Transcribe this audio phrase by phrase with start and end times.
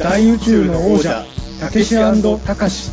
[0.00, 1.26] 大宇宙の王者
[1.60, 2.90] たけしたかし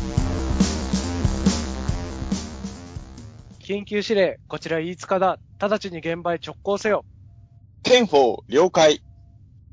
[3.58, 5.38] 緊急指令、こちら飯塚だ。
[5.58, 7.06] 直ちに現場へ直行せよ。
[7.82, 9.00] ten-four、了解。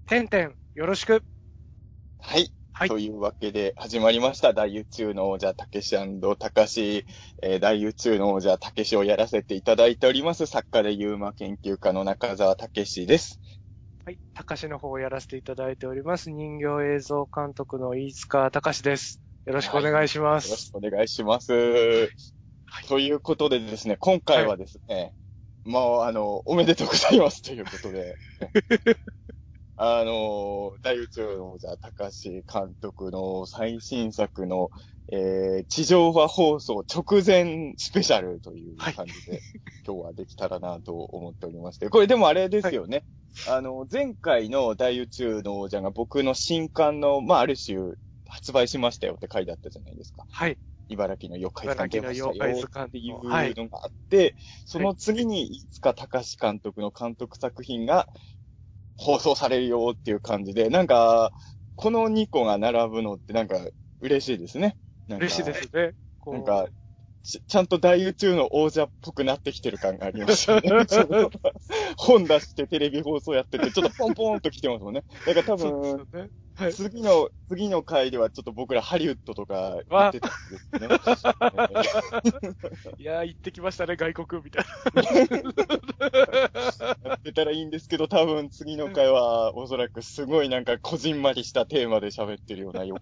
[0.07, 1.23] てんてん、よろしく。
[2.21, 2.53] はい。
[2.71, 4.53] はいというわけで始まりました。
[4.53, 5.93] 大宇宙の王者、たけし
[6.39, 7.05] たかし、
[7.43, 10.45] えー大宇宙の王者、たけしをやらせていただいております。
[10.45, 13.41] 作家で UMA 研究家の中澤たけしです。
[14.05, 14.19] はい。
[14.35, 16.29] 高しの方をやらせていただいております。
[16.29, 19.19] 人形映像監督の飯塚隆です。
[19.47, 20.55] よろしくお願いしまよろす。
[20.57, 22.07] しくお願いします。
[22.87, 25.15] ということでですね、今回はですね、
[25.63, 28.15] まあ、あの、おめでとうございますということで、
[29.75, 34.69] あの、大宇宙の王者、高橋監督の最新作の、
[35.11, 39.41] えー、地上波放送直前スペシャルという感じで、
[39.85, 43.03] 今日はできたらなと思っておりまして、これでもあれですよね。
[43.47, 47.77] あの、前回の大宇宙の王者が僕の新刊の、まあ、ある種、
[48.27, 50.25] 発売しましたよって書いてあったじゃないですか。
[50.29, 50.57] はい。
[50.89, 54.35] 茨城の妖怪図鑑出ましたよっていうはいのがあって、
[54.65, 58.07] その次に、いつか高橋監督の監督作品が
[58.97, 61.31] 放送されるよっていう感じで、なんか、
[61.75, 63.57] この2個が並ぶのってなんか
[63.99, 64.77] 嬉しいですね。
[65.07, 65.93] 嬉しいですね。
[66.25, 66.67] なんか、
[67.23, 70.69] ちちゃんと大宇宙の王者っぽくなってきてる感がありますよね。
[71.97, 75.03] 本出してテレビ放送やってて、ちょっとポンポンと来てますもんね。
[75.25, 76.29] だから多分、ね。
[76.55, 76.73] はい。
[76.73, 80.87] 次の、次の回ではちょっと僕らハリウッドとか言ってたんですね。
[82.97, 84.65] いやー、行ってきましたね、外国みたい
[87.03, 92.99] やってたらいいんですけど、多分次の回はおそらくすごいなんかこじんまりしたテーマで喋ってるようなよう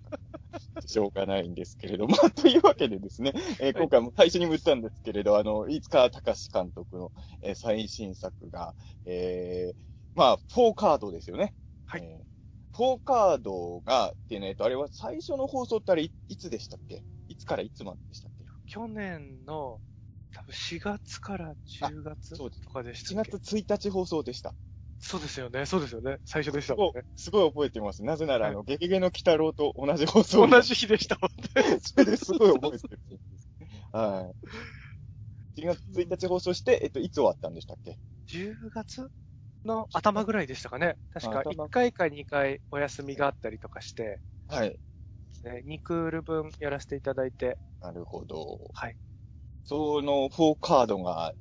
[0.87, 8.73] しょうがないんですけれども、 というわけでですね、えー今回も最初にも言ったんですけれど、あの、飯塚隆監督の、えー最新作が、
[9.05, 9.75] えー、
[10.15, 11.53] まあ、フォーカードですよね。
[11.85, 12.32] はいえー
[12.75, 17.03] フォーカードが、っていうのえっと、あれは最初の放送ってあれいいつでしたっけ？
[17.27, 18.43] いつからいつまででしたっけ？
[18.43, 18.51] な。
[18.65, 19.79] 去年の、
[20.33, 23.31] 多分4月から10月とかでし ?1 たっけ？
[23.39, 24.55] 月1日放送でした。
[24.99, 25.65] そうですよね。
[25.65, 26.17] そうですよね。
[26.25, 28.03] 最初でしたすごいもんね。、すごい覚えてます。
[28.03, 31.79] なぜなら、はいあの、ゲゲゲの鬼太郎と同じ放送同じ日でしたもんね。
[31.81, 32.99] それですごい覚えてる。
[33.91, 34.33] は
[35.55, 35.59] い。
[35.61, 39.11] 1月1日放送して、えっと、いつ終わったんでしたっけ？10月？
[39.65, 40.97] の頭ぐらいでしたかね。
[41.11, 44.79] 確か頭1回か2回お休みがあったりとかして、はい。
[45.43, 48.73] ね、2クール分やらせていただいて、なるほど。
[48.73, 48.97] はい。
[49.63, 51.33] そのフォーカードが、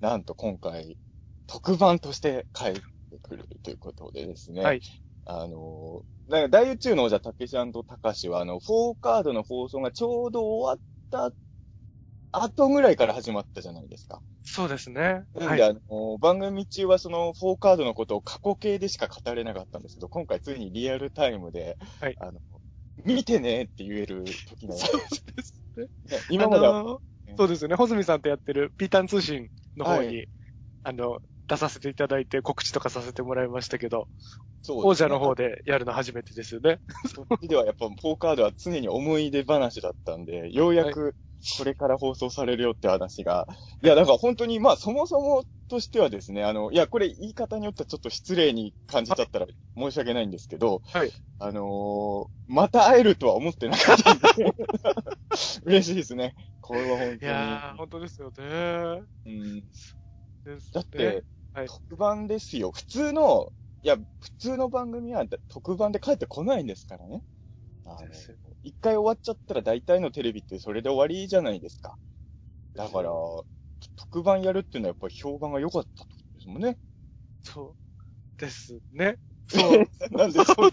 [0.00, 0.98] なんと今回、
[1.46, 2.74] 特番として帰っ
[3.10, 4.62] てくるということでですね。
[4.62, 4.84] はい。
[5.26, 11.36] あの、だ大宇宙の王者、たけしたかしは、あの、フォーカードの放送がちょうど終わった
[12.32, 14.22] 後ぐらいから始まったじゃないですか。
[14.44, 15.24] そうですね。
[15.34, 15.46] はい。
[15.46, 22.40] なんで、あの、番組中はその、フォーカードのことを過去形でしか語れなかったんですけど、今回ついにリアルタイムで、はいあの、
[23.04, 25.84] 見てねって言える時の、そうですね。
[26.10, 27.00] ね今までは、あの
[27.36, 27.76] そうですよね。
[27.76, 30.24] 穂積さんとやってるピータン通信の方に、は
[30.84, 34.08] あの、出させていただいて告知とかさせてもらいましたけど、
[34.62, 36.80] そう王者の方ででやるの初めてですよね。
[37.06, 37.12] すね。
[37.14, 41.14] そっちではやっぱ、フォーカードは常に思い出話だったんで、ようやく、
[41.50, 43.46] これから放送されるよって話が、
[43.82, 51.12] いや、だから本当に、まあ、そもそもとしてはですね、あの、いや、これ言い方によってはちょっと失礼に感じちゃったら申し訳ないんですけど、はい。
[51.38, 54.54] あのーまた会えるとは思ってなかったんで、
[55.64, 56.34] 嬉しいですね。
[56.60, 59.02] これは本い当やー、本当ですよね。
[59.24, 59.32] に。
[59.32, 59.64] うん、
[60.44, 62.72] ですだって、はい特番ですよ。
[62.72, 63.52] 普通の、
[63.82, 64.04] いや、普
[64.38, 67.22] 通の番組は特番で帰ってこないんですからね。
[67.84, 71.96] あのですよ一回終わっちゃったら大体のテレビってそれで終わりじゃないですか。
[72.74, 73.10] だから、
[73.96, 76.78] 特番やるっていうのはやっぱり評判が良かったってことですもんね。
[77.42, 77.76] そ
[78.38, 79.18] うですね。
[79.48, 79.86] そう
[80.16, 80.72] なんでそんな。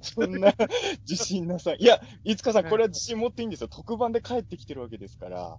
[0.00, 0.54] そんな
[1.08, 1.78] 自信なさい。
[1.80, 3.68] いや、いつかさん、はいこれは自信持っていいんですよ。
[3.68, 5.58] 特番で帰ってきてるわけですから。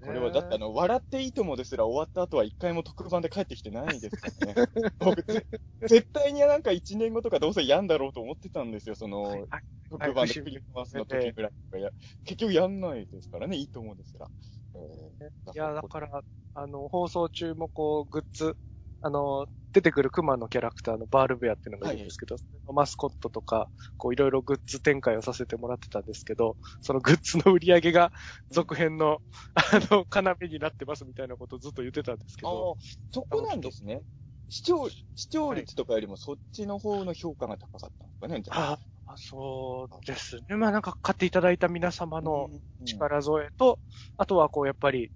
[0.00, 4.54] これは、だってあの、笑っていいともですら終わった後は一回も特番で帰ってきてないですからね。
[4.98, 5.46] 僕、ぜ
[5.86, 8.94] 絶対になんか一年後とかどうせやんだろうと思ってたんですよ。
[8.94, 9.48] その、はい
[9.90, 11.90] 特番でクリスマスの時ぐらいとかや、
[12.24, 14.28] 結局やんないですからね、いいと思うんですら。
[14.74, 16.22] えーいや、だから、
[16.54, 18.56] あの、放送中もこう、グッズ、
[19.00, 28.12] あの、出てくるクマのキャラクターのバールベアっていうのがいるんですけど、それのマスコットとか、こう、いろいろグッズ展開をさせてもらってたんですけど、そのグッズの売り上げが
[28.50, 29.20] 続編の、
[29.54, 29.60] あ
[29.90, 30.06] の、
[30.40, 32.74] 要になってますみたいなことをずっと言ってたんですけあど、あ、
[33.12, 34.02] そこなんですね。
[34.48, 38.58] 視聴、視聴率とかよりもそっちの方の評価が高かったんですかね、じゃあ。
[38.60, 40.56] ああ、そうですね。
[40.56, 42.50] まあなんか買っていただいた皆様の
[42.80, 43.80] うん力添えと、
[44.16, 45.12] あとはこう、やっぱり、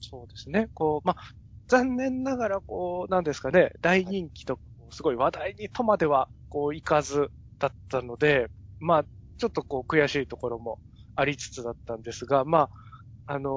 [0.00, 1.22] そうですね、こう、まあ、
[1.70, 7.30] 残念ながら、こう、なんですかね、大人気と、すごい話題にとまでは、こう、いかず、
[7.60, 8.48] だったので、
[8.80, 9.04] まあ、
[9.38, 10.80] ちょっとこう悔しいところも
[11.14, 12.70] ありつつだったんですが、ま
[13.26, 13.50] あ、あの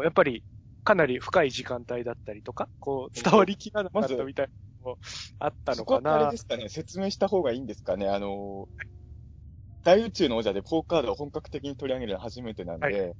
[0.00, 0.42] ーやっぱり
[0.82, 4.48] かなり深い時間帯だったりとか、こう伝わりきらなかったみたい
[4.82, 4.98] なのも
[5.38, 6.36] あったのかそこはあれなで。
[6.38, 8.08] すかね、説明した方がいいんですかね。
[8.08, 8.68] あの、
[9.84, 13.14] 大宇宙の王者でポーカードを本格的に取り上げるのは初めてなんで、は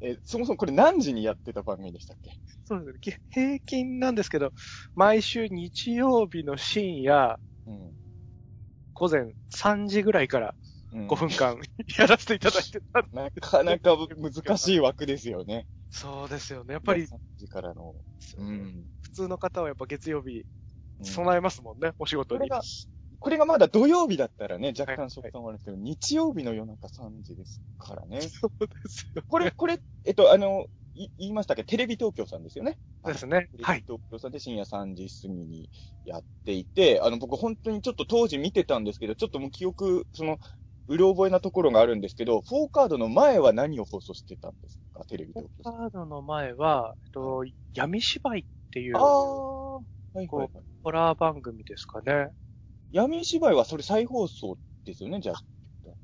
[0.00, 2.38] えそもそもこれ何時にやってた番組でしたっけ？
[2.66, 2.98] そうですね。
[3.00, 4.52] き平均なんですけど、
[4.94, 7.98] 毎週日曜日の深夜、うん。
[8.94, 10.54] 午前3時ぐらいから
[10.92, 11.58] うん5分間
[11.98, 15.66] やらせていただいてたなかなか難しい枠ですよね。
[15.90, 16.74] そうですよね。
[16.74, 17.94] やっぱり、3時からの。
[18.36, 18.88] うん。
[19.02, 20.44] 普通の方はやっぱ月曜日
[21.00, 22.40] うん備えますもんね、お仕事に。
[22.40, 22.60] これが、
[23.20, 28.20] これがまだ土曜日だったらね、若干食感はあるんですけど、日曜日の夜中3時ですからね。
[28.22, 29.22] そうですよ。
[29.26, 31.64] これ、これ、えっと、あの、い言いましたっけ？
[31.64, 32.76] テレビ東京さんですよね。
[33.04, 35.70] ですねテレビはい東京さんで深夜3時過ぎに
[36.04, 40.38] やっていて、あの、僕本当にちょっと当時見てたんですけど、ちょっともう記憶、その、
[40.88, 45.04] うろ覚えなところがあるんですけど、フォーカードの前は何を放送してたんですか？
[45.04, 45.72] テレビポ東京さん。
[45.74, 47.44] カードの前は、えっと、
[47.74, 49.82] 闇芝居っていうああ、は
[50.14, 50.50] いはいはい。
[50.82, 52.30] ホラー番組ですかね。
[52.92, 55.42] 闇芝居はそれ再放送ですよね、じゃあ。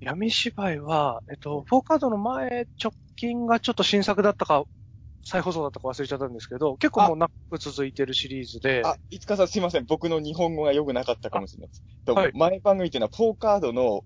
[0.00, 4.64] 闇芝居は、えっと、フォーカードの前、直近がちょっと新作だったか、
[5.24, 9.86] 再放送だったか忘れちゃったんですけど、結構もう長く続いてるシリーズで、あ、いつかさんすいません。
[9.86, 11.82] 僕の日本語が良くなかったかもしれないです。
[12.04, 14.04] とはい前番組っていうのは、ポーカードの、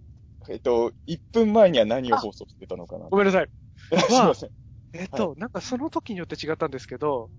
[0.49, 3.07] えっと、1分前には何を放送してたのかな。
[3.09, 3.49] ごめんなさい。
[3.91, 4.51] すいません。
[4.93, 7.31] えっと、なんかその時によって違ったんですけど、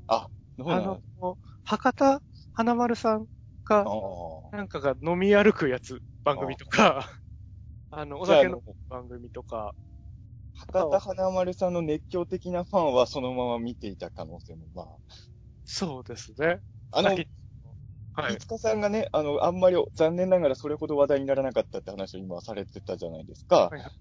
[0.58, 2.22] そうなんあの、博多
[2.54, 3.28] 花丸さん
[3.70, 3.90] が、あ
[4.52, 7.10] なんかが飲み歩くやつ、番組とか、
[7.92, 9.76] あ の、お酒の番組とか、
[10.54, 14.88] 博多華丸さんの熱狂的なファンはそのまま見ていた可能性も、ま
[15.66, 16.62] そうですね。
[16.92, 17.00] あ。
[17.00, 17.10] あの、
[18.14, 23.72] はいつかさんがね、あの、あんまり残念ながらそれほど話題にならなかったって話を今されてたじゃないですか。
[23.72, 23.92] はいはい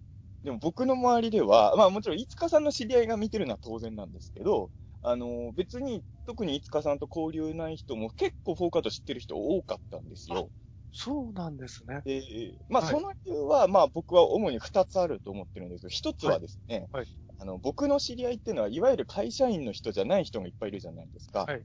[0.45, 4.71] でも僕の周りでは、まあもちろんいつかさんの知り合いが見てるのは当然なんですけど、
[5.03, 10.51] あの、別に特にいつかさんと交流ない人も結構フォーカード知ってる人多かったんですよ。
[10.91, 12.05] そうなんですね。
[12.05, 17.09] で、まあはいその理由は、まあ僕は主に二つあると思ってるんですけど、一つはですね、はいはい
[17.39, 21.51] あの、僕の知り合いっていうのは、いわゆる会社員の人じゃない人がいっぱいいるじゃないですか。
[21.51, 21.65] はい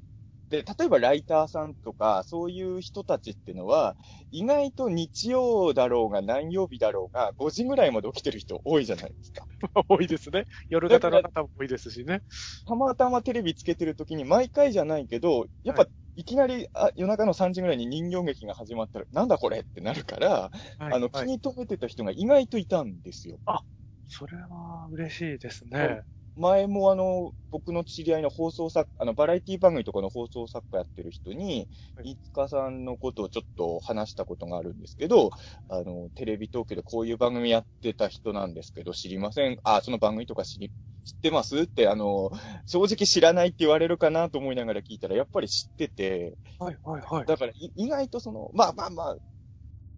[0.53, 3.97] で、例えばライターさんとか、そういう人たちってのは、
[4.31, 9.47] 意外と日曜だろうが何曜日だろうが、5時ぐらいまで起きてる人多いじゃないですか。
[9.89, 10.45] 多いですね。
[10.69, 12.21] 夜型の方も多いですしね。
[12.65, 23.39] たまたまテレビつけてる時に毎回じゃないけど、やっぱ、いきなりあ夜中の3時ぐらいに人形劇が始まったら、なんだこれってなるから、はいあの、気に留めてた人が意外といたんですよ。
[24.05, 26.03] それは嬉しいですね。
[26.35, 32.11] 前もあの、僕の知り合いの放送作家、あの、バラエティ番組とかの放送作家やってる人に、はい。
[32.11, 35.29] いつかさんのことをちょっと話したことがあるんですけど、
[35.69, 39.59] あの、テレビ東京でこういう番組やってた人なんですけど、知りません。
[39.63, 40.71] あ、その番組とか知り、
[41.05, 42.31] 知ってますって、あの、
[42.65, 47.25] 正直知らないって言われるかなと思いながら聞いたら、やっぱり知ってて、はい、はい、はい。
[47.27, 49.17] だからい意外とその、まあまあまあ、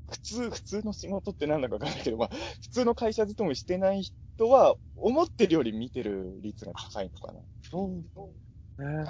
[0.10, 2.30] 普通、普通の仕事ってなんだかわかんないけど、まあ、
[2.62, 7.42] 普通の会社勤めしてない人は、思ってるより見てる率が高いのかな。
[7.62, 7.86] そ
[8.78, 9.10] うね。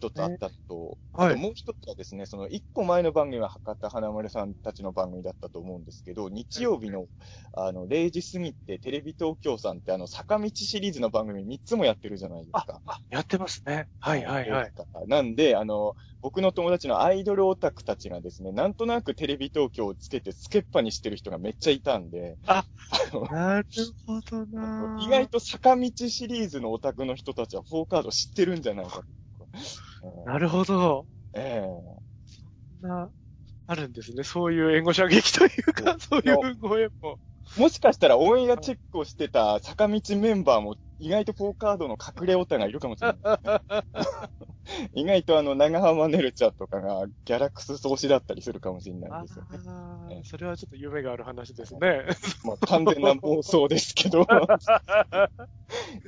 [0.00, 7.06] 一つあったと、はいもう一つはですね、その一個前の番組は博多華丸さんたちの番組だったと思うんですけど、日曜日の、
[7.52, 12.80] あの、0時過ぎってテレビ東京さんってあの、坂道シリーズの番組3つもやってるじゃないですか。
[13.10, 13.88] やってますね。
[13.98, 14.72] はい、はい、はい。。
[15.06, 22.64] なんで、あの、僕の友達のアイドルオタクたちがですね、なんとなくテレビ東京をつけてつけっぱにしてる人がめっちゃいたんで、あ
[23.30, 23.66] なる
[24.06, 29.04] ほどな意外と坂道シリーズのオタクの人たちはフォーカード知ってるんじゃないか
[30.26, 31.06] なるほど。
[31.34, 31.98] ええ
[32.80, 33.10] そんな、
[33.66, 34.22] あるんですね。
[34.24, 37.18] そういう援護射撃というか、そういうご縁も。
[37.56, 43.18] もしかしたらオンエアチェックをしてた坂道メンバーも意外とフォーカードの隠れオタがいるかもしれない。
[44.94, 49.58] 意外とあの、長浜ねるちゃんとかがギャラクス創始だったりすするかもしれないあですよね。
[49.66, 52.06] あー、それはちょっと夢がある話ですね。
[52.44, 54.26] まあ、完全な妄想ですけど。
[54.28, 54.48] まあ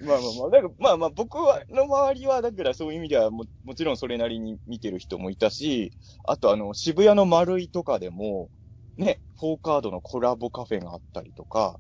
[0.03, 5.93] まあまあ、だからまあまあ僕は、の周りは、だからそういう意味ではも、もちろんそれなりに見てる人もいたし、
[6.25, 8.51] あとあの、渋谷の丸いとかでも、
[8.97, 11.79] ね、フォーカードのコラボカフェがあったりとか、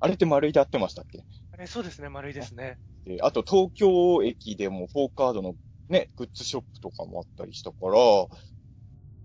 [0.00, 1.24] あれって丸いで合ってましたっけ？
[1.52, 2.78] あれ、そうですね、丸いですね。
[3.06, 5.54] であと東京駅でもフォーカードの
[5.88, 7.94] ね、グッズショップとかもあったりしたから、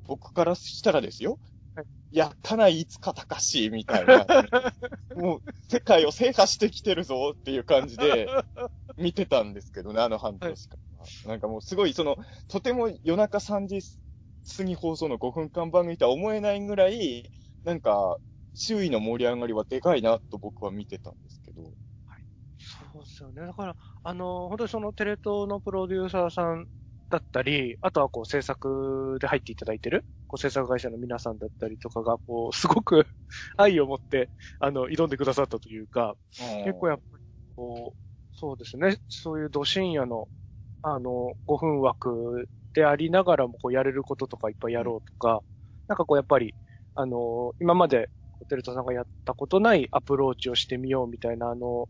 [0.06, 1.40] 僕からしたらですよ。
[1.76, 4.26] はいやったないつかたかし、みたいな。
[5.16, 8.28] もう、世界を制覇してきてるぞっていう感じで
[8.98, 11.06] 見てたんですけどね、あの半年間は。
[11.28, 13.82] なんかもうすごい、その、とても夜中3時
[14.58, 17.30] 過ぎ放送の5分間番組とは思えないぐらい、
[17.64, 18.18] なんか、
[18.56, 21.29] 周囲の盛り上がりはでかいなと僕は見てたんです
[23.20, 23.46] ですよね。
[23.46, 26.68] だから、あの、本当にそのテレ東のプロデューサーさん
[27.10, 33.06] だったり、あとはこう制作で入っていただいてる、こう制作会社の皆さんだったりとかが、こう、すごく
[33.58, 36.16] 愛を持って、あの、挑んでくださったというか、
[36.64, 37.24] 結構やっぱり、
[37.56, 37.98] こう、
[38.32, 40.28] そうですね、そういうど深夜の、
[40.82, 45.44] あの、5分枠でありながらも、こう、やれることとかいっぱいやろうとか、
[45.88, 46.56] なんかこう、やっぱり、
[46.96, 48.10] あの、今まで、
[48.48, 51.90] テレ東さんがやったことないアプローチをしてみようみたいな、あの、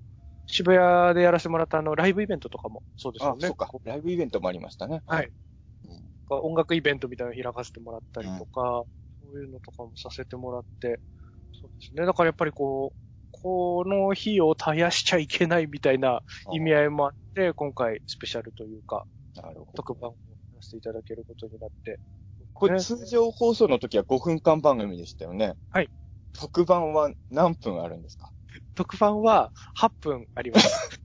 [0.51, 3.47] 渋谷でやらせてもらったあの、ライブイベントとかもそうですよあ、ね。
[3.47, 3.81] そうかこ。
[3.85, 5.01] ライブイベントもありましたね。
[5.05, 5.31] はい。
[5.87, 8.83] うん音楽イベントみたいなの開かせてもらったりとか、
[9.19, 11.01] そういうのとかもさせてもらって、
[11.59, 12.05] そうですね。
[12.05, 12.97] だからやっぱりこう、
[13.31, 19.71] この日を絶やしちゃいけないみたいな意味合いもあって、今回スペシャルというか、なるほど。
[19.77, 21.99] 特番をやらせていただけることになって。
[22.53, 25.55] これね通常放送の時は5分間番組でしたよね。
[25.71, 25.89] はい。
[26.33, 28.31] 特番は何分あるんですか？
[28.79, 31.01] 特番は8分あります。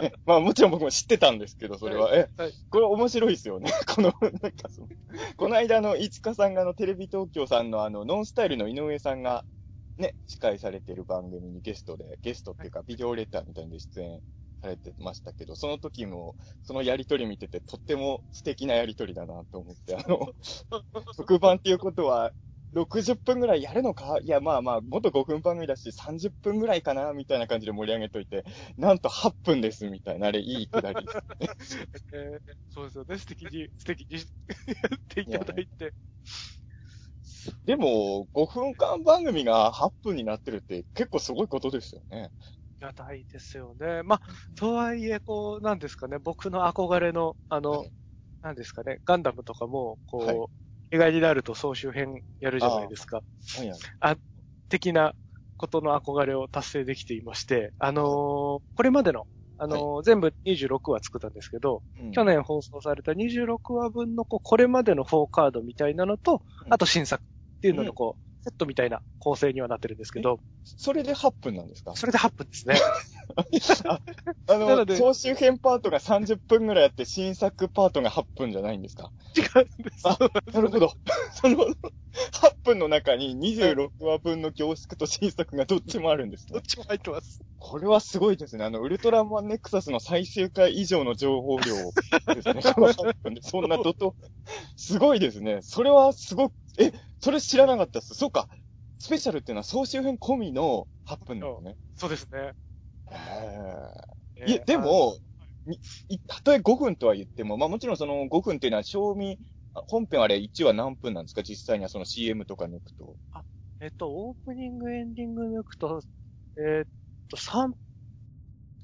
[0.00, 2.08] え、 まあもちろん僕も知ってたんですけど、それは。
[2.14, 3.70] え、はいこれ面白いですよね。
[3.94, 4.88] この、なんかその、
[5.36, 9.44] この間あの、いつかさんがあの、テレビ東京さんのあの、ノンスタイルの井上さんが、
[9.98, 14.22] ね、司会されてる番組にゲストで、ゲストっていうかビデオレターみたいなので出演
[14.62, 20.32] されてましたけど、その時も、そのやりとり見てて、とっても素敵なやりとりだなと思って、あの、
[21.18, 22.32] 特番っていうことは、
[22.72, 24.18] 60分ぐらいやるのか？
[24.22, 27.12] いや、まあまあ、元5分番組だし、30分ぐらいかな？
[27.12, 28.44] みたいな感じで盛り上げといて、
[28.76, 31.08] なんと8分です、みたいな、あれ、いいくだり
[31.40, 31.88] です。
[32.12, 33.18] え ーそうですよね。
[33.18, 34.22] 素敵に、素敵にや
[34.96, 35.94] っていただいて。
[37.64, 42.32] でも、5分間番組が8分になってるって結構すごいことですよね。
[42.80, 44.02] ありがたいですよね。
[44.02, 44.20] まあ、
[44.54, 47.92] とはいえ、こう、なんですかね、僕の憧れの、あの、はい
[48.42, 50.44] なんですかね、ガンダムとかも、こう、はい
[50.90, 53.16] 意外になると総集編やるじゃないですか。
[53.56, 53.74] はいは
[54.12, 54.18] い
[54.70, 55.14] 的な
[55.56, 59.26] ことの憧れを達成できていまして、あのーこれまでの、
[59.56, 62.12] あのー全部26話作ったんですけど、うん。
[62.12, 66.72] 去年放送された26話分のこうこれまでの4カードみたいなのと、うん。
[66.74, 71.96] あと新作っていうののこう、セットみたいな構成にはなってるんですけど、それで8分なんですか？
[71.96, 72.76] それで8分ですね。
[74.46, 79.12] あなのの、で総集編パートが30分ぐらいあって、新作パートが8分じゃないんですか？
[79.36, 80.02] 違うんです。
[80.08, 80.18] あ
[80.52, 80.92] なるほど。
[81.32, 81.66] その、8
[82.64, 86.62] 分の中に26話分の凝縮と新作がどっちもあるんですねどっ。
[86.62, 87.40] ちも入ってます。
[87.58, 88.64] これはすごいですね。
[88.64, 91.74] あの、ウルトラマンネクサスの最終回以上の情報量
[92.34, 92.62] ですね。
[92.74, 93.42] この8分で。
[93.42, 94.14] そんな怒涛。
[94.76, 95.58] すごいですね。
[95.62, 98.14] それはすごく、え、それ知らなかったっす。
[98.14, 98.48] そうか。
[99.00, 101.76] スペシャルっていうのは総集編込みの8分なんですね。
[101.96, 102.52] そうですね。
[103.12, 105.16] へーいや、で、も、
[106.26, 109.38] たとえ5分とは言っても、まあもちろんその5分っていうのは、賞味、
[109.74, 111.42] あ本編あれ1話何分なんですか？
[111.42, 113.16] 実際にはその CM とか抜くと。
[113.80, 116.00] えっと、オープニング、エンディング抜くと、
[116.56, 116.86] えーっ
[117.28, 117.72] と、3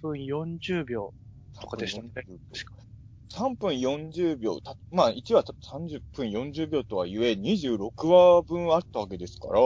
[0.03, 1.15] 分40秒
[1.61, 2.11] とかでしたね。
[2.15, 2.27] 確
[2.67, 2.85] か。
[3.33, 9.61] 3分40秒、たまあ1話た30分40秒とはいえ、26話分あったわけですから、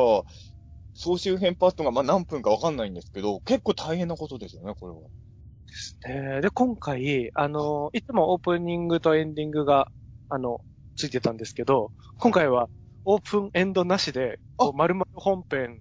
[1.01, 4.99] 総集編パートがまあ何分かわかんないんですけど、結構大変なことですよね、これは。
[6.09, 9.93] えーで、今回、あの、いつもオープニングとエンディングが、
[10.29, 10.61] あの、
[10.97, 12.69] ついてたんですけど、今回は
[13.05, 15.81] オープンエンドなしで、こう丸々本編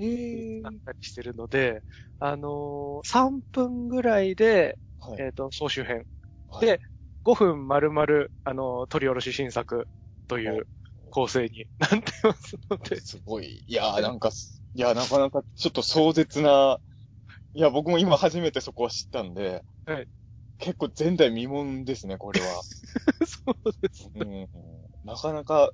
[0.00, 1.82] へだったりしてるので、
[2.18, 5.22] あのー3分ぐらいで、はい。
[5.22, 6.04] えっ、と、総集編。
[6.50, 6.80] はいで、
[7.24, 8.04] 5分丸々、
[8.44, 9.88] あのー取り下ろし新作
[10.26, 10.66] という
[11.10, 13.64] 構成になってますので、すごい。
[13.66, 16.78] いやーなんかす、いや、なかなかちょっと壮絶な、
[17.54, 20.08] いや、僕も今初めてそこは知ったんで、はい
[20.58, 22.46] 結構前代未聞ですね、これは。
[23.24, 24.10] そうです。
[24.12, 24.48] うん、
[25.04, 25.72] なかなか、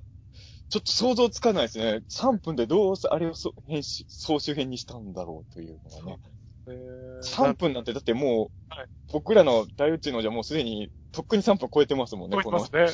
[0.69, 2.03] ちょっと想像つかないですね。
[2.07, 6.19] 3分でどうせあれをそ編集総集編にしたんだろうというのがね。
[6.67, 12.87] えー3分なんてだってもう、はい僕らの大宇宙のじゃもうすでに、とっくに3分超えてますもんね、このま、すね。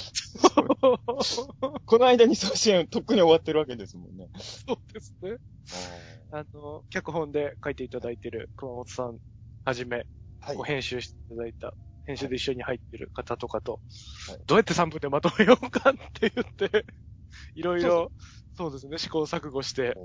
[1.86, 4.30] この 間に総集編とっくに終わってるわけですもんね。
[4.36, 5.38] そうですね。
[6.32, 9.20] あの、脚本で書いていただいてる熊本さん
[9.66, 10.06] はじめ、
[10.42, 10.66] はいこう。
[10.66, 11.74] 編集していただいた、
[12.06, 13.80] 編集で一緒に入ってる方とかと、
[14.28, 16.86] はいどうやって3分でまとめようかって言って、
[17.56, 18.12] いろいろ、
[18.56, 19.96] そうですね、試行錯誤して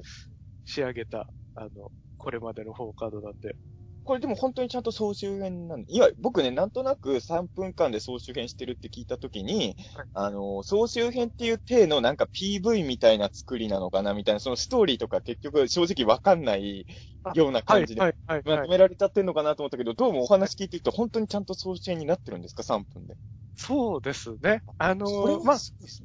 [0.66, 3.56] 仕上げた、あの、これまでの4カードなんで。
[4.04, 16.87] これでも本当にちゃんと総集編なんで、いや、僕ね、なんとなく3分間で総集編してるって聞いたときに、はいあの、総集編っていう体のなんか PV みたいな作りなのかなみたいな、そのストーリーとか結局正直わかんない
[17.35, 18.00] ようなはい、感じで。
[18.00, 23.16] まとめられちゃってんのかなと思ったけど、どうもお話聞いていくと本当にちゃんと総集編になってるんですか ?3 分で。
[23.56, 24.62] そうですね。
[24.78, 25.58] あのまあ、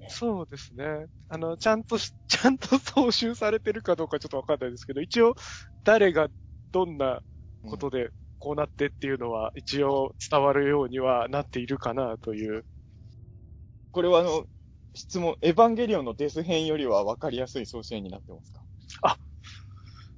[0.08, 1.08] そうですね。
[1.27, 5.36] あの、ちゃんとし、 ちゃんと踏襲されてるかどうかちょっとわかんないですけど、一応、
[5.84, 6.29] 誰が
[6.72, 7.22] どんな
[7.65, 12.65] ことでこうなってっていうのは、一応伝わるようにはなっているかなという。
[13.91, 14.46] これはあの、
[14.96, 18.62] 質問、エヴァンゲリオンのデス編よりは分かりやすい総支援になってますか？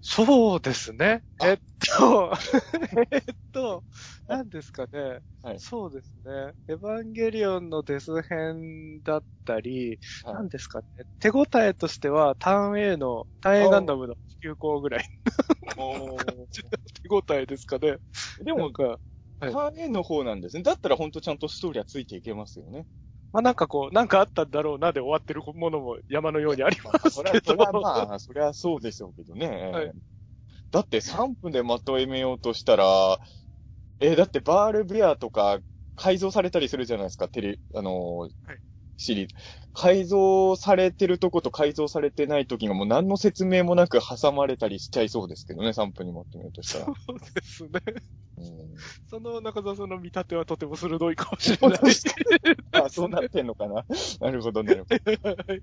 [0.05, 1.23] そうですね。
[1.39, 2.33] あえっと、
[3.11, 3.83] えっと、
[4.27, 5.21] 何ですかね。
[5.41, 6.31] はいそうですね。
[6.67, 11.05] エヴァンゲリオンのデス編だったり、はい何ですかね。
[11.19, 15.05] 手応えとしては、ターン A の、ターン A ガンダムの地球校ぐらい
[17.01, 17.97] 手応えですかね。
[18.43, 18.99] でもなん、か、
[19.39, 20.63] はいターン A の方なんですね。
[20.63, 22.87] だったら本当ちゃんとストーリーはついていけますよね。
[23.33, 27.53] まあなんかこう、なんかあったんだろうなで終わってるものも山のようにありますそれは、けど。
[27.53, 27.71] それは
[28.07, 29.47] まあ、それはそうでしょうけどね。
[29.71, 29.91] はい
[30.71, 33.19] だって3分でまとめようとしたら、
[33.99, 35.59] えーだってバールベアとか
[35.95, 38.33] 改造されたりするじゃないですか、テレ、あのーはい
[39.03, 39.35] シリーズ。
[39.75, 46.85] 改造されてるとこと改造されてない時がもう何の説明もなく挟まれたりしちゃいそうですけどね、3分にまとめようとしたら。
[46.85, 47.69] そうですね。
[48.37, 48.73] うん
[49.07, 52.13] その中澤さんの見立てはとても鋭いかもしれないですけ
[52.71, 53.85] あ、そうなってんのかな？
[54.21, 54.97] なるほど、なるほど。
[55.23, 55.29] ど。
[55.29, 55.61] はいはい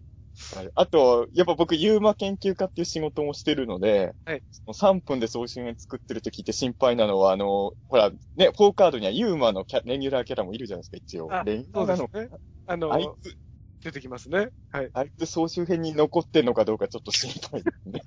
[0.75, 11.33] あと、やっぱ僕、ユーマ研究家っていう仕事もしてるので、はいその3分で送信を作ってると聞いて心配なのは、あの、ほら、ね、フォーカードにはユーマのキャレギュラーキャラもいるじゃないですか、一応。
[11.33, 12.31] あレギュそラーなのね。
[12.71, 13.37] あのあ、いつ、
[13.83, 14.51] 出てきますね。
[14.71, 14.91] はい。
[14.93, 18.01] あいつ総集編に残ってんのかどうかちょっと心配ですね。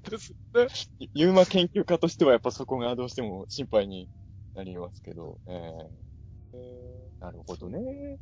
[0.10, 1.08] ですね。
[1.12, 4.08] ユーマ研究家としてはやっぱそこがどうしても心配に
[4.54, 8.18] なりますけど、えー、なるほどね。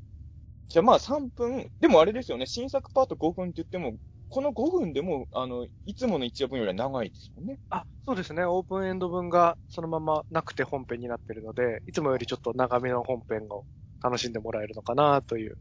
[0.69, 3.97] じゃあまあ3分、でもあれですよね、新作パート5分って言っても、
[4.29, 7.61] この5分でも、あの、いつもの一話分よりは長いですもんね。
[7.71, 8.45] あ、そうですね。
[8.45, 13.65] オープンエンド分がそのままなくて本編になってるので、いつもよりちょっと長めの本編を
[14.03, 15.59] 楽しんでもらえるのかなという。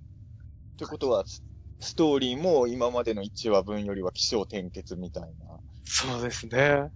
[0.77, 1.43] ということは、ス
[1.79, 6.89] ストーリーも今までの1話分よりは起承転結みたいな、そうですね。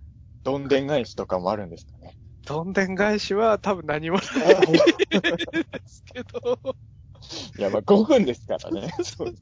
[0.43, 2.15] どんでん返しとかもあるんですかね？
[2.45, 4.79] どんでん返しは多分何もないで
[5.85, 6.59] すけど。
[7.57, 8.93] いや、まあ5分ですからね。
[9.03, 9.33] そう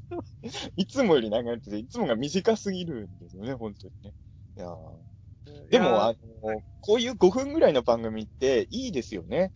[0.77, 4.13] いつもより長いって、いつもが短すぎるんですよね、本当にね。
[4.55, 9.51] いやーでも、あの、こういう5分ぐらいの番組っていいですよね。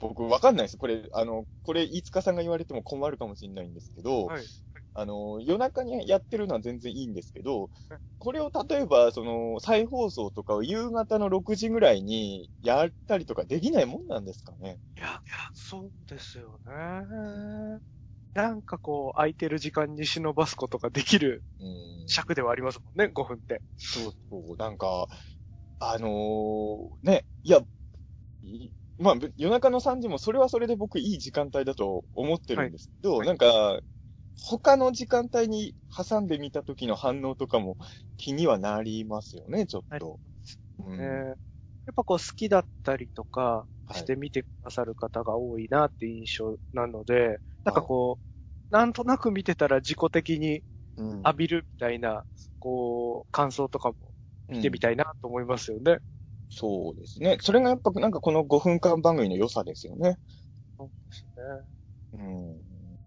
[0.00, 0.76] 僕、わかんないです。
[0.78, 4.50] これ、あの、これ、飯塚さんが言われても困るかもしれないんですけど、はい
[4.94, 14.80] あの、夜中にやってるのは全然いいんですけどはい、これを例えば、その、再放送とかを夕方の6時ぐらいにやったりとかできないもんなんですかね？
[14.96, 15.20] いや、いや、
[15.52, 17.80] そうですよね。
[18.34, 22.06] なんかこう、空いてる時間に忍ばすことができるうん。
[22.06, 23.62] 尺ではありますもんね、5分って。
[23.76, 25.08] そうそう、なんか、
[25.80, 27.60] あのーね、いや、
[28.42, 32.90] いまあ、ぶ夜中の3時もそれはそれで僕いい時間帯だと思ってるんです。
[33.02, 33.30] けど、はい。
[33.30, 33.80] なんか、
[34.40, 37.78] 他の時間帯に挟んでみた時の反応とかも
[38.18, 40.20] 気にはなりますよね、ちょっと。
[40.78, 41.24] うん。
[41.28, 41.30] ね
[41.86, 44.00] やっぱこう好きだったりとかはい。
[44.00, 48.20] して見てくださる方が多いなっていう印象なので、なんかこ
[48.72, 50.64] う、なんとなく見てたら自己的に
[50.96, 51.26] うん。
[51.26, 52.24] 浴びるみたいな、
[52.60, 53.96] こう、感想とかも
[54.52, 55.98] 見てみたいなと思いますよね。
[56.50, 57.38] そうですね。
[57.40, 60.18] それがやっぱなんかこの5分間番組の良さですよね。
[60.78, 61.66] そうですね。
[62.12, 63.00] うん。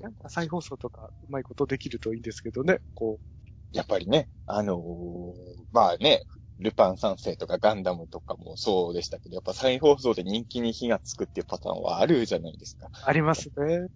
[0.00, 3.20] なんか再放送とかうまいことできるといいんですけどね、こ
[3.72, 5.34] やっぱりね、あのー
[5.72, 6.22] まあね、
[6.58, 12.86] ルパン三世とかガンダムとかもそうでしたけど、やっぱ再放送で人気に火がつくっていうパターンはあるじゃないですか。
[12.86, 13.88] う、ありますね。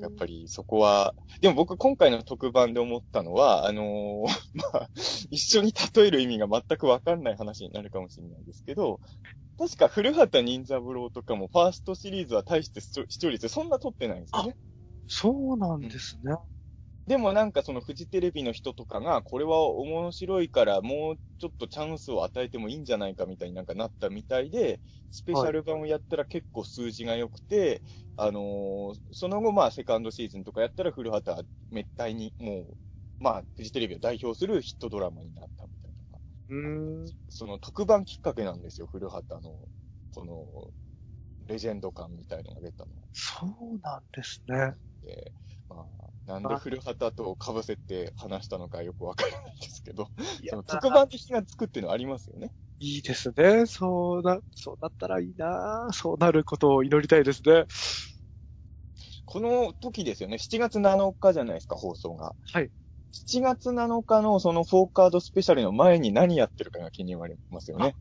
[0.00, 4.26] やっぱりそこは、でも僕今回の特番で思ったのは、あのー
[4.72, 4.90] まあ、
[5.30, 9.00] 一緒に例える意味が全くわかんない話になるかもしれないですけど、
[9.58, 14.56] 確か古畑任三郎とかもファーストシリーズは大して視聴率そんな取ってないんですよね。
[15.08, 16.36] そうなんですね。
[17.08, 27.82] でもなんかそのフジテレビの人とかが、これは面白いからもうちょっとチャンスを与えてもいいんじゃないかみたいになんかなったみたいで、スペシャル版をやったら結構数字が良くて、
[28.16, 32.76] あのーその後まあセカンドシーズンとかやったら古畑は滅体にもう、
[33.20, 36.18] まあフジテレビを代表するヒットドラマになったみたいな。
[36.48, 37.14] うーん。
[37.30, 39.68] その特番きっかけなんですよ、古畑の、
[40.10, 40.72] この、
[41.46, 44.76] レジェンド感みたいのが出たのそうなんですね。
[45.02, 45.32] で、
[45.68, 45.86] ま
[46.26, 50.08] あ、なんで古畑と被せて話したのかよくわからないですけど、
[50.42, 52.50] いその特番で火がつくっていうのはありますよね。
[52.80, 53.66] いいですね。
[53.66, 57.66] そうだ、そうだったらいいなそうなることを祈りたいですね。
[59.24, 62.34] この時ですよね、7月7日じゃないですか、放送が。
[62.52, 62.70] はい。
[63.12, 67.94] 7月7日のそのフォーカードスペシャルの前に何やってるかが気になりますよね。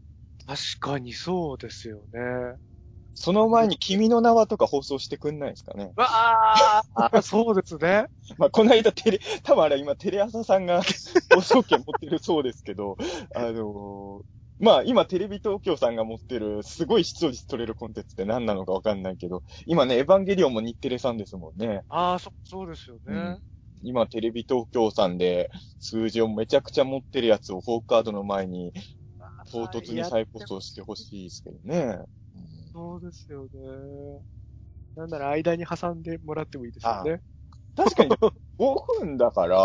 [0.45, 2.57] 確かにそうですよね。
[3.19, 5.91] その前に君の名はとか放送してくんないですかね？
[5.95, 6.05] わ
[6.93, 8.05] あ、そうですね。
[8.37, 10.83] まあ、この間テレ、多分あれ今テレ朝さんが
[11.33, 12.95] 放送権持ってるそうですけど、
[13.35, 14.23] あのー
[14.59, 21.81] まあ今テレビ東京さんが持ってるすごい視聴率取れるコンテンツって何なのかわかんないけど、今ね、エヴァンゲリオンも日テレさんですもんね。
[21.89, 23.01] ああ、そ、そうですよね。
[23.07, 23.43] うん
[23.83, 28.73] 今テレビ東京さんで数字をめちゃくちゃ持ってるやつをフォーカードの前に
[29.51, 31.99] 唐突に再放送してほしいですけどね。
[32.77, 33.49] そうですよね。
[34.95, 37.21] なんなら間に挟んでもらってもいいですよね。
[37.75, 38.09] 確かに
[38.59, 39.57] 5分だから、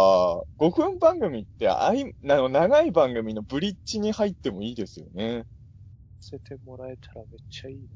[0.57, 5.45] 5分番組ってあい、あの長い番組のブリッジに入ってもいいですよね。
[6.21, 7.87] せてもらえたらめっちゃいい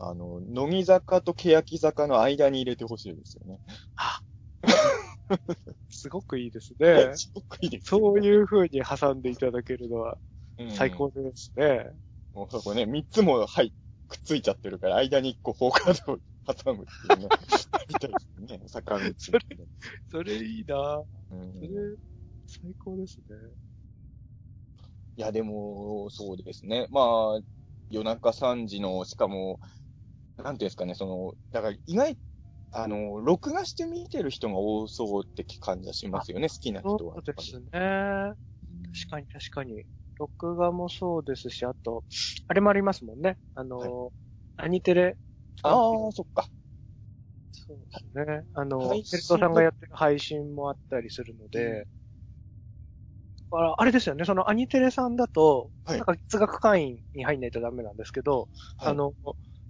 [0.00, 0.08] な。
[0.08, 3.60] あの、乃木坂と欅坂の間に入れてほしいですよね。
[5.90, 7.12] すごくいいですね。
[7.14, 10.18] すごくいいです、そういう風に挟んでいただけるのは
[10.58, 11.90] うん最高ですね。
[12.34, 13.72] もうそこね、3つも、はい、
[14.12, 17.28] くっついちゃってるから、間に1個フォーカードを挟むっていうね。
[17.88, 19.14] みたいですね、坂道、ね。
[19.18, 19.40] それ
[20.08, 21.02] それいいな。
[21.30, 21.68] うんそれ、
[22.46, 23.36] 最高ですね。
[25.16, 26.86] いや、でも、そうですね。
[26.90, 27.00] ま
[27.38, 27.40] あ、
[27.90, 29.60] 夜中3時の、しかも、
[30.36, 32.18] なんていうんですかね、その、だから意外、
[32.72, 36.98] あの、録画して見てる人が多そうって感じはしますよね、好きな人は。
[36.98, 37.68] そうですね。
[37.70, 38.34] 確
[39.10, 39.84] かに確かに。
[40.22, 42.04] 録画もそうですし、あと、
[42.46, 43.38] あれもありますもんね。
[43.54, 44.12] あの、
[44.56, 45.16] アニテレ。
[45.62, 46.48] ああ、そっか。
[47.50, 48.44] そうですね。
[48.54, 51.86] あの、テレ東さんがやってる配信もあったりするので、
[53.50, 59.12] だからあれですよね、そのアニテレさんだと、はいなんか月額会員に入んないとダメなんですけど、はいあの、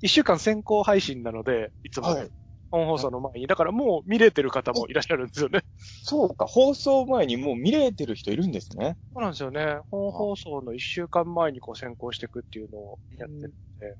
[0.01, 2.31] 一週間先行配信なので、いつも、はい。
[2.73, 3.47] 本放送の前に。
[3.47, 5.61] だからもう見れてる方もいらっしゃるんですよね。
[5.77, 8.97] そうか、放送前にもう見れてる人いるんですね。
[9.13, 9.79] そうなんですよね。
[9.91, 13.97] 本放送の一週間前にこう先行していくっていうのをやってるんで。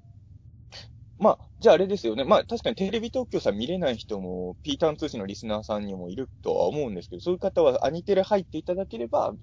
[1.19, 2.25] まあ、じゃああれですよね。
[2.25, 9.35] まあ、確かにテレビ東京さん見れない人も、ピーターン通信のリスナーさんにもいるとは思うんですけど、そういう方はアニテレ入っていただければ、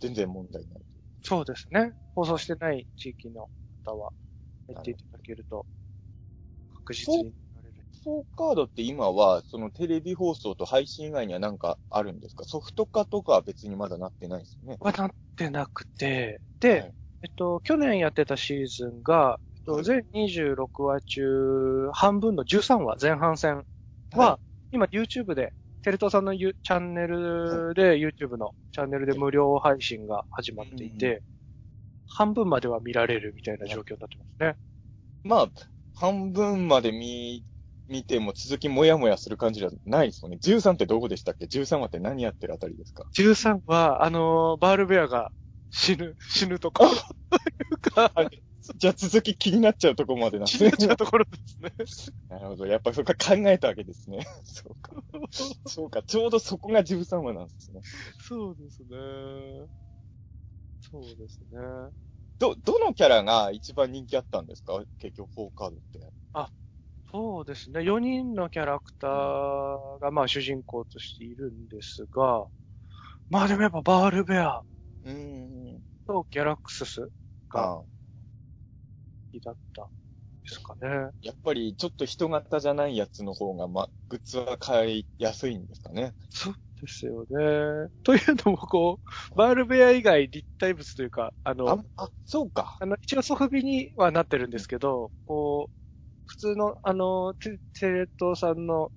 [0.00, 0.80] 全然問題ない。
[1.22, 1.94] そうですね。
[2.14, 3.48] 放送してない地域の
[3.84, 4.12] 方は
[4.68, 5.66] 入っていただけると、
[6.74, 7.32] 確実に
[8.04, 8.20] 見られる。
[8.20, 12.44] フォーカードって今は、そのテレビ放送と配信以外には何かあるんですか？
[12.44, 14.76] ソフト化とかは別にまだなってないですよね。
[14.80, 23.64] はなってなくて、で、はいえっと、去年やってたシーズンが、えっとはい全26話中、半分の13話前半戦
[24.12, 24.38] は、は
[24.72, 31.22] 今 YouTube で、テレ東さんのユチャンネルで、YouTube のチャンネルで無料配信が始まっていて、
[32.06, 34.56] 半分までは見られるみたいな状況になってますね。
[35.22, 35.48] まあ、
[35.94, 37.42] 半分まで見、
[37.88, 40.38] 見ても続きもやもやする感じじゃないですよね。
[40.42, 45.30] 13ってどこでしたっけ ?13 話って何やってるあたりですか？13は、あのーバールベアが
[45.70, 47.00] 死ぬ、死ぬところとい
[47.72, 48.12] うか、
[48.76, 50.76] じゃあ続き気になっちゃうとこまでなんです死ぬね。
[50.78, 52.14] ちゃうところですね。
[52.30, 52.66] なるほど。
[52.66, 54.24] やっぱそこは考えたわけですね。
[54.44, 54.92] そうか。
[55.66, 56.02] そうか。
[56.02, 57.80] ちょうどそこが13話なんですね。
[58.20, 58.88] そうですね。
[60.80, 61.58] そうですね。
[62.38, 64.82] ど、どのキャラが一番人気あったんですか？
[64.98, 66.12] 結局、フォーカードって。
[67.14, 67.84] そうですね。
[67.84, 72.48] 4人のキャラクターが、まあ主人公としているんですが、
[73.28, 74.62] まあでもやっぱバールベア
[75.04, 75.12] うー
[75.78, 75.84] ん。
[76.06, 77.10] とギャラクスス
[77.50, 77.84] があ
[79.32, 79.90] 好きだったんで
[80.46, 81.10] すかね。
[81.22, 86.14] やっぱりちょっと人型じゃないやつの方が、ま、グッズは買いやすいんですかね。
[86.30, 87.88] そうですよね。
[88.02, 89.00] というのもこ
[89.34, 92.80] う、バールベア以外立体物というか、あの、あ、あ、そうか。
[92.80, 95.74] あの、一応ソフビにはなってるんですけど、こう、
[96.26, 98.92] 普通の、あの、テテレ東さんの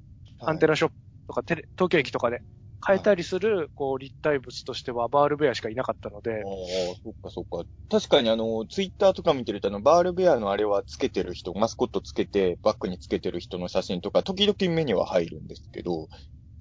[0.46, 0.68] アンテナ。
[0.68, 0.96] ナショップ
[1.28, 2.44] とか、テレ東京駅とかで
[2.80, 7.68] 買えたりする、こう、立体物としてはバールベアしかいなかったので、ああ、そっかそっか。
[7.90, 16.08] 確かにあの、ツイッターとか見てるとあの、バールベアのあれはつけてる人、マスコットつけて、バッグにつけてる人の写真とか、時々目には入るんですけど、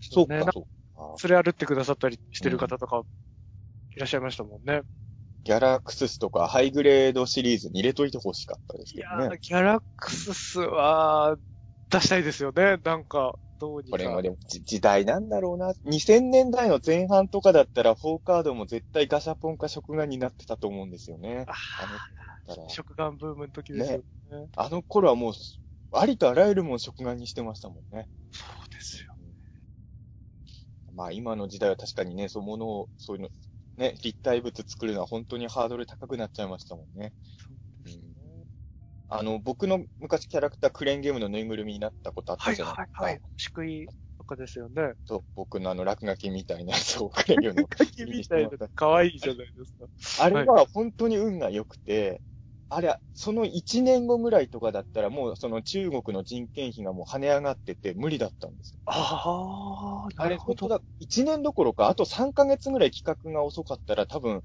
[0.00, 0.64] そうねか、そう
[0.96, 1.20] か。
[1.24, 3.04] 連れ歩ってくださったりしてる方とか、
[3.96, 4.82] いらっしゃいましたもんね。
[5.46, 9.38] ギャラクススとかハイグレードシリーズに入れといてほしかったですいやけどねー、。
[9.40, 11.36] ギャラクススは、
[11.88, 12.78] 出したいですよね。
[12.82, 13.90] なんか、どうにか。
[13.92, 15.72] これもでもじ時代なんだろうな。
[15.84, 21.44] 2000年代の前半とかだったら、フォーカードも絶対ガシャポンか食玩になってたと思うんですよね。
[21.46, 21.52] あ
[22.48, 23.98] あ食玩ブームの時ですよ
[24.32, 24.48] ね。
[24.56, 25.32] あの頃はもう、
[25.92, 28.08] ありとあらゆるもん食玩にしてましたもんね。
[28.32, 29.14] そうですよ。
[30.92, 33.28] まあ今の時代は確かにね、そうものを、そういうの、
[33.76, 37.12] ね、立体物作るのは本当にハードル高くなっちゃいましたもんね。
[37.86, 38.02] そう。
[39.08, 43.02] あの、僕の昔キャラクタークレーンゲームのぬいぐるみになったことあっはいたじゃないですか。
[43.04, 43.22] はいはい。
[43.36, 43.86] 宿井
[44.18, 44.94] とかですよね。
[45.04, 49.74] そう僕のあの落書きみたいなやつをクレーンゲームの書きみたいな、可愛いじゃないです
[50.18, 50.24] か。
[50.24, 52.22] あれは本当に運が良くて、
[52.68, 58.80] あれ、その1年後ぐらいとかだったら、もうその中国の人件費がもう跳ね上がってて無理だったんですよ。
[58.86, 60.66] ああ、なるほど。
[60.66, 64.42] 本当だ、1年どころか、あと3ヶ月ぐらい企画が遅かったら多分、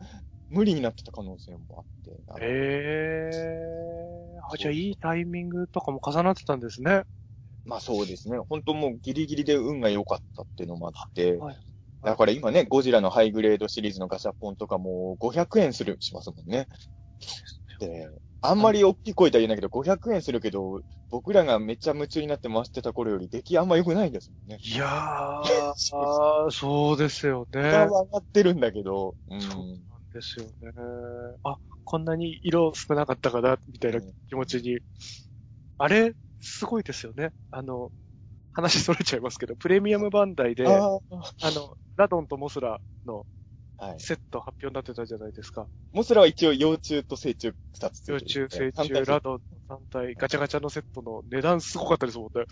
[0.50, 2.12] 無理になってた可能性もあって。
[2.28, 7.04] あのええあ、じゃあいいタイミングとかも重なってたんですね。
[7.66, 8.38] まあそうですね。
[8.50, 11.60] 本当もうギリギリで運が良かったっていうのもあって、はい。
[12.04, 16.68] だから今ね、ゴジラのハイグレードシリーズのガシャポンとかも500円する、しますもんね。
[17.86, 18.10] で、
[18.42, 24.60] あんまり大きい声では言えないけど、500円するけど、僕らがめっちゃ夢中になって回してた頃より出来あんま良くないですもんね。
[24.64, 25.74] いやー、あ
[26.48, 27.62] ーそうですよね。
[27.62, 29.40] 上がってるんだけど、うん。
[29.40, 31.38] そうなんですよね。
[31.44, 34.80] あ、こんなに色少なかったかな、みたいな気持ちに。
[35.78, 37.34] あれ、すごいですよね。
[37.52, 37.92] あの、
[38.54, 41.00] 話それちゃいますけど、プレミアムバンダイで、あ
[41.42, 43.26] あの、ラドンとモスラのあ、
[43.82, 44.00] はい。
[44.00, 45.68] セット発表になってたじゃないですか。
[45.92, 52.46] モスラは一応幼虫と成虫2つついてる幼虫、成虫、ラドン3体、ガチャガチャのセットの値段すごかったですもんね。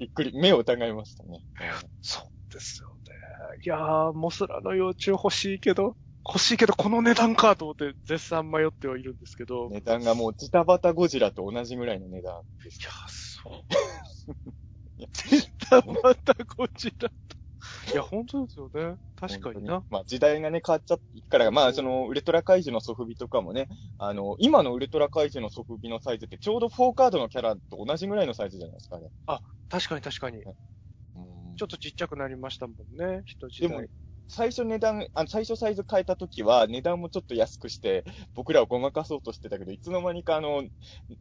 [0.00, 1.44] びっくり、目を疑いましたね。
[2.02, 3.14] そうですよね。
[3.64, 9.68] いやー、モスラの幼虫欲しいけど、欲しいけどこの値段かと思って絶賛迷ってはいるんですけど。
[9.70, 12.84] 値段がもうジタバタゴジラと同じぐらいの値段ですい。
[12.84, 13.62] や、そう。
[15.12, 17.14] 絶対またこちらと。
[17.94, 18.98] いや、本当ですよね。
[19.16, 19.86] 確かにな。
[19.88, 29.10] まあ時代がね変わっちゃってから、まあそのウルトラ怪獣のソフビとかもね、あの、今のウルトラ怪獣のソフビのサイズってちょうど4カードのキャラと同じぐらいのサイズじゃないですかね。
[29.68, 30.46] 確かに確かに。
[31.14, 33.88] うんちょっとちっちゃくなりましたもんね、人自でも体。、
[34.28, 38.04] 最初値段、あ最初サイズ変えた時は値段もちょっと安くして、
[38.34, 40.64] 僕らをごまかそうとしてたけど、いつの間にかあの、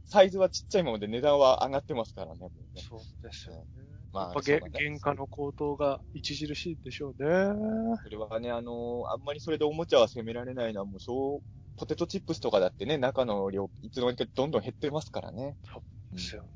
[0.06, 2.50] サイズはちっちゃいままで値段は上がってますからね。
[2.74, 3.83] ねそうですよね。
[4.14, 7.98] まあやっぱね原価の高騰が著しいでしょうね。
[8.04, 11.42] それはね、あのあんまりそれでおもちゃは責められないのは、もうそう、
[11.76, 15.58] ポテトチップスとかだってね、中の量、いつの間にかどんどん減ってますからね。
[15.64, 16.50] そうですよね。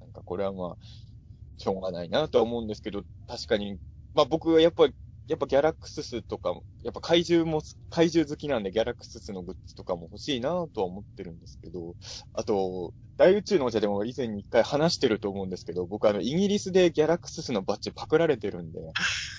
[0.00, 0.78] なんかこれはまあ、
[1.56, 3.78] しょうがないなとは思うんですけど、確かに、
[4.14, 4.94] まあ僕はやっぱり、
[5.32, 11.96] やっぱギャラクススとかも、やっぱ怪獣も、怪獣好きなんでギャラクススのグッズとかも欲しいなとは思ってるんですけど、
[12.34, 18.80] あと、大宇宙のお茶でも以前に一回話してると思うんですけど、僕あの、イギリスでギャラクススのバッジパクられてるんで、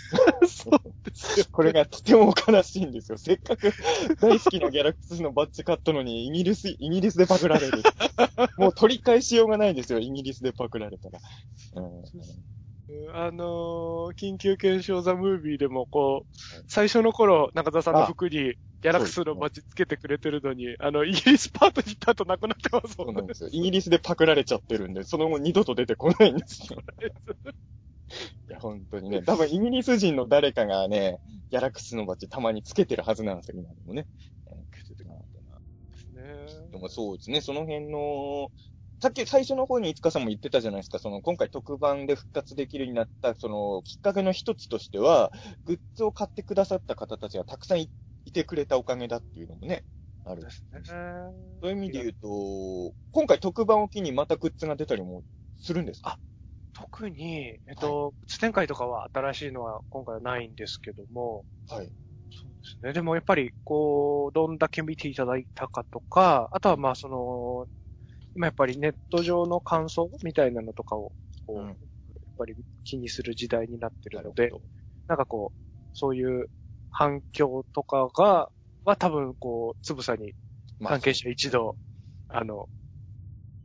[0.50, 1.46] そうですよ。
[1.54, 3.20] これがとても悲しいんですよ。
[3.20, 3.72] せっかく
[4.20, 7.84] 大好きなギャラクススのバッジ買ったのに、イギリス、イギリスでパクられる。
[8.58, 11.20] もう取り返しようがないんですよ、イギリスでパクられたら。
[11.76, 12.04] うん
[13.14, 16.36] あのー緊急検証ザ・ムービーでもこう、
[16.68, 23.28] 最初の頃、中田さんの服にギャラクスのバッジつけてくれてるのに、あの、イギリスパートに行った後なくなってますもねそうんなん。
[23.28, 23.50] ですよ。
[23.52, 26.80] イギリスでパクられちゃってるんで、その後二度と出てこないんですよ。
[28.50, 29.24] いや、本当にね。
[29.24, 31.20] 多分イギリス人の誰かがね、
[31.50, 34.06] ギャラクスのバッジたまにつけてるはずなんですよ、今でもね。
[36.14, 36.22] ね
[36.72, 38.52] でもそうですね、その辺の、
[39.04, 45.34] さっき最初の方にいつかさんも言ってたじゃないですか、その今回特番で復活できるようになった、そのきっかけの一つとしては、
[45.66, 47.92] グッズを買ってくださった方たちがたくさんい
[48.24, 49.84] いてくれたおかげだっていうのもね、
[50.24, 50.42] ある。
[50.44, 50.82] ですね。
[51.62, 55.24] そういう意味で言うと、今回特番を機にまたグッズが出たりも
[55.58, 56.20] するんですか？
[56.74, 61.94] 特に、えっと、通展開とかは新しいのは今回はないんですけども、はい。
[62.32, 62.94] そうですね。
[62.94, 67.68] でもやっぱり、こう、どんだけ見ていただいたかとか、あとはまあその、
[68.36, 71.12] 今やっぱりネット上の感想みたいなのとかを、
[71.46, 71.76] こう、うんやっ
[72.38, 74.58] ぱり気にする時代になってるので、な
[75.10, 75.60] なんかこう、
[75.94, 76.48] そういう
[76.90, 78.50] 反響とかが、
[78.86, 80.34] は多分こう、つぶさに
[80.80, 81.76] まあ関係者一同、
[82.30, 82.68] あの、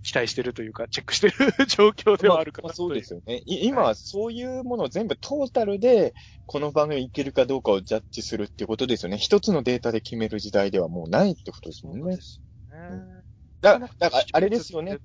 [0.03, 1.35] 期待してるというか、チェックしてる
[1.67, 2.89] 状況ではあるかまあなという。
[2.89, 3.43] そうですよね。
[3.47, 6.15] い今はそういうものを全部トータルで、
[6.47, 9.19] この番組いけるかどうかをジャッジするっていうことですよね。
[9.19, 12.17] 一つのデータで決める時代ではもうないってことですもんね。
[12.17, 13.18] すね。
[13.61, 14.99] だだから、あれですよね。。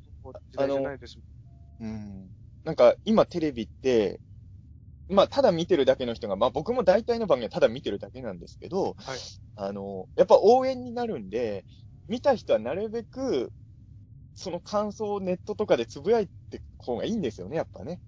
[0.51, 1.17] 時代じゃないです
[1.79, 2.31] もんうん。
[2.63, 4.21] なんか、今テレビって、
[5.09, 9.19] まあ、ただ見てるだけの人が、まあ僕も大体の番組はただ見てるだけなんですけど、はい
[9.55, 11.65] あの、やっぱ応援になるんで、
[12.07, 13.51] 見た人はなるべく、
[14.33, 17.99] その感想をネットとかでつぶやいて方がいいんですよね、やっぱね。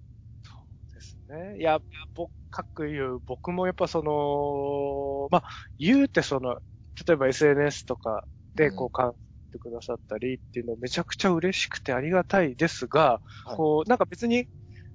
[0.92, 1.58] ですね。
[1.58, 1.78] いや、
[2.14, 6.58] 僕、各言う、僕もやっぱその、まあ、言うてその、
[7.06, 9.18] 例えば SNS とかでこう感じ
[9.56, 14.46] てくださったりっていうのめちゃくちゃ嬉しくてありがたいですが、はいこう、なんか別に、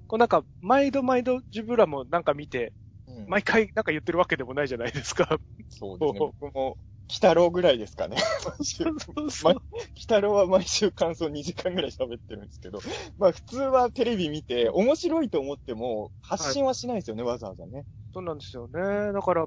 [0.06, 2.72] こうなんか、毎度毎度自分らもなんか見て、
[3.06, 5.40] うん毎回なんか言ってるわけでもないじゃないですか。
[5.68, 6.18] そうですね。
[6.40, 8.16] 僕も、北太郎ぐらいですかね。
[8.46, 8.90] 毎週そ
[9.26, 9.62] うそう。
[9.94, 12.78] 北太郎は毎週感想2時間ぐらい喋ってるんですけど、
[13.18, 17.84] まあ普通はテレビ見て面白いと思っても発信はしないですよね、わざわざね。
[18.14, 19.12] そうなんですよね。
[19.12, 19.46] だから、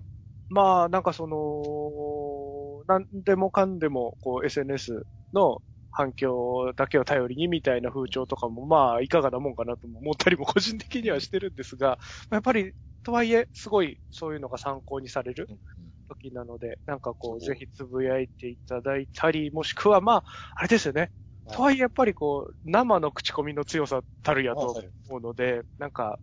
[0.50, 1.38] まあ、なんかその、
[2.88, 12.00] なんでもかんでも、こう、SNS の反響だけを頼りにみたいな風潮とかも、まあ、いかがなもんかなとも思ったりも個人的にはしてるんですが、
[12.32, 15.50] やっぱり、とはいえ、すごいそういうのが参考にされる
[16.10, 20.24] 時なので、なんかこう、ぜひつぶやいていただいたり、もしくは、まあ、
[20.56, 21.12] あれですよね。
[21.52, 24.92] とはいえ、やっぱりこう、生の口コミの強さたるやとはい。
[25.10, 26.20] 思うので、なんか、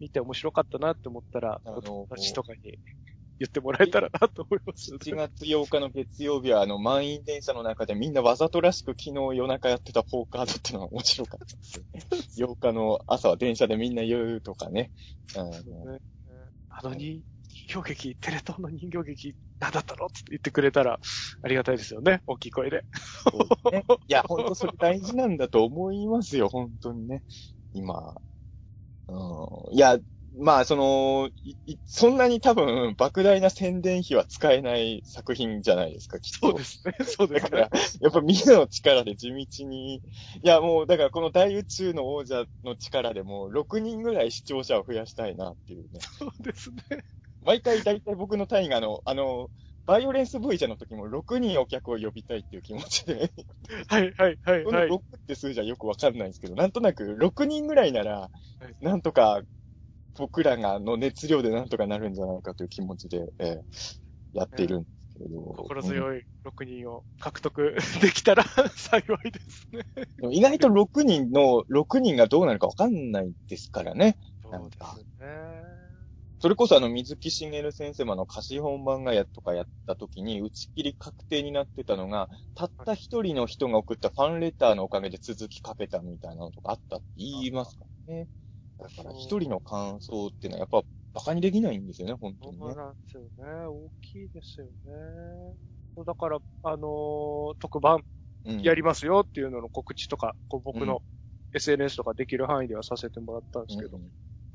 [0.00, 2.78] 見て面白かったなって思ったら、友達とかに
[3.40, 12.02] 言ってもらえたらなと思います、7月8日の月曜日は、あの、満員電車の中でみんなわざとらしく昨日夜中やってたポーカードってのが面白かったですよね。
[12.36, 14.92] 8日の朝は電車でみんな言うとかね。
[15.34, 16.00] あのね
[16.68, 17.22] あの人
[17.66, 21.00] 形劇、テレ東の人形劇、何だったのって言ってくれたら、
[21.42, 22.22] ありがたいですよね。
[22.26, 22.84] 大きい声で。
[23.30, 23.30] そ
[23.70, 27.22] うね いや、本当それ大事なんだと思いますよ、本当にね。
[27.72, 28.14] 今。
[29.08, 29.74] うん。
[29.74, 29.98] いや、
[30.40, 36.48] まあ、その、いいそんなに多分、莫大な宣伝費は使えない作品じゃないですか、きっと。
[36.48, 36.94] そうですね。
[37.04, 40.00] そうでだからすね。、やっぱみんなの力で地道に、い
[40.42, 46.00] やもう、だからこの大宇宙の王者の力でもう6人ぐらい視聴者を増やしたいなっていうね。
[46.18, 47.04] そうですね。
[47.42, 49.50] 毎回大体僕の単位があの、あの、
[49.86, 53.32] バイオレンス V じゃの時も6人お客を呼びたいっていう気持ちで、
[53.88, 54.88] はい、はい、はい、このはい。
[54.88, 59.42] 6って数字はよくわかんないんですけど、なんとなく6人ぐらいならい、なんとか
[60.16, 63.62] 僕らがの熱量でなんとかなるんじゃないかという気持ちで、えー
[64.32, 65.40] やっているんですけれど。
[65.56, 68.44] 心うん強い6人を獲得できたら
[68.76, 69.84] 幸いですね。
[70.18, 74.16] でも意外と6人の、6人がどうなるかわかんないですからね。
[74.42, 75.26] そうですね。
[76.40, 88.28] それこそあの、水木しげる先生もあの、歌詞本番がやとかやった時に、打ち切り確定になってたのが、たった一人の人が送ったファンレターのおかげで続きかけたみたいなのとかあったって言いますからね。
[88.82, 90.78] だから一人の感想っていうのはやっぱ
[91.12, 92.60] 馬鹿にできないんですよね、本当にね。
[92.60, 93.66] そうなんですよね。
[93.66, 96.04] 大きいですよね。
[96.06, 98.04] だから、あのー特番
[98.46, 98.62] うん。
[98.62, 101.02] やりますよっていうのの告知とか、こう僕の
[101.52, 104.04] SNS とかできる範囲ではさせてもらったんですけど、うん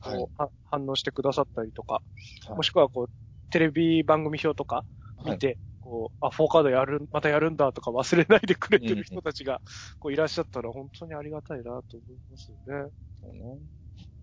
[0.01, 2.01] はいこうは反応してくださったりとか、
[2.47, 2.57] はい。
[2.57, 3.09] もしくはこう、
[3.51, 4.85] テレビ番組表とか
[5.23, 9.61] 見て、こう、あ、フォーカードやる、またやるんだとか忘れないでくれてる人たちが、
[9.99, 12.91] こういらっしゃったら本当にありがたいなと思いますよね。
[13.19, 13.59] そうね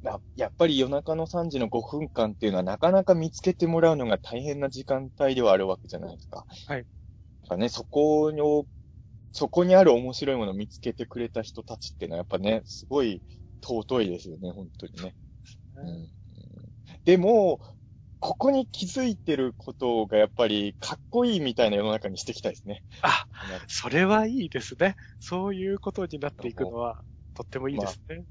[0.02, 6.44] ややっぱり夜中の3時の5分間っていうのはなかなか見つけてもらうのが大変な時間帯ではあるわけじゃないですか。
[6.66, 6.86] はい。
[7.42, 8.40] だからね、そこに、
[9.32, 13.22] そこにある面白いものを見つけてくれた人たちっていうのはやっぱね、すごい
[13.62, 15.16] 尊いですよね、本当にね。
[15.76, 16.12] うん
[17.04, 17.60] でも、
[18.20, 22.84] ここに気づいてることがやっぱりかっこいいみたいな世の中にしていきたいですね。
[23.00, 23.26] あ、
[23.66, 24.96] それはいいですね。
[25.18, 27.02] そういうことになっていくのは、
[27.34, 28.24] とってもいいですね。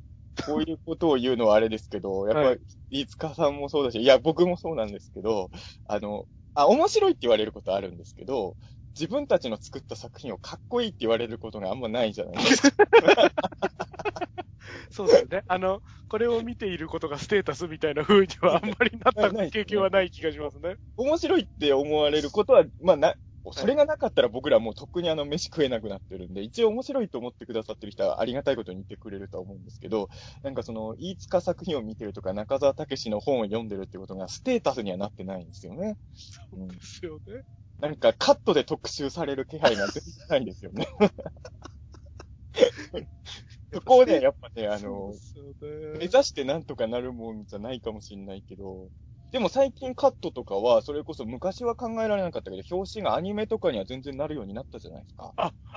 [0.46, 5.50] こういうことを言うのはあれですけど、やっぱはり、飯塚さんもそうだし、いや、僕もそうなんですけど、
[5.86, 8.56] あの、あ、面白いって言われることあるんですけど、
[9.00, 12.78] 自分たちの作った作品をかっこいいって言われることがあんまないじゃないですか。
[14.92, 15.44] そうですね。
[15.48, 20.76] あの、これを見ていることがステータスみたいな風にはあんまりなった経験はない気がしますね。
[20.98, 23.16] 面白いって思われることは、まあな、
[23.54, 30.10] それがなかったら僕らもうとっくにあの飯食えなくなってるんで、一応面白いと思ってくださってる人はありがたいことに言ってくれるとは思うんですけど、
[30.44, 35.98] なんかその、飯塚作品を見てるとか、中澤武史の本を読んでるってことがステータスにはなってないんですよね。
[36.54, 37.44] うんですよね。
[37.80, 40.88] なんかカットで特集される気配が全然ないんですよね。
[43.74, 45.54] そこをね、やっぱね、あのそうで、すよ
[45.94, 46.06] 目ね。
[46.06, 48.90] 指してなんとかなるもんじゃないかもしれないけど、
[49.32, 55.34] でも最近カットとかは、それこそ昔は考えられなかったけど、表紙がアニメとかには全然なるようになったじゃないですか。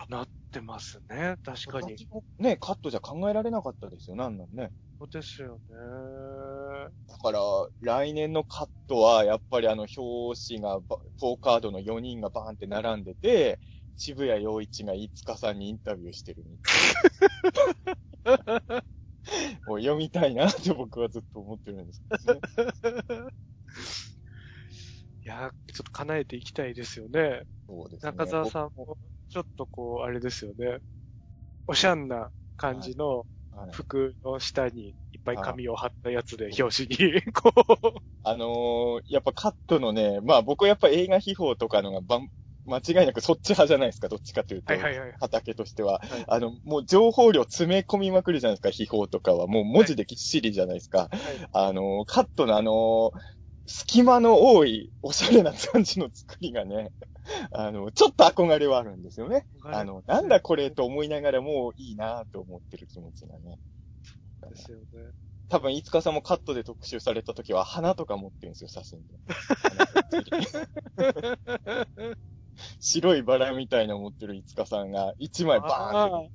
[0.09, 1.37] なってますね。
[1.45, 1.97] 確かに。
[2.39, 4.73] ね、カットじゃ考えられなかったですよ、なんなんね。
[4.99, 6.95] そうですよね。
[7.09, 7.41] だから、
[7.81, 13.61] 来年のカットは、やっぱりあの、表紙がば、4カードの4人がバーンって並んでて、
[13.97, 16.95] 渋谷陽一が飯塚さんにインタビューしてるみたいな。
[19.67, 22.43] もう読みたいなって僕はずっと思ってるんですけどね。
[25.25, 27.43] いや、ちょっと叶えていきたいですよね。
[27.67, 28.13] そうですね。
[28.13, 30.79] 中澤さんも、ちょっとこう、あれですよね。
[31.67, 42.29] おしゃんな感じのはい服の下にいっぱい紙を貼ったやつで表紙に、 こう、あのーやっぱカットのね、まあ僕はやっぱ映画秘宝とかのがばん、
[42.67, 44.73] 間違いなくそっち派じゃないですか、どっちかというと。
[44.73, 45.15] はいはいはい。
[45.21, 46.01] 畑としては。
[46.03, 49.47] はいあの、もう情報量詰め込みまくるじゃないですか、秘宝とかは。
[49.47, 51.11] もう文字でぎっしりじゃないですか。
[51.53, 53.13] あの、カットのあの、
[53.67, 56.93] 隙間の多い、おしゃれな感じの作りがね、
[57.53, 59.47] あの、ちょっと憧れはあるんですよね。
[59.65, 63.59] あの、なんだこれと思いながらもういいなと思ってる気持ちがね。
[64.51, 64.85] ですよね。
[65.49, 69.15] 多分、飯塚さんもカットで特集された時は花とか持ってるんですよ、写真で。
[72.85, 76.33] 白いバラみたいなの持ってるいつかさんが一枚バーンって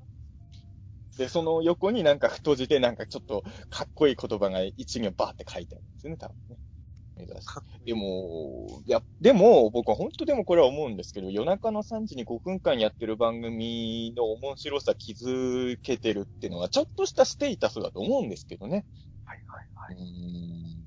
[1.17, 6.57] で、その横になんか太字でなんかちょっとかっこいい言葉が一行バーって書いてあるんですよね、多分ね。
[7.85, 18.85] でも、いや、でも、僕は本当でもこれは思うんですけど、夜中の3時に5分間やってる番組の面白さ気づけてるっていうのは、ちょっとしたステータスだと思うんですけどね。
[19.25, 20.78] はいはいはい。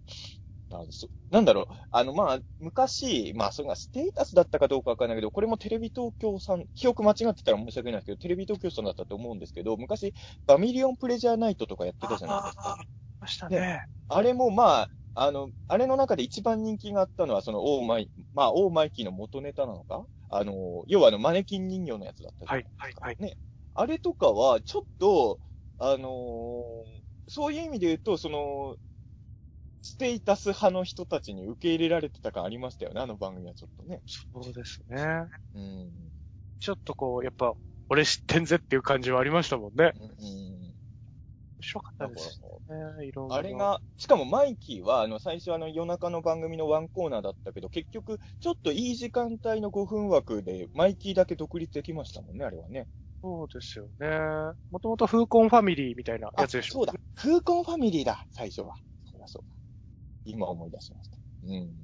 [0.81, 0.91] うん
[1.31, 10.13] なんだろう、あの、まあ、昔、まあ、それがステータスだったかどうかわかんないけど、これもテレビ東京さん、記憶間違ってたら申し訳ないですけど、テレビ東京さんだったと思うんですけど、昔、
[10.47, 12.71] バミリオンプレジャーナイトとかやってたじゃないですか。
[12.73, 12.77] あ
[13.21, 13.85] ましたね。
[14.09, 20.05] あれもまあ、あの、あれの中で一番人気があったのは、その、オーマイ、まあ、オーマイキーの元ネタなのか？
[20.29, 22.85] あの、要はあの、マネキン人形のやつだったじゃないですか。
[22.85, 23.19] はい、はい、はい。
[23.19, 23.37] ね。
[23.75, 25.41] あれとかは、ちょっと、
[25.79, 26.85] あのー、
[27.29, 28.77] そういう意味で言うと、その、
[29.83, 34.01] ステータス派の人たちに受け入れられてた感ありましたよね、あの番組はちょっとね。
[34.07, 35.03] そうですね。
[35.55, 35.91] うん。
[36.61, 37.53] ちょっとこう、やっぱ、
[37.89, 39.93] 俺知ってんぜっていう感じはありましたもんね。
[39.97, 40.09] うん。
[40.09, 40.75] 面
[41.61, 42.41] 白かったです
[42.99, 43.35] ね、いろんな。
[43.35, 52.87] あれが、しかもマイキーは、あの、最初あの夜中の番組のワンコーナーだったけど、結局、ちょっといい時間帯の5分枠で、マイキーだけ独立できましたもんね、あれはね。
[53.21, 54.09] そうですよね。
[54.71, 56.75] もともとフーコンファミリーみたいなやつでしょ。
[56.75, 56.95] そうだ。
[57.15, 58.75] フーコンファミリーだ、最初は。
[59.05, 59.62] そうだそうだ。
[60.25, 61.19] 今思い出しました。
[61.45, 61.75] うん。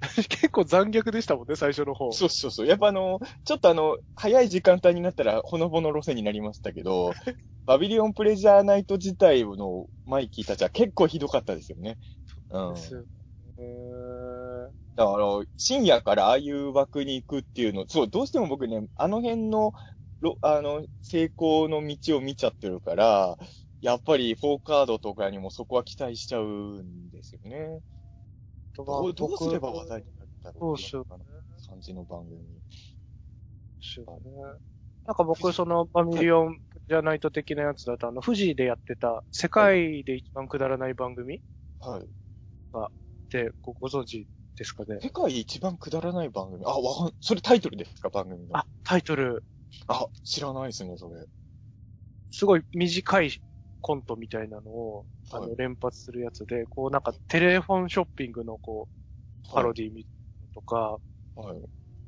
[0.28, 2.12] 結構残虐でしたもんね、最初の方。
[2.12, 2.66] そうそうそう。
[2.66, 7.10] やっぱあの、ちょっとあの、早い時間帯になったら、ほのぼの路線になりましたけど、
[7.66, 11.98] バビリオンプレジャーナイト自体のマイキーたちは結構ひどかったですよね。
[12.50, 12.74] うん。
[12.74, 13.04] ですよ。
[14.96, 19.72] だから、深夜からああいう枠に行くっていうの、そう、どうしても僕ね、あの辺の、
[20.42, 23.36] あの、成功の道を見ちゃってるから、
[23.80, 27.80] やっぱりフォーカードとかにもそこは期待しちゃうんですよね。
[28.76, 31.24] どうどうすれば話題になるんだろうそうしよう、ね。
[31.68, 32.60] 感じの番組。
[33.80, 34.58] そうね。
[35.06, 36.58] なんか僕、その、バミリオン
[36.88, 41.40] じゃないと的なやつだと、あの、富士でやってた、世界で一番くだらない番組
[41.80, 42.08] はい。
[42.72, 42.90] が、
[43.30, 45.00] で、ごご存知ですかね？
[45.00, 46.64] 世界一番くだらない番組？
[46.66, 48.08] あ、わかん、それタイトルですか？
[48.10, 48.54] 番組の。
[48.58, 49.44] あ、タイトル。
[49.86, 51.28] あ、知らないですね、それ。
[52.30, 53.30] すごい短い
[53.80, 58.88] コントみたいなのを、あの、連発するやつで、こうなんかテレフォンショッピングのこ
[59.44, 60.06] う、パロディみ
[60.54, 60.98] とか、
[61.34, 61.62] はい。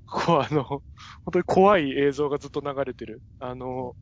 [0.07, 0.83] こうあの、本
[1.33, 3.23] 当に怖い映像がずっと流れてる。
[3.39, 3.95] あの、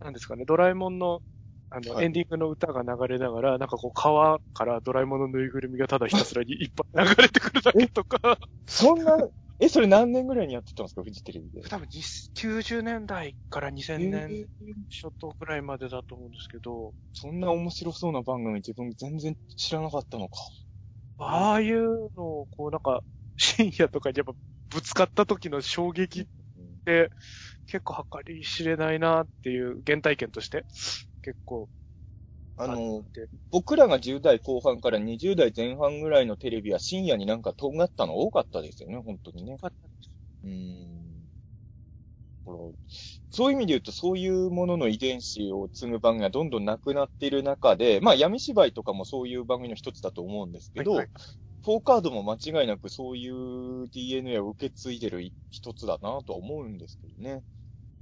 [0.00, 1.22] なんですかね、ドラえもんの、
[1.70, 8.38] あの、はい、エンディングの歌が流れながら、なんかこう川からドラえもんのぬいぐるみがただひたすらにいっぱい流れてくるだけとか。
[8.66, 9.16] そんな、
[9.60, 11.62] え、それ何年ぐらいにやってたんですかフジテレビで？
[11.68, 14.46] 多分90年代から2000年
[14.88, 16.94] 初頭ぐらいまでだと思うんですけど。
[17.12, 20.36] そんな面白そうな番組自分全然知らなかったのか。
[21.18, 23.02] ああいうのを、こうなんか、
[23.36, 24.32] 深夜とかにやっぱ
[24.70, 26.26] ぶつかった時の衝撃っ
[26.84, 27.10] て、
[27.66, 30.64] 結構計り知れないなっていう原体験として、
[31.22, 31.68] 結構
[32.58, 33.04] あの、
[33.50, 38.18] 僕らが10代後半から20代前半ぐらいのテレビは深夜になんか尖ったの？
[38.18, 39.56] 多かったですよね、本当にね。
[40.44, 41.28] うん。
[43.30, 51.08] そういう意味で言うと、そういうものの遺伝子を継ぐ番組がどんどんなくなっている中で、まあ闇芝居とかもそういう番組の一つだと思うんですけど、はいはい、
[51.64, 57.42] フォーカードも間違いなくそういう DNA を受け継いでる一つだなとは思うんですけどね。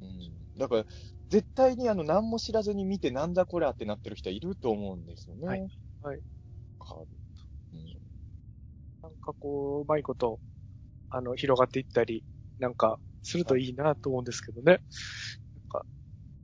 [0.01, 0.59] うん。
[0.59, 0.85] だから、
[1.29, 5.61] 絶対にあの、何も知らずに見てなんだこれってなってる人はいると思うんですよね。
[6.03, 6.23] はい。
[6.81, 7.07] はい。
[7.73, 8.03] うん、
[9.03, 10.41] なんかこう、うまいこと、
[11.11, 12.25] あの、広がっていったり、
[12.59, 14.73] なんか、するといいなと思うんですけどね。
[14.75, 14.81] なん
[15.69, 15.87] か、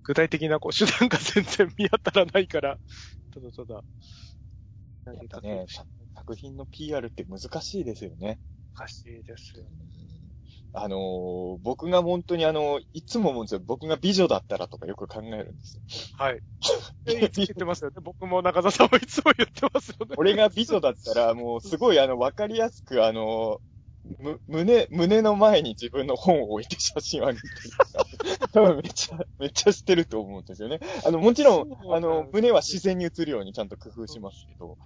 [0.04, 2.78] 具体的なこう、手段が全然見当たらないから、
[3.32, 3.84] ただただ、
[5.04, 5.66] なんかね、
[6.16, 8.40] 作品の PR って難しいですよね。
[8.76, 10.01] 難しいですよね。
[10.74, 13.60] あのー、僕が本当にあの、いつも思うんですよ。
[13.64, 15.82] 僕が美女だったらとかよく考えるんですよ。
[16.16, 16.40] はい。
[17.04, 17.96] 言ってますよね。
[18.02, 20.14] 僕も中田さんもいつも言ってますよね。
[20.16, 23.60] 俺が美女だったら、もうすごいあの、わかりやすくあの、
[24.18, 27.52] む、胸、胸の前に自分の本を置いて写真を上げてる
[28.52, 30.80] 多分めっちゃ、めっちゃしてると思うんですよね。
[31.04, 34.78] あの、もちろん、あの、胸は自然に映るようにちゃんと工夫しますけど、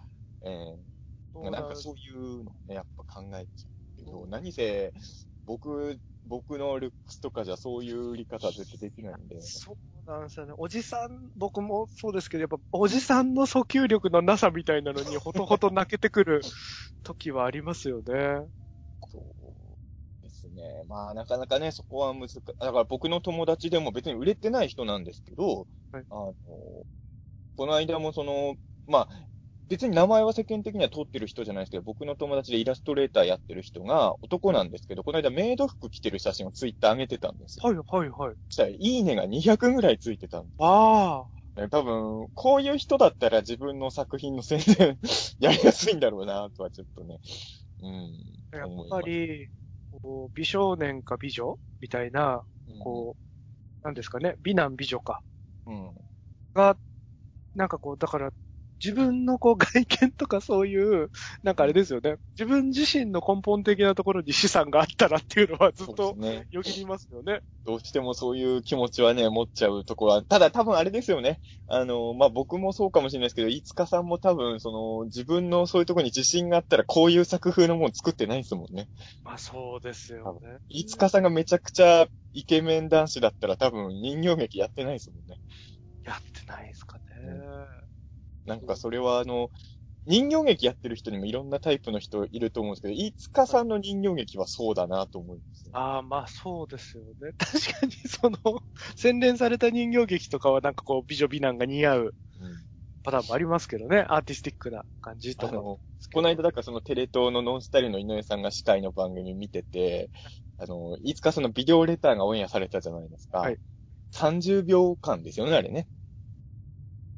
[0.45, 3.69] ええー、なんかそういうのね、やっぱ考えちゃ
[4.03, 4.93] うけど、何せ、
[5.47, 9.41] 僕、僕のルックスとかじゃそういう売り方は絶対できないんで。
[9.41, 10.53] そうなんですよね。
[10.59, 16.43] おじさん、僕もそうですけど、やっぱおじさんの訴求力のなさみたいなのにほとほと泣けてくる
[17.03, 18.05] 時はありますよね。
[19.09, 20.85] そうですね。
[20.89, 22.41] まあなかなかね、そこは難しい。
[22.45, 29.29] だから僕の友達でも別に売れてない人なんですけど、はい、あの、この間もその、まあ、
[29.69, 37.69] 別に名前は世間的には通ってる人じゃないですけど、僕の友達でイラストレーターやってる人が男なんですけど、この間メイド服着てる写真をツイッター上げてたんですよ。
[37.69, 38.37] はいはいはい。
[38.49, 41.29] そしたら、いいねが200ぐらいついてたんああ。
[41.57, 44.99] で多分、こういう人だったら自分の作品の宣伝
[45.41, 47.19] やりやすいんだろうな、とはちょっとね。
[47.81, 48.17] うん。
[48.53, 49.49] やっぱり、
[50.03, 52.45] こう、美少年か美女みたいな、
[52.79, 53.17] こ
[53.83, 55.23] う、なんですかね、美男美女か。
[55.67, 55.95] うん。
[56.55, 56.79] が、
[57.55, 58.33] なんかこう、だから、
[58.83, 61.11] 自分のこう外見とかそういう、
[61.43, 62.17] なんかあれですよね。
[62.39, 66.17] 自分自身の根本的なところに資産があったらっていうのはずっと。
[66.51, 67.41] よぎりますよね。
[67.65, 71.41] どうしてもそういう気持ちはね、持っちゃうところは、ただ多分あれですよね。
[71.69, 78.89] あの、まあ、僕もそうかもしれないですけど、いつかさんも多分、その、自分のそういうところに自信があったら、こういう作風のもの作ってないですもんね。
[79.25, 80.59] まあそうですよね。
[80.69, 85.41] いつかさんがめちゃくちゃイケメン男子だったら多分人形劇やってないですもんね。
[86.05, 86.96] やってないですかね。
[88.47, 89.51] なんかそれはあの、
[90.07, 95.73] 人形劇やってる人にもいろんなタイプの人いると思うんですけど、いつかさんの人形劇はそうだなと思います、ね。
[95.75, 97.33] ああ、まあそうですよね。
[97.39, 98.39] 確かにその、
[98.97, 102.67] 洗練された人形劇とかはなんかこう、美女美男が似合ううん
[103.03, 104.05] パターンもありますけどね。
[104.09, 105.55] アーティスティックな感じとか。
[105.57, 105.81] こ
[106.23, 110.11] の間だからそのテレ東のノンスタイルの井上さんが司会の番組見てて、
[110.59, 113.41] あの、いつかそのビデオレターがオンエアされたじゃないですか。
[113.41, 113.59] はい
[114.13, 115.89] 30秒間ですよね、あれね。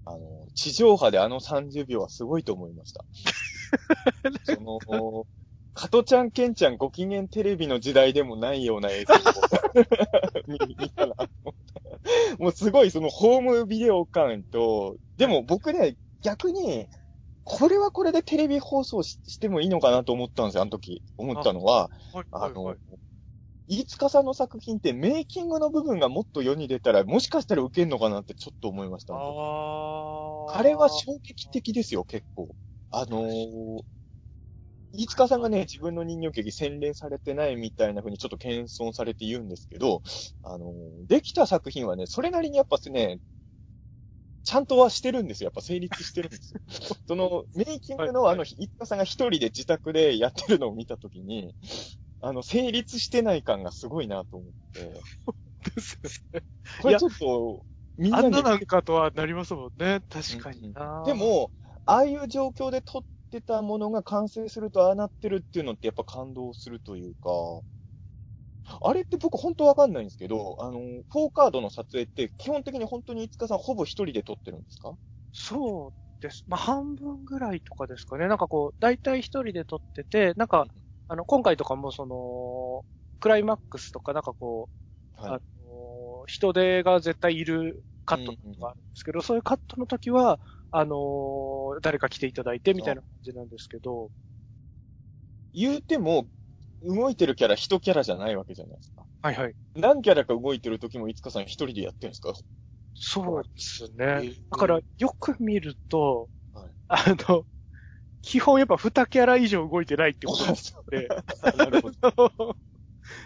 [0.05, 3.04] あの、地上波であの30秒はすごいと思いました。
[4.56, 5.24] その、
[5.72, 9.16] 加トちゃん、ケンちゃんご機嫌テレビの時代でもないような映像を
[10.48, 11.14] 見見たら、
[12.40, 16.88] もうすごいそのホームビデオ感と、でも僕ね、逆に、
[17.44, 21.04] これはこれでテレビ放送ししてもいいのかなと思ったんですよ、あの時。
[21.16, 22.98] 思ったのは、はいあの、はいはい。
[23.68, 29.14] 飯塚さんの作品ってメイキングの部分がもっと世に出たら、もしかしたら受けんのかなってちょっと思いました。
[29.14, 30.58] ああ。
[30.58, 32.48] あれは衝撃的ですよ、結構。
[32.90, 33.82] あのー、
[34.94, 40.02] 飯塚さんがね、自分の人形劇洗練されてないみたいな風にちょっと謙遜されて言うんですけど、
[40.42, 43.20] あのー、できた作品はね、それなりにやっぱね、
[44.44, 45.48] ちゃんとはしてるんですよ。
[45.48, 46.60] やっぱ成立してるんですよ。
[47.06, 51.54] その、メイキングのあの、飯塚さんが一人で自宅でやってるのを見たときに、
[52.20, 55.04] あの、成立してない感がすごいなと思って、
[55.76, 56.10] ですよ
[56.40, 56.44] ね。
[56.76, 57.66] これちょっと、
[57.96, 60.00] みんなにあんななんかとはなりますもんね。
[60.08, 60.82] 確かにな。
[61.02, 61.50] で、も、
[61.86, 67.30] ああいう状況で撮ってたものが完成するとああなってるっていうのってやっぱ感動するというか、
[68.82, 74.94] あれって僕本当わかんないんですけど、あの、4カードの撮影って基本的に本当に五日さんほぼ一人で撮ってるんですか？
[75.32, 76.44] そうです。
[76.46, 78.28] まあ、半分ぐらいとかですかね。
[78.28, 80.66] なんかこう、大体一人で撮ってて、なんか、
[81.09, 82.84] あの、今回とかもその、
[83.20, 84.74] クライマックスとかなんかこう、
[85.12, 85.34] はい。
[85.34, 90.40] あの、人手が絶対いるカットとかあるんですけど、そういうカットの時は、
[90.70, 94.11] あの、誰か来ていただいてみたいな感じなんですけど、
[95.52, 96.28] 言うても、
[96.82, 99.06] 動いてるキャラ一キャラじゃないわけじゃないですか。
[99.22, 99.54] はいはい。
[99.74, 102.34] 何キャラか動いてる時も五日さん一人でやってるんですか？
[102.94, 104.04] そうですね。
[104.16, 107.46] えーだから、よく見ると、はいあの、
[108.29, 111.09] 基本やっぱ2キャラ以上動いてないってことですの で、
[111.57, 112.57] なるほど。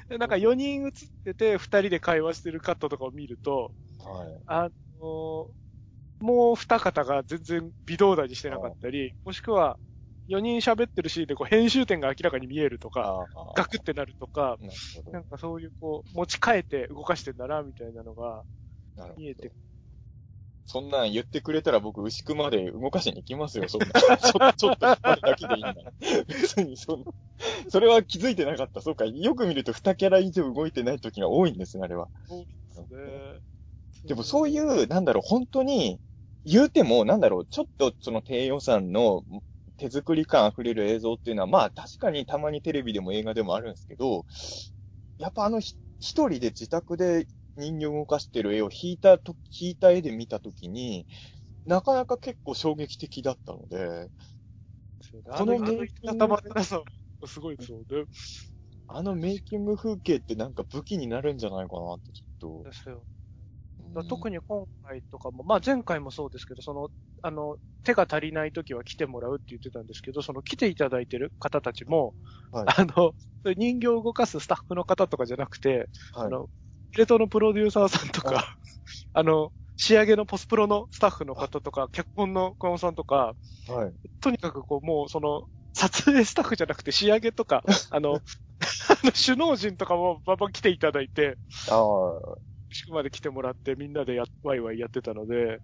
[0.09, 0.93] でなんか4人映っ
[1.25, 4.43] てて2人で会話してるカットとかを見ると、はい。
[4.47, 5.49] あの
[6.21, 9.77] もう二方が全然微動だにしてなかったり、もしくは
[10.29, 13.27] 4人喋ってるシーンでこう編集点が明らかに見えるとか、
[13.57, 14.57] ガクってなるとか、
[15.07, 15.13] な。
[15.15, 18.45] なんかそういうこう、持ち替えて動かしてんだな、みたいなのが
[19.17, 19.51] 見えて
[20.73, 23.89] そんなん言ってくれたら僕、牛久まで動かしに行きますよ、そんな。
[24.17, 25.75] ちょちょっと引っ張るだけでいいんだ。
[26.27, 27.13] 別にそんな。
[27.69, 28.81] それは気づいてなかった。
[28.81, 29.05] そうか。
[29.05, 32.09] よく見ると2キャラ以上動いてない時が多いんですね、あれは。
[32.27, 33.41] そうですね。
[34.05, 36.01] でもそういう、なんだろう、本当に、
[36.47, 39.25] 言うても、なんだろう、ちょっとその低予算の
[39.77, 44.25] 手作り感溢れる映像っていうのは、まあ確かにたまにテレビでも映画でもあるんですけど、
[45.19, 51.07] やっぱあのひ一人で自宅で人形を動かしてる絵を引いたと、引いた絵で見たときに、
[51.67, 54.11] なかなか結構衝撃的だったので、
[55.11, 56.37] ここののメイキング
[57.27, 57.85] すごいですよね。
[58.87, 62.65] あのメイキング風景ってなんか武器になるんじゃないかなってちょっと。
[62.65, 63.05] ですよ。
[63.79, 66.91] うん特に今回とかも、まあ前回もそうですけど、その、
[67.23, 72.15] あの、手が足りない時は来てもらうって言ってたんですけど、その来ていただいてる方たちも、
[72.51, 73.15] はいあの、
[73.57, 76.49] 人形を動かすスタッフの方とかじゃなくて、はいあの、
[76.93, 78.57] テレ東のプロデューサーさんとか、
[79.13, 83.35] あの、仕上げのポスプロのスタッフの方とか、脚本の小山さんとか、
[83.67, 83.95] はい。
[84.21, 88.21] とにかくこう、もうその、撮影スタッフじゃなくて仕上げとか、 あの、あ
[89.05, 91.39] の首脳陣とかもバンバン来ていただいて、
[91.71, 92.39] ああ。
[92.71, 95.61] 宿まで来てもらってみんなでや、ワイワイやってたので、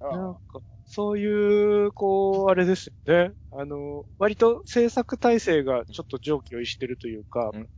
[0.00, 3.34] あなんか、そういう、こう、あれですよね。
[3.52, 7.68] あの、割と制作体制がちょっと上気を逸してるというか、うん。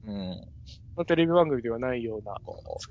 [1.07, 2.37] テレビ番組ではないような。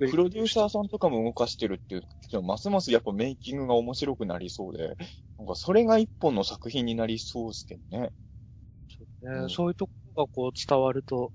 [0.10, 4.96] プロデューサーさんとかも動かしてるっていう、ますますやっぱメイキングが面白くなりそうで、
[5.38, 8.12] なんかそれが一本の作品になりそうですけどね。
[9.22, 11.32] ねうんそういうところがこう伝わると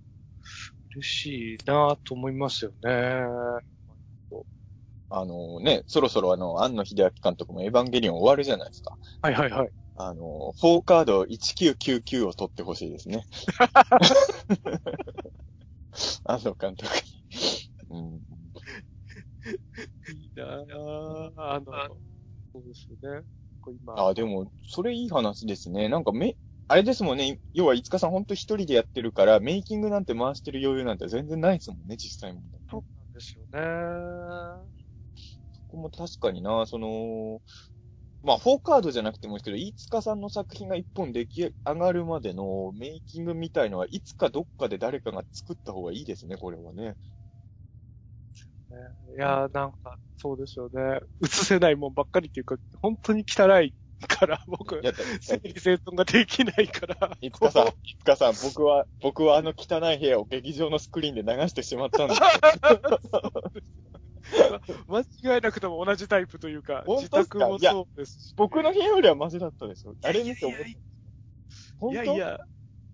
[0.94, 3.26] 嬉しいなと思いますよね。
[5.08, 8.96] あのね、そろそろあの、庵野秀明監督もエヴァンゲリオン終わるじゃないですか。
[9.22, 9.70] はいはいはい。
[9.94, 13.24] あの、4カード1999を取ってほしいですね。
[16.24, 17.02] 庵野監督に。
[17.90, 18.22] うん。
[20.12, 21.32] いいなぁ。
[21.36, 21.72] あの、
[22.52, 23.24] そうですよね。
[23.60, 25.88] こう今、あ、でも、それいい話ですね。
[25.88, 26.36] なんかめ、
[26.68, 27.40] あれですもんね。
[27.52, 32.42] 要は、いつかさんほんと一人でやってるから、メイキングなんて回してる余裕なんて全然ないですもんね、実際も。
[32.70, 34.66] そうなんですよね。
[35.68, 37.40] ここも確かにな、その、
[38.26, 46.96] まあ、4カードじゃなくてもいいですけど、飯塚さんの作品が一本出来上がるまでのメイキングみたいのは、いつかどっかで誰かが作った方がいいですね、これはね。
[49.16, 50.98] いやーなんか、そうですよね。
[51.24, 53.72] 映せないもんばっかりっていうか、本当に汚い
[54.08, 54.80] から、僕、
[55.20, 57.16] 整理整頓ができないから。
[57.20, 62.20] いつかさんこ、いつかさん、僕は、僕はあの汚い部屋を劇場のスクリーンで流してしまったんです
[64.88, 65.00] 間
[65.36, 68.34] 違いなくても同じタイプというか、本自宅もそうですし。
[68.36, 69.94] 僕の部屋よりはマシだったですよ。
[70.02, 70.64] あれ見て思った。
[71.78, 71.92] 本当？
[71.92, 72.38] いやいや、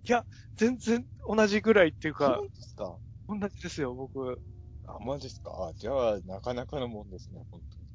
[0.04, 0.26] いや、
[0.56, 2.98] 全然同じぐらいっていうかですか？
[3.28, 4.40] 同じですよ、僕。
[4.86, 5.50] あ、マジですか？
[5.68, 7.88] あ、じゃあ、なかなかのもんですね、本当に。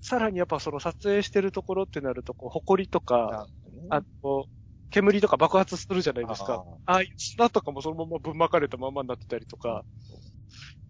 [0.00, 3.48] さらにやっぱその撮影してるところってなると、こう、埃とか、
[3.90, 4.48] ああと、
[4.90, 6.54] 煙とか爆発するじゃないですか。
[6.86, 9.84] あああいう砂とかもそのままぶん巻かれたままになってたりとか、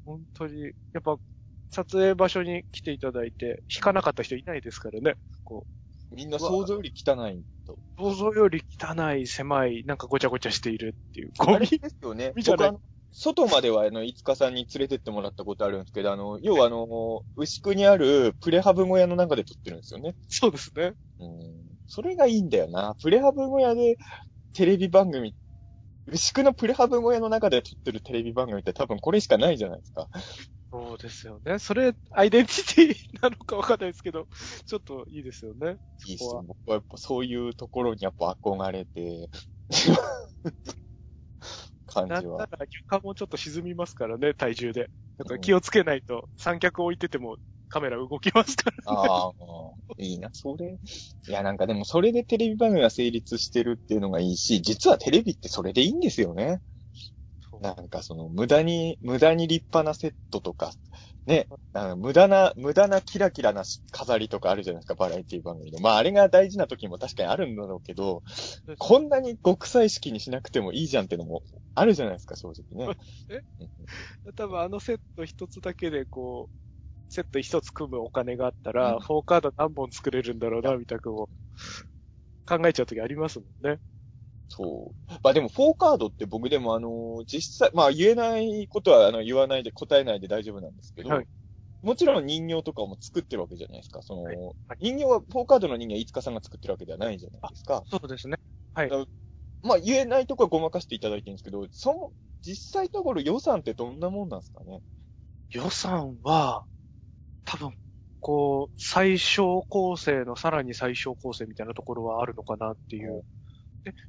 [0.05, 1.17] 本当に、やっぱ、
[1.71, 5.15] 撮影場所に来ていただいて、引かなかった人いないですからね。
[5.45, 5.67] こ
[6.11, 7.75] みんな想像より汚いと。
[7.75, 11.33] う、想像より汚い、狭い、なんかごちゃごちゃしているっていう。
[11.39, 12.29] ゴミですよね。
[12.29, 12.57] ゴミじゃ
[13.11, 20.15] 外までは、あの、いつかさんに連れてってもらったことあるんですけど、あの、要はあの、牛久にあるプレハブ小屋の中で撮ってるんですよね。
[20.29, 20.93] そうですね。
[21.19, 21.65] うん。
[21.87, 22.97] それがいいんだよな。
[23.03, 23.97] プレハブ小屋で
[24.53, 25.35] テレビ番組、
[26.07, 30.09] 牛久のプレハブ小屋の中で撮ってるテレビ番組って多分これしかないじゃないですか。
[30.71, 31.59] そうですよね。
[31.59, 34.29] それ、アイデンティティなのかわかんないですけど、
[34.67, 35.79] ちょっといいですよね。
[36.05, 36.49] いいっすそこはよ。
[36.49, 39.31] 僕はやっぱそういうところにやっぱ憧れて、
[41.87, 42.21] 感じは。
[42.21, 44.91] なんなら床もちょっと沈みますからね、体重で。
[45.17, 47.39] だから気をつけないと、三脚置いてても
[47.69, 48.77] カメラ動きますから。
[48.93, 49.33] ああ、
[49.97, 50.79] いいな、それ。
[51.29, 56.61] いや、なんかでもそれでテレビ番組が成立してるっていうのがいいし、実はテレビってそれでいいんですよね。
[57.61, 60.73] なんかその無駄に、無駄に立派なセットとか、
[61.27, 65.81] ね、あの無駄な、無駄なキラキラな飾りとかあるじゃないですか、バラエティ番組の。
[65.81, 68.23] まああれが大事な時も確かにあるんだろうけど、
[68.79, 71.43] こんなに極彩式にしなくてもいいじゃんってのも
[71.75, 72.97] あるじゃないですか、正直ね。
[73.29, 73.43] え？
[73.61, 73.71] うん
[74.35, 83.79] 多分あのセット一つだけでこう、セット一つ組むお金があったら、うんフォーカード何本作れるんだろうな、みたいなこう、考えちゃう時ありますもんね。
[84.49, 85.13] そう。
[85.23, 91.27] まあでも、フォーカードって僕でもあの、実際、まあ言えないことはあの言わないで答えないで大丈夫なんですけど、はい
[91.81, 94.03] もちろん人形とかも作ってるわけじゃないですか。
[94.03, 94.37] その、はい
[94.81, 97.85] 人形は、フォーカードの人形は五日さんが作ってるわけではないじゃないですか。
[97.87, 98.35] そうですね。
[98.75, 98.91] はい。
[99.63, 102.11] まあ言えないとこはごまかしていただいてるんですけど、その、
[102.43, 104.81] 実際のところ予算ってどんなもんなんですかね？
[105.51, 106.65] 予算は、
[107.45, 107.77] 多分、
[108.19, 113.13] こう、最小構成のさらに最小構成みたいなところはあるのかなっていう。
[113.13, 113.23] で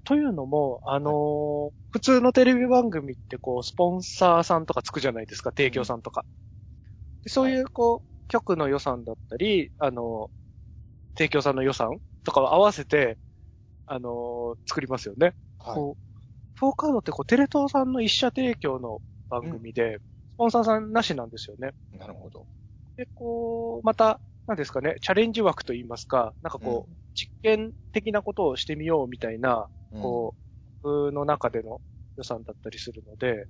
[0.04, 6.24] というのも、あのー普通のテレビ番組ってこう、スポンサーさんとかつくじゃないですか、提供さんとか。
[7.24, 10.40] でそういう、こう、局の予算だったり、あのー
[11.18, 13.20] 提供さんの予算とかを合わせて、
[13.88, 15.36] あのー作りますよね。
[15.60, 15.76] はい。
[15.76, 16.04] こう、
[16.56, 20.00] フォーカードってこう、テレ東さんの一社提供の番組で、
[20.36, 21.74] スポンサーさんなしなんですよね。
[21.94, 22.48] なるほど。
[22.98, 30.36] で、こう、また、なんですかね、チャレンジ枠といいますか、なんかこう、実験的なことをしてみようみたいな、うん、こ
[30.84, 31.80] う、僕の中での
[32.18, 33.46] 予算だったりするので、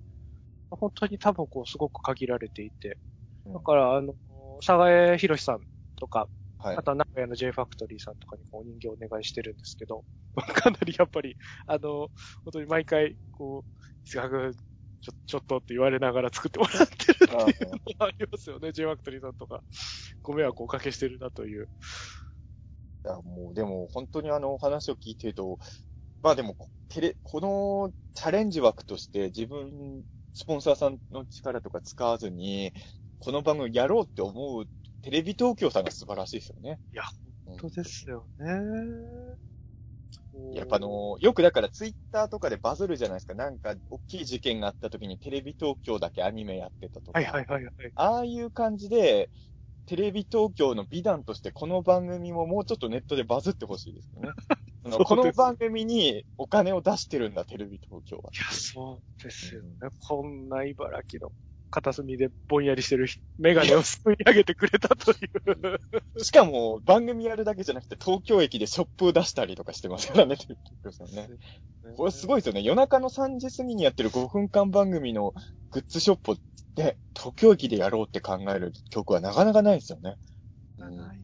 [0.69, 2.97] 本当に多分こう、すごく限られていて、
[3.45, 4.13] うん、だから、あの、
[4.59, 5.61] 佐賀江博さん
[5.95, 6.27] とか、
[6.57, 6.75] はい。
[6.75, 6.83] あ。
[6.83, 10.03] とは名古屋の J ファクトリーさんとかにこう、お人形をお願いしてるんですけど、
[10.35, 12.09] かなりやっぱり、あの、
[12.43, 14.19] 本当に毎回、こう、
[15.01, 17.45] ちょ、ちょっとって言われながら作ってもらってるっていうのが
[18.05, 19.63] ありますよね、J ファクトリーさんとか。
[20.21, 21.69] ご迷惑をおかけしてるなという。
[23.05, 25.59] いや、もう、でも、本当にあの、話を聞いてると、
[26.21, 26.55] まあでも、
[26.89, 32.73] テレ、このチャレンジ枠として自分、スポンサーさんの力とか使わずに、
[33.19, 34.65] この番組やろうって思う
[35.01, 36.79] テレビ東京さんが素晴らしいですよね。
[36.93, 37.03] いや、
[37.45, 38.45] 本当ですよね。
[40.53, 43.33] やっぱあの、よくだからツイッターとかでバズるじゃないですか。
[43.33, 47.19] なんか、大きい事件があった時にテレビ東京だけアニメやってたとか。
[47.19, 47.73] はいはいはいはい。
[47.95, 49.29] ああいう感じで、
[49.89, 54.29] テレビ東京の美談としてこの番組ももうちょっとネットでバズってほしいですよね。
[54.85, 58.29] あのこの番組にお金を出してるんだ、テレビ東京は。
[58.31, 59.69] いや、そうですよね。
[60.07, 61.33] こんな茨城の
[61.69, 65.79] 片隅でぼんやりしてる人メガネをすくい上げてくれたという。
[66.23, 71.29] しかも、番組やるだけじゃなくて、東京駅でショップを出したりとかしてますからね、ね。
[71.95, 72.61] これすごいですよね。
[72.61, 75.33] 夜中の3時過ぎにやってる5分間番組の
[75.71, 76.37] グッズショップ
[76.75, 80.15] で、東京駅でやろうって考える曲はなかなかないですよね。
[80.77, 81.18] うんないですよね。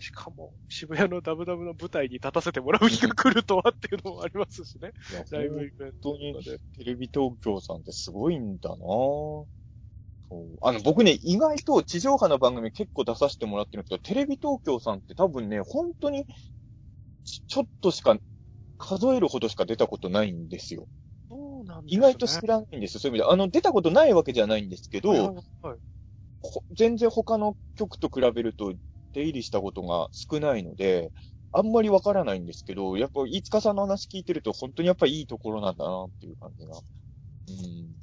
[0.00, 4.92] しかも、渋谷のダブダブの舞台に立たせてもらう日が来るとはっていうのもありますしね。
[5.30, 6.58] ライブイベントとかで。
[6.76, 9.46] テレビ東京さんってすごいんだなぁ
[10.62, 16.26] あの、僕ね、意外と地上波の番組結構出させてもらってるんですけど、テレビ東京さんって多分ね、本当に
[17.24, 18.16] ち、ちょっとしか、
[18.78, 20.88] 数えるほどしか出たことないんですよ。
[21.28, 21.98] そうなんですね。
[21.98, 23.32] 意外と知らないんですよ、そういう意味で。
[23.32, 25.78] あの、出たことないわけじゃないんですけど、はい
[26.72, 28.72] 全然他の曲と比べると
[29.16, 31.12] 出入りしたことが少ないので、
[31.52, 36.80] あんまりわからないんですけど、やっぱ、飯塚さんの話聞いてると、本当にやっぱりいいところなんだなっていう感じが。
[37.48, 37.96] うん。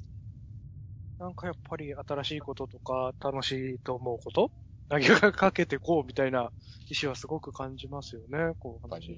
[1.18, 4.50] なんかやっぱり新しいこととか楽しいと思うこと？
[4.88, 6.52] 投げかけてこうみたいな
[6.90, 9.16] 意思はすごく感じますよね、こう話。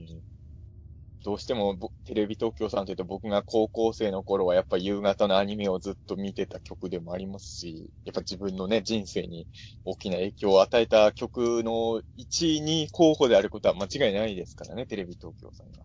[1.27, 9.49] りどうしてもぼテレビ東京さんというと僕が高校生の頃はやっぱ夕方のアニメをずっと見てた曲でもありますし、やっぱ自分のね、人生に
[9.85, 15.83] 大きな影響を与えた曲の1位に候補であることは間違いないですからね、テレビ東京さんが。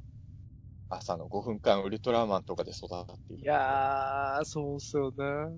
[0.89, 3.43] 朝の5分間ウルトラマンとかで育っている。
[3.43, 5.57] いやー、そうっすよね。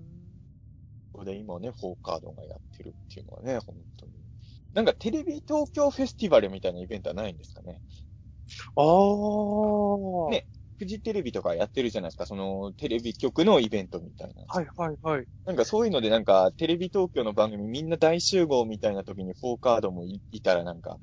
[1.12, 4.12] ここで今ね、フォーカードがやってるっていうのはね、本当に。
[4.72, 7.80] なんかテレビ東京フェスティバルみたいなイベントはないんですかね？
[8.76, 10.30] あー。
[10.30, 14.42] ねフジテレビとかやってるじゃないですか、そのテレビ局のイベントみたいな。
[14.48, 15.24] はいはいはい。
[15.46, 20.98] なんかそういうのでなんかテレビ東京の番組みんな大集合みたいな時にフォーカードもいいたらなんか、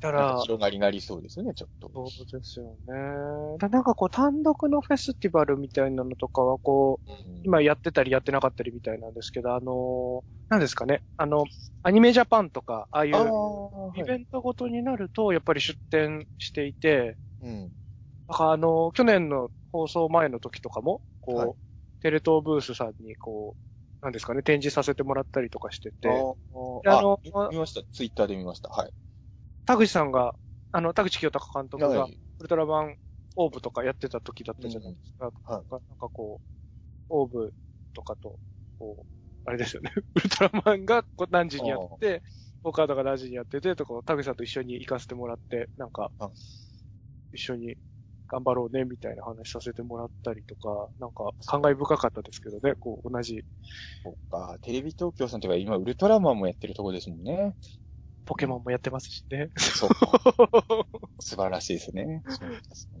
[0.00, 1.90] だから広がりがありそうですよね、ちょっと。
[2.10, 3.58] そうですよね。
[3.58, 11.02] だなんかこう単独のフェスティバルみたいなのとかはこう、うん今やってたりやってなかったりみたいなんですけど、あのー、何ですかね。
[11.16, 11.44] あの、
[11.84, 13.12] アニメジャパンとか、ああいう
[13.96, 17.72] イベントごとになると、やっぱり出展していて、うん。
[18.28, 21.52] なんかあの、去年の放送前の時とかも、こう、はい
[22.00, 23.56] テレ東ブースさんにこ
[24.02, 26.12] う、なんですかね、展示させてもらったりとかしてて、あ
[26.84, 27.82] でああの見見ました。
[27.92, 28.68] ツイッターで見ました。
[28.68, 28.92] はい。
[29.66, 30.34] 田口さんが、
[30.72, 32.96] あの、田口清隆監督が、はいウルトラマン
[33.36, 35.24] オーブとかやってた時だったじゃないですか。
[35.24, 36.46] はいなんかなんかこう、
[37.08, 37.54] オーブ
[37.94, 38.38] とかと、
[38.78, 39.06] こう、
[39.46, 39.90] あれですよね。
[40.14, 42.22] ウルトラマンがこう何時にやって、
[42.62, 46.30] オカードが何時にやってて、とか、田口さんと一緒に行かせてもらって、なんかあ、
[47.32, 47.76] 一緒に
[48.28, 53.44] 頑張ろうね、みたいな話させてもらったりとか、なんか、感慨深かったですけどね、こう、同じ
[54.02, 54.58] そっか。
[54.62, 57.56] テレビ東京さんとか今ウルトラマンもやってるとこですもんね。
[58.26, 59.50] ポケモンもやってますしね。
[59.56, 59.96] そうか。
[61.20, 62.22] 素晴らしいですね。
[62.28, 63.00] そうですね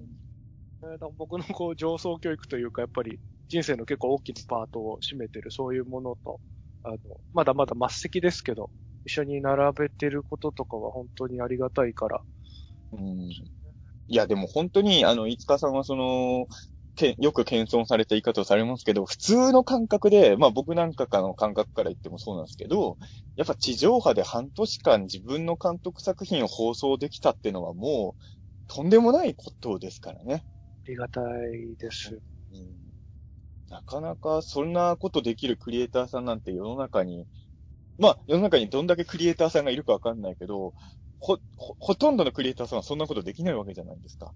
[1.18, 3.18] 僕のこう上層教育というか、やっぱり
[3.48, 6.40] 人生の結構大きなパートを占めてるそういうものと、
[6.84, 6.98] あの、
[7.32, 8.70] まだまだ末席ですけど、
[9.04, 12.22] 一緒に並べてることとかは本当にありがたいから。
[12.92, 13.30] うん。
[13.30, 13.50] い
[14.08, 16.46] や、でも本当に、あの、飯塚さんはその、
[16.96, 22.98] けよく謙遜された言い方をされますけど、普通の感覚で、まあ僕なんかの感覚から言ってもそうなんですけど、
[23.36, 28.22] やっぱ地上波で半年間自分の監督作品を放送できたっていうのはもう、
[28.68, 30.44] とんでもないことですからね。
[30.86, 32.18] ありがたいです。
[32.52, 32.76] うん
[33.68, 37.26] なかなかそんなことできるクリエイターさんなんて世の中に、
[37.98, 40.74] まあ世の中にどんだけクリエイターさんがいるかわかんないけど、
[41.18, 44.32] ほ、ほ、ほとんどのクリエイターさんはそんなことできないわけじゃないですか。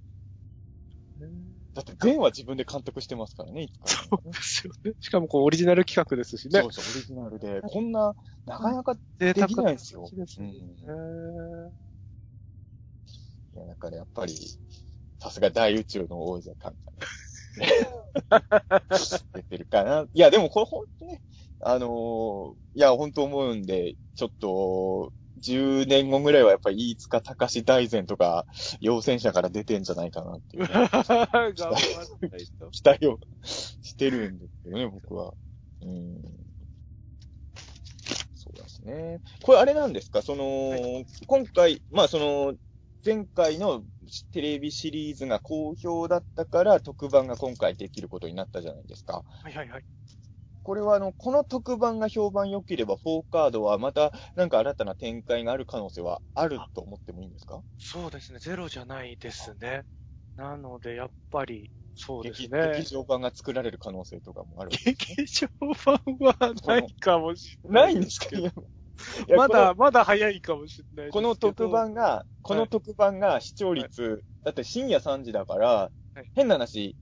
[1.84, 4.92] だって、全は自分で監督してますからね、いつか、そうですよね。
[5.00, 6.60] しかもこうオリジナル企画ですしね。
[6.60, 7.60] そうそう、オリジナルで。
[7.62, 8.14] こんな、
[8.46, 10.08] なかなか贅できないですよ。
[10.12, 10.52] ですね。
[10.86, 11.72] うん
[13.52, 14.34] いや、だからやっぱり、
[15.18, 16.72] さすが大宇宙の王者感
[18.28, 18.38] が
[19.34, 20.06] 出てるかな。
[20.12, 21.20] いや、でもこれほんとね、
[21.60, 28.46] あのーいや、本当思うんで、ちょっと、10年後ぐらいはやっぱり飯塚隆大善とか、
[28.80, 30.68] 陽戦者から出てんじゃないかなっていう、ね。
[32.70, 35.34] 期待をしてるんですけどね、僕は。
[35.82, 36.22] うん。
[38.34, 39.20] そうですね。
[39.42, 40.22] これあれなんですか？
[40.22, 42.54] その、今回、まあその、
[43.04, 43.82] 前回の
[44.30, 49.24] テレビシリーズが好評だったから特番が今回できることになったじゃないですか。
[49.42, 49.84] はいはいはい。
[50.62, 57.62] これはあの、この特番が評判良ければ、4カードはまた、なんか新たな展開がある可能性はあると思ってもいいんですか？
[57.78, 59.82] そうですね、ゼロじゃないですね。
[60.36, 62.70] なので、やっぱり、そうです劇ね。
[62.78, 64.76] 劇場版が作られる可能性とかもあるね。
[64.84, 65.48] 劇場
[65.84, 66.36] 版は
[66.66, 67.82] ないかもしれな。
[67.82, 68.36] ないいんですか？
[68.36, 68.52] いやい
[69.28, 71.10] やまだ、まだ早いかもしれない。
[71.10, 76.96] この特番が、この特番が視聴率、だって深夜3時だから、はい変な話、し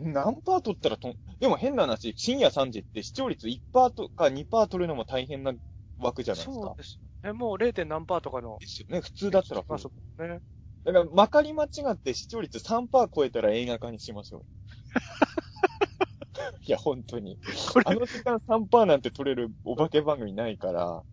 [0.00, 5.52] 何パー取ったらとん、でも変な話、深夜3時って視聴率1パーとか2パー取るのも大変な
[5.98, 6.76] 枠じゃないですかそう。
[6.76, 7.38] ですよね。
[7.38, 7.84] もう 0.
[7.84, 8.56] 何パーとかの。
[8.58, 9.00] ですよね。
[9.00, 10.40] 普通だったらまそうね。
[10.84, 14.44] だから、まかり間違って視聴率3パー超えたら映画化にしましょう。
[16.66, 17.38] いや、本当に。
[17.84, 21.04] あの時間3パーなんて取れるお化け番組ないから、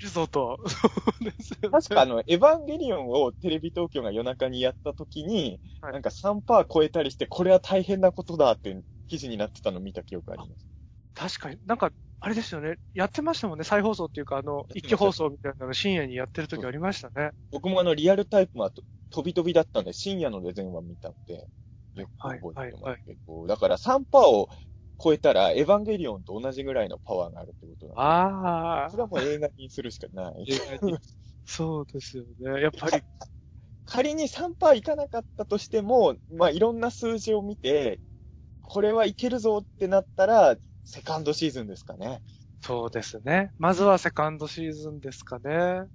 [0.00, 0.58] るぞと。
[0.68, 0.88] そ
[1.20, 1.70] うですよね。
[1.70, 10.66] 確かあの、エヴァンゲリオンをテレビ東京が夜中にやった時に、はいなんか3パー超えたりして、これは大変なことだって記事になってたの見た記憶あります。
[11.14, 11.90] 確かに、なんか、
[12.20, 12.76] あれですよね。
[12.92, 13.64] やってましたもんね。
[13.64, 17.32] 再放送っていうか、あの、一気放送みたいなの深夜にやってる時ありましたね。
[17.50, 21.48] 僕もあの、リアルタイプはと飛び飛びだったんで、深夜ので全話見たんで、
[21.94, 24.48] よく覚えてますけど、だから3パーを
[25.02, 28.02] 超えたら、エヴァンゲリオンと同じぐらいのパワーがあるってことなんで。
[28.02, 30.46] ああそれはもう映画にするしかない。
[31.44, 32.60] そうですよね。
[32.60, 33.02] やっぱり、
[33.84, 38.00] 仮に3パーいかなかったとしても、まあいろんな数字を見て、
[38.60, 42.22] これはいけるぞってなったら、セカンドシーズンですかね。
[42.60, 43.52] そうですね。
[43.58, 45.88] まずはセカンドシーズンですかね。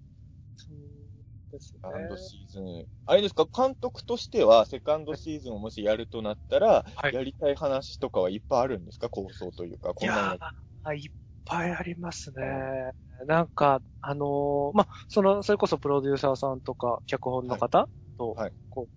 [1.56, 1.80] ですね。
[1.82, 1.90] セ。
[1.92, 2.86] カンドシーズン。
[3.06, 7.14] あれですか、監督としては、セカンドシーズンをもしやるとなったら、はい。
[7.14, 9.10] やりたい話とかはいっぱいあるんですか？
[9.10, 10.38] 構想というか、こいんな
[10.86, 11.12] のいっ
[11.46, 12.92] ぱいありますね。
[13.28, 17.88] なんか、あのーまあ、その、それこそプロデューサーさんとか、脚本の方
[18.18, 18.54] と、はい。
[18.70, 18.90] こう、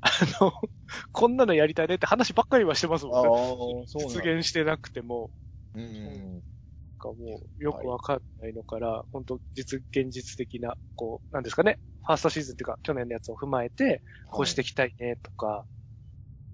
[0.00, 0.08] あ
[0.44, 0.52] の、
[1.12, 3.28] こんなのやりたいねって話ばっかりはしてますあもんね。
[3.28, 5.30] あ、そうなん実現してなくても、
[5.74, 6.42] うん
[6.96, 15.66] かもう、よくわかんないのから、本当実、現実的な、こう、なんですかね、ファーストシーズンっていうか、去年のやつを踏まえて、こうしていきたいね、とか、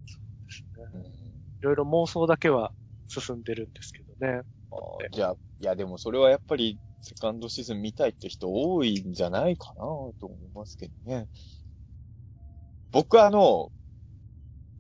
[0.07, 0.85] そうですね。
[0.95, 2.73] うんいろいろ妄想だけは
[3.09, 4.43] 進んでるんですけどね。
[4.71, 9.83] あーじゃあ、いやでもそれはやっぱり、セカンドシーズン見たいって人多いんじゃないかな
[10.21, 11.29] と思いますけどね。
[12.93, 13.73] 僕はあの、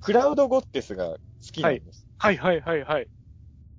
[0.00, 2.06] クラウドゴッテスが好きなんです。
[2.18, 3.08] はいはいはいはい。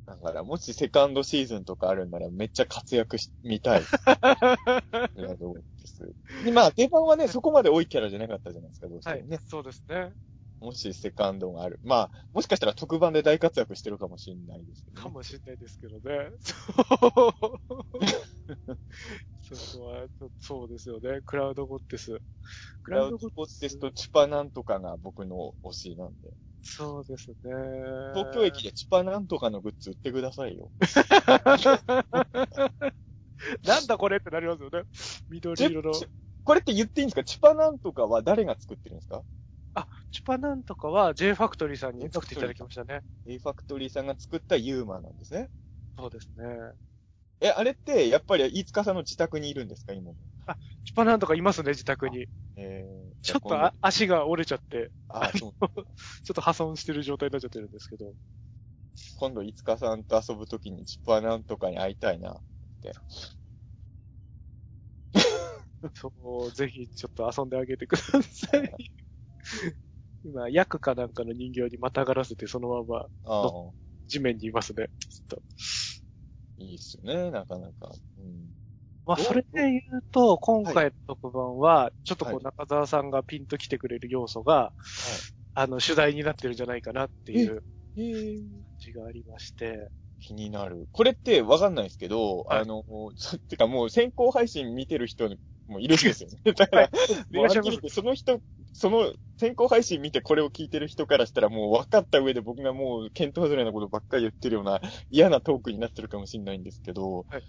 [0.06, 3.84] だから、もしセカンドシーズンとかあるんならめっちゃ活躍し、見たい。
[6.54, 9.40] まあ、出番はね、そこまで多いキャラじゃなかったじゃないですか、どうしてはいもね。。
[9.46, 10.14] そうですね。
[10.60, 11.80] もしセカンドがある。
[11.84, 15.04] まあ、もしかしたら特番で大活躍してるかもしれないですけど、ね。
[15.04, 16.32] かもしれないですけどね。
[16.40, 16.54] そ
[17.30, 17.34] う。
[19.56, 20.08] そこは、
[20.40, 21.22] そうですよね。
[21.26, 22.14] クラウドゴッテス。
[22.14, 22.22] ク
[22.84, 26.34] クラウドゴッテスとチュパなんとかが僕の推しなんで。
[26.64, 27.36] そうですね。
[28.14, 30.72] 東京駅でチュパなんとかのグッズ売ってくださいよ。
[33.64, 34.84] なんだこれってなりますよね。
[35.30, 35.92] 緑色の。
[36.46, 37.24] これって言っていいんですか？
[37.24, 39.24] チュパなんとかは誰が作ってるんですか？
[40.12, 43.02] チュパなんとかは J ファクトリーさんに作っていただきましたね。
[43.26, 45.50] ?A ファクトリーさんが作ったユーマなんですね。
[45.98, 46.46] そうですね。
[47.44, 50.16] え、あれって、やっぱり飯塚さんの自宅にいるんですか今も？
[50.86, 52.28] チュパなんとかいますね、自宅に。
[52.56, 55.54] えー、ちょっとあ足が折れちゃって、あ、そう。
[56.24, 58.14] ちょっと破損してる状態になっちゃってるんですけど。
[59.18, 62.42] 今度飯塚さんと遊ぶときにチュパなんとかに会いたいな。
[65.96, 66.12] そ
[66.48, 68.72] う、ぜひちょっと遊んであげてください。
[70.24, 73.74] 今、ヤクかなんかの人形にまたがらせて、そのままああ、
[74.08, 74.90] 地面にいますね。
[75.00, 75.44] ちょっと
[76.58, 77.92] いいっすよね、なかなか。
[78.18, 78.54] うん。
[79.06, 84.72] まあ、それで言うと、今回の特番は、ちょっとこはう、中澤さんがピンと来てくれる要素が、
[85.54, 87.64] あの、主題になってるんじゃないかなっていう
[87.96, 89.90] えー、感じがありまして。
[90.20, 90.88] 気になる。
[90.92, 92.84] これってわかんないですけど、はいあの、
[93.16, 95.30] そ てかもう先行配信見てる人
[95.68, 96.38] もいるんですよね。
[96.54, 96.90] だから、はっ
[97.30, 98.42] きり言ってその人、
[98.74, 107.44] その先行配信見てこれを聞いてる人からしたらもう分かった上で僕がもう検討外れなことばっかり言ってるような嫌なトークになってるかもしれないんですけど、はい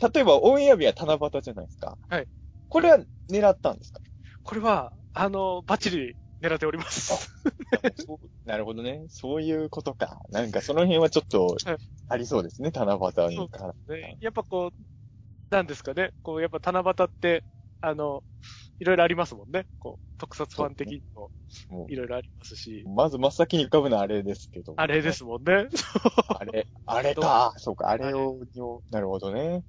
[0.00, 1.98] 例えばオンエア日は七夕じゃないですか。
[2.08, 2.28] はい。
[2.68, 4.00] これは狙ったんですか？
[4.44, 7.28] これは、あの、バッチリ狙っております。
[8.44, 9.06] なるほどね。
[9.08, 10.20] そういうことか。
[10.30, 11.76] なんかその辺はちょっとはい
[12.10, 13.96] ありそうですね、七夕にから。
[13.96, 14.72] ね、やっぱこう、
[15.52, 16.12] なんですかね。
[16.22, 17.42] こう、やっぱ七夕って、
[17.80, 18.22] あの、
[18.80, 19.66] いろいろありますもんね。
[19.78, 21.30] こう、特撮ファン的にも
[21.88, 24.74] いろいろありますし、まず真っ先に浮かぶのはあれですけど。
[24.76, 25.68] あれですもんね。
[26.40, 27.52] あれ、あれか。
[27.56, 28.38] そうか、あれを、
[28.90, 29.64] なるほどね。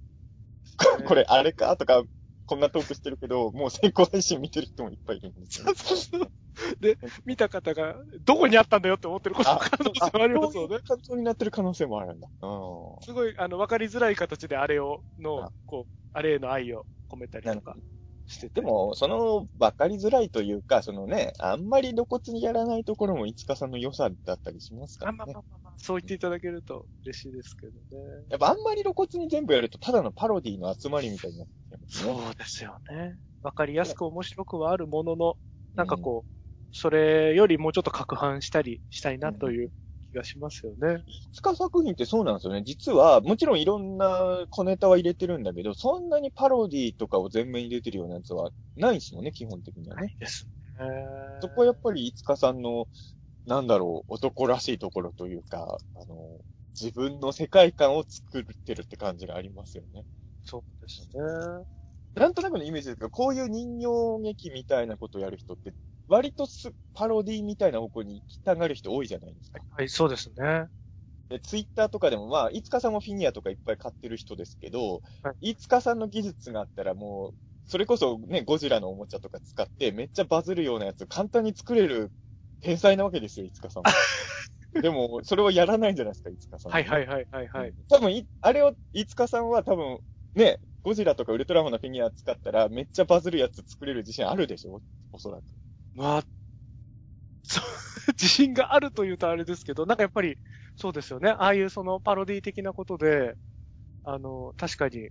[1.08, 2.04] これ、あれかとか、
[2.46, 5.74] こんなトークしてるけど、もう先行配信見てる人もいっぱいいるんですよね。
[6.80, 7.96] で、見た方が、
[8.26, 10.80] どこにあったんだよって思ってることも可能性もありますよね。
[10.80, 12.28] 感想になってる可能性もあるんだ。
[12.42, 12.50] うん。
[13.02, 17.76] すごい、あの、わかりづらい形であれを、あの、こう、あれへの愛を込めたりとか
[18.30, 18.56] してて。
[18.56, 25.34] で、も、その、分かりづらいというか、そのね、あんまり露骨にやらないところも、いつかさんの良さだったりしますからねあまあま。
[25.34, 28.26] あまあまあ、そう言っていただけると嬉しいですけどね。
[28.30, 32.16] やっぱあんまり露骨に全部やると、ただのパロディの集まりみたいになってますね。
[32.16, 33.18] そうですよね。
[33.42, 35.36] わかりやすく面白くはあるものの、
[35.76, 36.30] なんかこう、
[36.72, 39.72] それよりもうちょっと攪拌したりしたいなという
[40.12, 41.04] 気がしますよね。
[41.06, 42.64] いつか作品ってそうなんですよね。
[42.64, 50.16] 実は、もちろんいろんな小ネタは入れてるんだけど、そんなにパロディとかを全面入れてるようなやつはないですもんね、基本的にはね。
[50.20, 50.48] です
[50.80, 50.86] ね。
[51.42, 52.88] そこはやっぱり、いつかさんの、
[53.46, 56.40] なんだろう、男らしいところというか、あの、
[56.80, 60.06] 自分の世界観を作ってるって感じがありますよね。
[60.44, 61.66] そうですね。
[62.16, 65.74] なんとなくのイメージですけど、こういう人形劇みたいなことをやる人って、
[66.10, 69.64] 割とすパロディみたいな方向に行きたがる人多いじゃないですか。
[69.70, 70.68] はい、そうですね。
[71.30, 77.36] で、ツイッターとかでも、まあ、いつかさんもフィギュアとかいっぱい買ってる人ですけど、、はいつかさんの技術があったらもう、
[77.66, 82.12] それこそね、ゴジラのおもちゃとか使って、めっちゃバズるようなやつ簡単に作れる
[82.62, 84.00] 天才なわけですよ、いつかさんは。
[84.82, 87.76] でも、それをやらないんじゃないですか、いつかさんはね、はいはいはいはいはい。
[87.90, 90.00] 多分い、あれを、いつかさんは多分、
[90.36, 94.82] ね、ゴジラとかウルトラマンのフィギュア使ったら、めっちゃバズるやつ作れる自信あるでしょ？
[95.12, 95.59] おそらく。
[95.94, 96.24] まあ、
[97.44, 97.64] そう、
[98.20, 100.38] 自信があるというとあれですけど、なんかやっぱり、
[100.76, 101.32] そうですよね。
[101.32, 103.36] ああいうそのパロディ的なことで、
[104.04, 105.10] あの、確かに、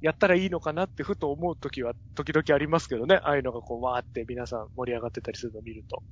[0.00, 3.16] やったらいいのかなってふと思うときは、時々ありますけどね。
[3.16, 6.02] ああいうのがこう、わーって皆さん盛り上がってたりするのを見ると。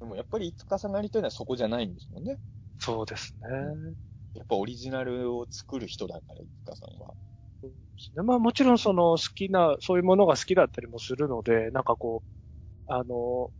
[0.00, 2.38] でもやっぱりいつかさんなりたいのはそこじゃないんですもんね。
[2.78, 3.48] そうですね。
[4.34, 7.14] やっぱオリジナルを作る人だから、いつかさんは。
[7.62, 12.43] そうですねまあもちろんその好きな、そういうものが好きだったりもするので、なんかこう、
[12.86, 13.50] あの、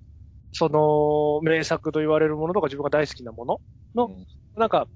[0.53, 3.61] その名作と言われるものとか自分が大好きなもの？
[3.95, 4.25] の、うん。
[4.57, 4.89] なんか、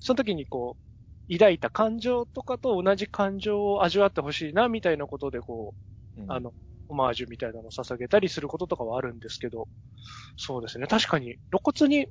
[0.00, 0.76] その時にこ
[1.30, 5.80] う、抱いた感情とかと同じ感情を味わってほしいな、みたいなことでこう、
[6.16, 6.26] うん。
[6.32, 6.52] あの、
[6.88, 9.68] オマージュみたいなのを捧げたりすることとかはあるんですけど、
[10.36, 10.86] そうですね。
[10.88, 12.08] 確かに露骨に、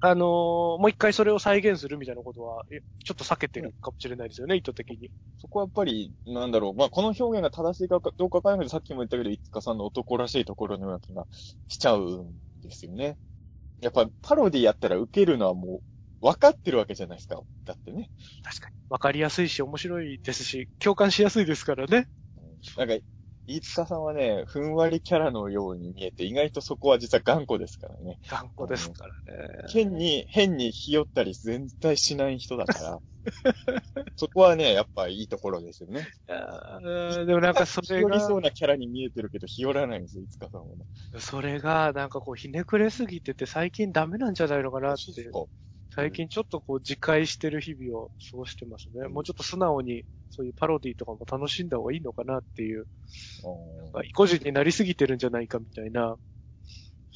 [0.00, 5.10] あのーもう一回それを再現するみたいなことは、えちょっと避けてるかもしれないですよね、意図的に。
[5.38, 6.74] そこはやっぱり、なんだろう。
[6.74, 11.26] まあ、この表現が正しいかどうかわからないけど、さっきも言ったけど、いつかさんの男らしいところのような気が
[11.68, 13.18] しちゃうんですよね。
[13.80, 15.82] やっぱパロディやったら受けるのはも
[16.22, 17.42] う、分かってるわけじゃないですか。
[17.64, 18.10] だってね。
[18.42, 18.74] 確かに。
[18.88, 22.08] わかりやすいし、面白いですし、共感しやすいですからね。
[22.76, 22.94] なんか、
[23.48, 28.18] 飯塚さんはね、ふんわりキャラのように見えて、意外とそこは実は頑固ですからね。
[28.30, 29.48] 頑固ですからね。
[29.72, 32.98] 変に、変にひよったり全対しない人だから。
[34.16, 36.06] そこはね、やっぱいいところですよね。
[36.26, 36.34] で
[37.34, 40.84] もなんかそれが、ひよりそうなキャラに見えてるけど、ひよらないんですよ、飯塚さんはね。
[41.18, 45.02] それがなんかこうひねくれすぎてて最近ダメなんじゃないのかなって、
[45.98, 49.08] 最近ちょっとこう自戒してる日々を過ごしてますね。
[49.08, 52.86] もうちょっと素直にそういうパロディとかも楽しんだ方がいいのかなっていう、
[53.42, 56.16] うん意固地になりすぎてるんじゃないかみたいな。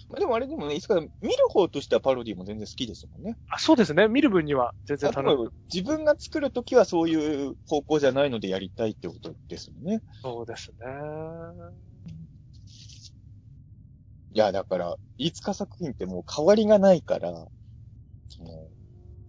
[0.09, 3.37] まあでもあれでもね、いつか見る方としてはパロディも全然好きですもんね。
[3.51, 4.09] あ、そうですね。
[4.09, 5.49] 見る分には全然楽しい。
[5.73, 10.03] 自分が作るときはそういう方向じゃないのでやりたいってことですよね。
[10.23, 10.77] そうですね。
[14.33, 17.47] いや、だから、飯塚作品ってもう変わりがないから、
[18.35, 18.71] その、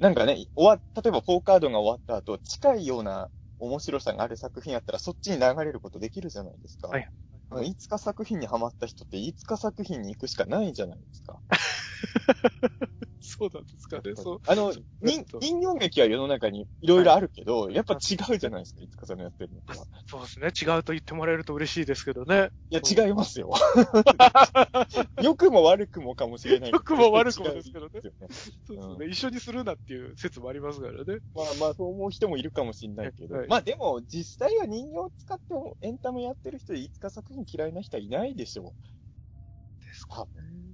[0.04, 6.89] なんかね、終わ、例えば4カードが終わった後、近いような面白さがある作品やったらそっちに流れることできるじゃないですか。
[6.89, 7.08] はい
[7.51, 11.39] 飯塚作品にハマった人って飯塚作品に行くしかないじゃないですか。
[13.26, 14.15] そうなんですかね。
[14.15, 14.41] そう。
[14.45, 19.86] あの、人人形劇は世の中にいろいろあるけど、やっぱ違うじゃないですか、飯塚さんのやってるのとは。
[20.05, 20.47] そうですね。
[20.47, 22.49] 違うと言ってもらえると嬉しいですけどね。
[22.69, 23.49] いや、違いますよ。
[25.24, 26.71] 良くも悪くもかもしれない。
[26.71, 29.07] 良くも悪くもですけどね違うんですよそうですね。
[29.07, 31.19] 一緒にするなっていう説もありますからね。
[31.34, 33.36] まあまあ、そう思う人もいるかもしれないけど。
[33.36, 39.86] はいまあでも、実際は人形を使ってもエンタメやってる人で、いつか作品嫌いな人はいないでしょう。
[39.86, 40.72] です多分。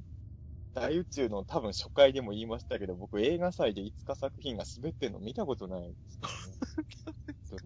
[0.73, 6.19] 大宇宙の多分初回でも言いましたけど、僕映画祭でいつか作品が滑ってんの見たことないです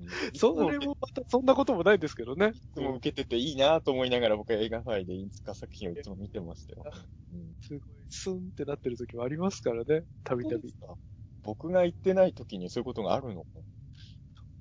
[0.01, 0.07] ね。
[0.35, 2.53] それもまた、そんなこともないんですけどね。
[2.55, 6.85] いつも受けてていいなと思いながら僕は映画祭でいつか作品をいつも見てましたよ。
[7.33, 10.05] うんすごい、スンってなってる時もありますからね。
[10.23, 10.73] たびたび。
[11.43, 13.45] 僕が行ってない時にそういうことがあるの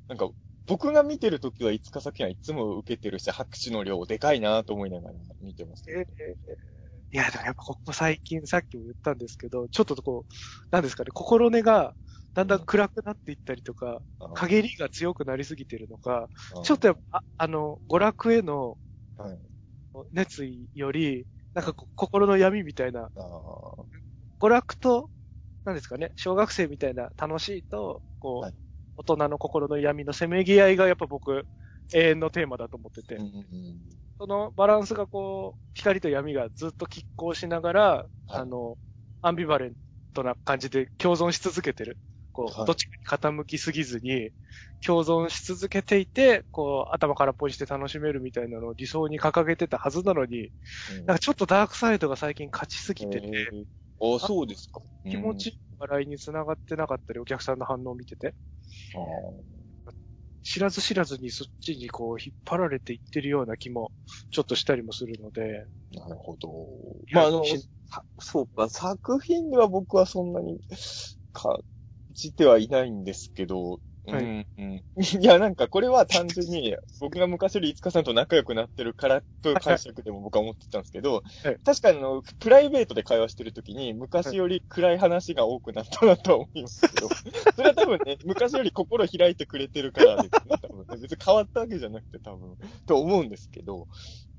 [0.09, 0.29] なんか、
[0.67, 5.93] 僕が見てる時はいつか作品はいつも受けてるし、拍手の量でかいなと思いながら見てました。
[5.93, 6.07] え
[7.13, 10.33] いや、でもやっぱここ最近、さっきも言ったんですけど、ちょっとこう、
[10.71, 11.95] なんですかね、心根が
[12.35, 14.03] だんだん暗くなっていったりとか、
[14.35, 16.31] 陰りが強くなりすぎてるのか、
[16.63, 18.79] ちょっとやっぱ、ああの、娯楽への
[19.17, 19.53] はい。
[20.13, 23.11] 熱意より、なんか心の闇みたいな、
[24.41, 25.11] 娯楽と、
[25.65, 28.55] なんですかね、小学生みたいな楽しいと、こう、はい。
[28.97, 31.47] 大人の心の闇のせめぎ合いがやっぱ僕、
[31.95, 38.79] 永遠のテーマだと思ってて、うんうんそのバランスがこう、光と闇がずっと拮抗しながら、あの、
[39.21, 39.75] アンビバレン
[40.15, 41.99] トな感じで共存し続けてる。
[42.33, 42.67] こう、はい。
[42.67, 44.31] どっちかに傾きすぎずに、
[44.85, 50.53] 共存し続けていて、こう、頭空っぽにして楽しめるみたいなのを理想に掲げてたはずなのに、
[50.87, 51.07] うん。
[51.07, 53.29] なんかちょっとダークサイドが最近勝ちすぎてて、
[54.01, 54.83] あ、そうですか。
[55.09, 58.35] 気持ちいい笑いに繋がってなかったり、お客さんの反応を見てて、
[58.95, 59.62] うん。
[60.43, 63.93] 知らず知らずにそっちにこう引っ張られていってるような気も
[64.31, 66.49] ちょっとしたりもするので、なるほど。
[67.13, 67.45] まあ、あの、
[68.19, 70.59] そうか、作品では僕はそんなに
[71.33, 71.59] 感
[72.11, 73.81] じてはいないんですけど、
[74.11, 74.25] はい。
[74.25, 74.75] うんうん、
[75.23, 81.59] いや、なんかこれは単純に僕が昔よりいつかさんと仲良くなってるからという解釈でも僕は思ってたんですけど、はい。
[81.65, 87.15] 確かにあの、プライベートで会話してるときに昔より暗い話が多くなったなとは思いますけど、
[87.55, 90.99] それは多分ね、昔より心開いてくれてるからですね、多分ね。
[90.99, 93.89] 別に変わったわけじゃなくて多分、と思うんですけど、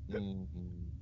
[0.08, 0.92] うんうん。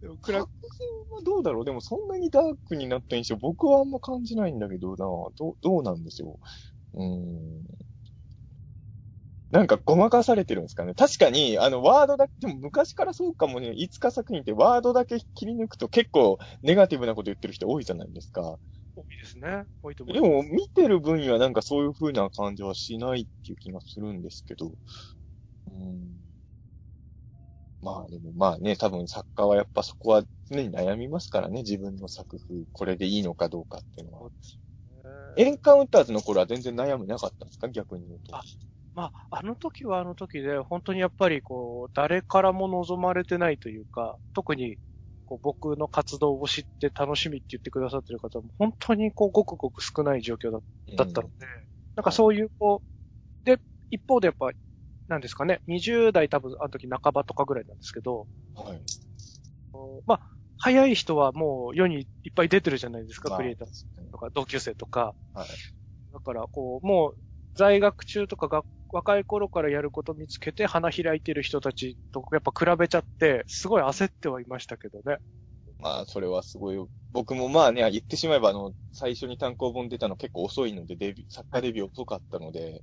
[0.00, 0.48] でも暗作
[0.78, 1.64] 品はどうだろう？
[1.64, 6.38] でもそんなにダークになった印象、僕はあんま感じないんだけどなどう、どうなんですよ。
[6.94, 6.98] う？
[7.02, 7.64] ーん。
[9.50, 10.94] なんかごまかされてるんですかね。
[10.94, 18.60] 確かに、あの、ワードだけ、でも昔からそうかもね、いつか作品ってワードだけ切り抜くと結構ネガティブなこと言ってる人多いじゃないですか。
[18.96, 19.66] 多いですね。
[19.82, 20.28] 多いと思いでます。
[20.28, 24.72] も、見てる分にはなんかそういう風な感じはしないっていう気がするんですけど。
[25.66, 26.32] うん。
[27.82, 34.30] まあでもまあね、多分作家はやっぱそこは常に悩みますからね、自分の作風、これでいいのかどうかっていうのは。
[35.36, 37.68] エンカウンターズの頃は全然悩みなかったんですか？
[37.68, 38.34] 逆に言うと。
[38.96, 44.78] あまあ、あの時はあの時で、本当にやっぱりこう、誰からも望まれてないというか、特に
[45.24, 50.60] こう僕の活動を知って楽しみって言ってくださってる方も、本当にこう、ごくごく少ない状況だ
[50.96, 51.34] だったので、
[51.96, 52.82] なんかそういうこ
[53.44, 53.58] う、で、
[53.90, 54.52] 一方でやっぱ、
[55.08, 58.28] なんですかね、20代多分あの時半ばとかぐらいなんですけど、
[58.58, 58.84] うんはい。
[60.06, 60.20] まあ、
[60.58, 63.68] 早い人はもう世にいっぱい出てるじゃないですか、まあクリエイター
[64.12, 65.14] とか同級生とか。
[65.32, 65.48] はい
[66.12, 67.16] だから、こう、もう
[67.54, 75.18] 在学中とかが若い頃からやること見つけて花開いてる人たちとやっぱ比べちゃって、すごい焦ってはいましたけどね。
[75.78, 82.82] まあ、それはすごい、僕もまあね、言ってしまえば、あの、最初に単行本出たの結構遅いので、デビュー、作家デビュー遅かったので、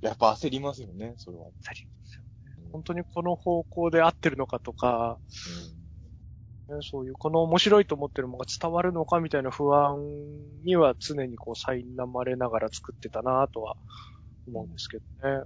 [0.00, 1.44] やっぱ焦りますよね、それは。
[1.44, 1.72] ありま
[2.04, 2.22] すよ
[2.64, 5.18] ね本当にこの方向で合ってるのかとか、
[6.68, 9.96] ねそういう、この面白いと思ってるものが伝わるのかみたいな不安
[10.64, 13.76] には常にこう苛まれながら作ってたなとは
[14.48, 15.44] 思うんですけどね。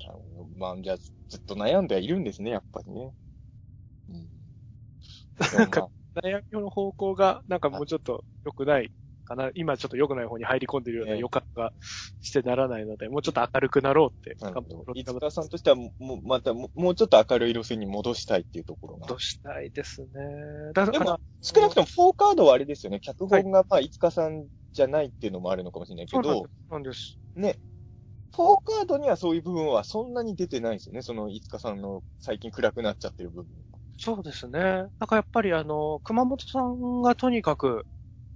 [0.00, 3.12] なるほどまあ、じゃあ、ずっと悩んではいるんですね、やっぱりね。
[4.08, 4.28] うん。
[5.54, 5.88] なんか
[6.22, 8.90] 悩みの方向がなんかもうちょっと良くない
[9.24, 9.50] かな。
[9.54, 11.72] 今ちょっと良くない方に入り込んでるようなええ予感が
[12.20, 14.92] してならないので、もうちょっと明るくなろうってまあなるほど。
[14.92, 19.06] 頑張飯塚さんとしては、もう、またもう、もうちょっと明るい路線に戻したいっていうところが。
[19.06, 20.08] としたいですね。
[20.74, 23.00] だから、でも少なくとも、フォーカードはあれですよね。
[23.00, 27.18] 脚本が、まあ、飯塚さんじゃないっていうのもあるのかもしれないけどそうなんで、す。
[27.34, 27.58] ね。
[28.34, 31.02] フォーカードにはそういう部分はそんなに出てないですよね。
[31.02, 33.46] その、飯塚さんの最近暗くなっちゃってる部分。
[33.96, 34.60] そうですね。
[34.60, 37.86] なんかやっぱりあの、熊本さんがとにかく、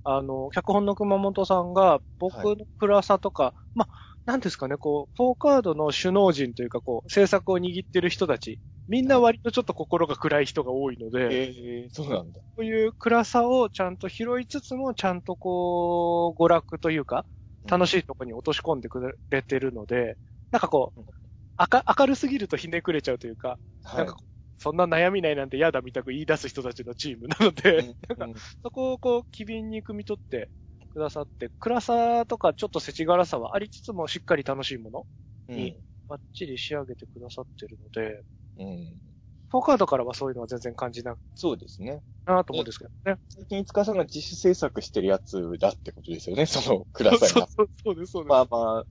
[0.02, 3.88] あの、脚本の熊本さんが僕の暗さとか、まあ、
[4.26, 12.40] なんですかね、こう、フォーカードの首脳陣というか、こう、制作を握ってる人たち、みんな割とちょっと心が暗い人が多いので、ええそうなんだ。
[12.56, 17.26] そういう暗さをちゃんと拾いつつも、ちゃんとこう、娯楽というか、
[17.68, 20.18] 楽しいとこに落とし込んでくれてるので、
[20.52, 21.00] なんかこう、
[21.58, 24.04] 明明るすぎるとひねくれちゃうというか、はい。
[24.04, 24.16] なんか
[24.58, 30.50] そんな悩みないなんて嫌だみたく言い出す人たちのチームなので、うん うんそこをこう、機敏に汲み取って
[30.90, 35.06] くださって、暗さとかちょっと世知辛さはありつつもしっかり楽しいもの、
[35.48, 35.82] うん。
[36.08, 38.22] バッチリ仕上げてくださってるので、
[38.58, 38.98] うん。
[39.50, 42.02] フォーカードからはそういうのは全然感じないそうですね。
[42.26, 43.18] なと思うんですけどね。
[43.28, 47.28] 最近、塚さんが自主制作してるやつだってことですよね、 その暗さが。
[47.28, 48.30] そうそうそうです、そうです。
[48.30, 48.84] まあまあ、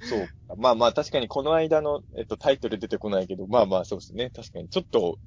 [0.00, 0.56] そうか。
[0.56, 4.30] まあまあ、確かにこの間の、えっと、タイトル出てこないけど、まあまあ、そうですね。
[4.30, 5.18] 確かに、ちょっと、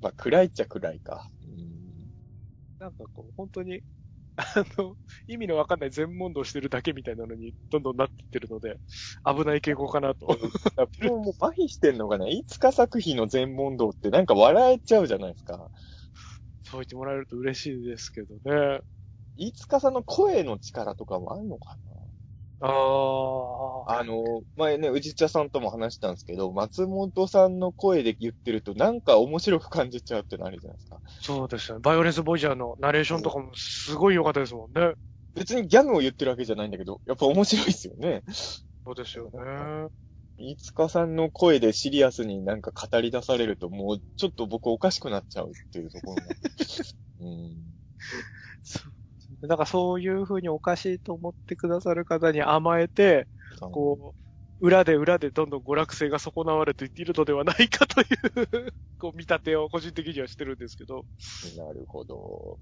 [0.00, 1.28] まあ、暗いっちゃ暗いか。
[1.42, 1.94] うん
[2.78, 3.82] なんかこう、本当に、
[4.36, 4.96] あの、
[5.26, 8.80] 意味のわかんない全問答してるだけみたいなのにどんどんなってってるので、
[9.24, 10.26] 危ない傾向かなと。
[10.26, 12.26] もう、もう麻痺してんのかな。
[12.28, 15.70] いつか作品の全問答ってなんか笑えちゃうじゃないですか。
[16.64, 18.80] そう言ってもらえると嬉しいですけどね。
[19.36, 21.76] いつかさんの声の力とかもあるのか
[22.60, 22.66] あ
[23.88, 23.98] あ。
[23.98, 31.00] あの、前ね、宇治茶さんとも話したんですけど、松本さんの声で言ってると、なんか面白く感じちゃうってのあるじゃないですか。
[31.20, 31.82] そうですよね。
[31.82, 34.94] バイオレンスボイジャーのナレーションとかもすごい良かったですもんね。
[35.34, 38.22] 別にギャグを言ってるわけじゃないんだけど、やっぱ面白いですよね。
[38.30, 39.88] そうですよね。
[40.36, 46.22] 飯塚さんの声でシリアスになんか語り出されると、もうちょっと僕おかしくなっちゃうっていうところが。
[47.20, 47.78] うん。
[48.62, 48.93] そう。
[49.48, 53.28] だからそういう風におかしいと思ってくださる方に甘えて、
[53.70, 54.14] こ
[54.60, 61.06] う、裏で裏でどんどん娯楽性が損なわれているのではないかという、こう見立てを個人的にはしてるんですけど。
[61.56, 62.58] なるほど。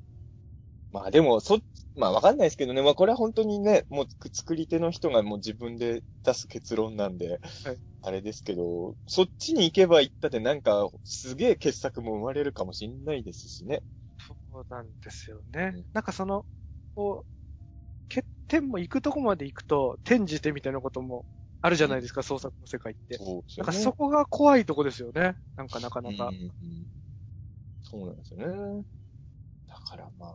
[0.90, 1.60] まあでも、そ、
[1.96, 2.82] まあわかんないですけどね。
[2.82, 13.82] まあこれは本当にね、もう作り手の人がもう自分で出す結論なんで、はいあれですけど、そっちに行けば行ったでなんか、すげえ傑作も生まれるかもしんないですしね。
[14.18, 15.72] そうなんですよね。
[15.74, 16.46] うんなんかその、
[16.94, 21.26] こう、欠点も行くとこまで行くと、転じてみたいなことも
[21.60, 23.16] あるじゃないですか、創作の世界って。
[23.16, 23.72] そうですよね。
[23.72, 25.36] なんかそこが怖いとこですよね。
[25.56, 26.28] なんかなかなか。
[26.28, 26.86] うんうんうん
[27.84, 28.84] そうなんですよね。
[29.68, 30.34] だからまあ。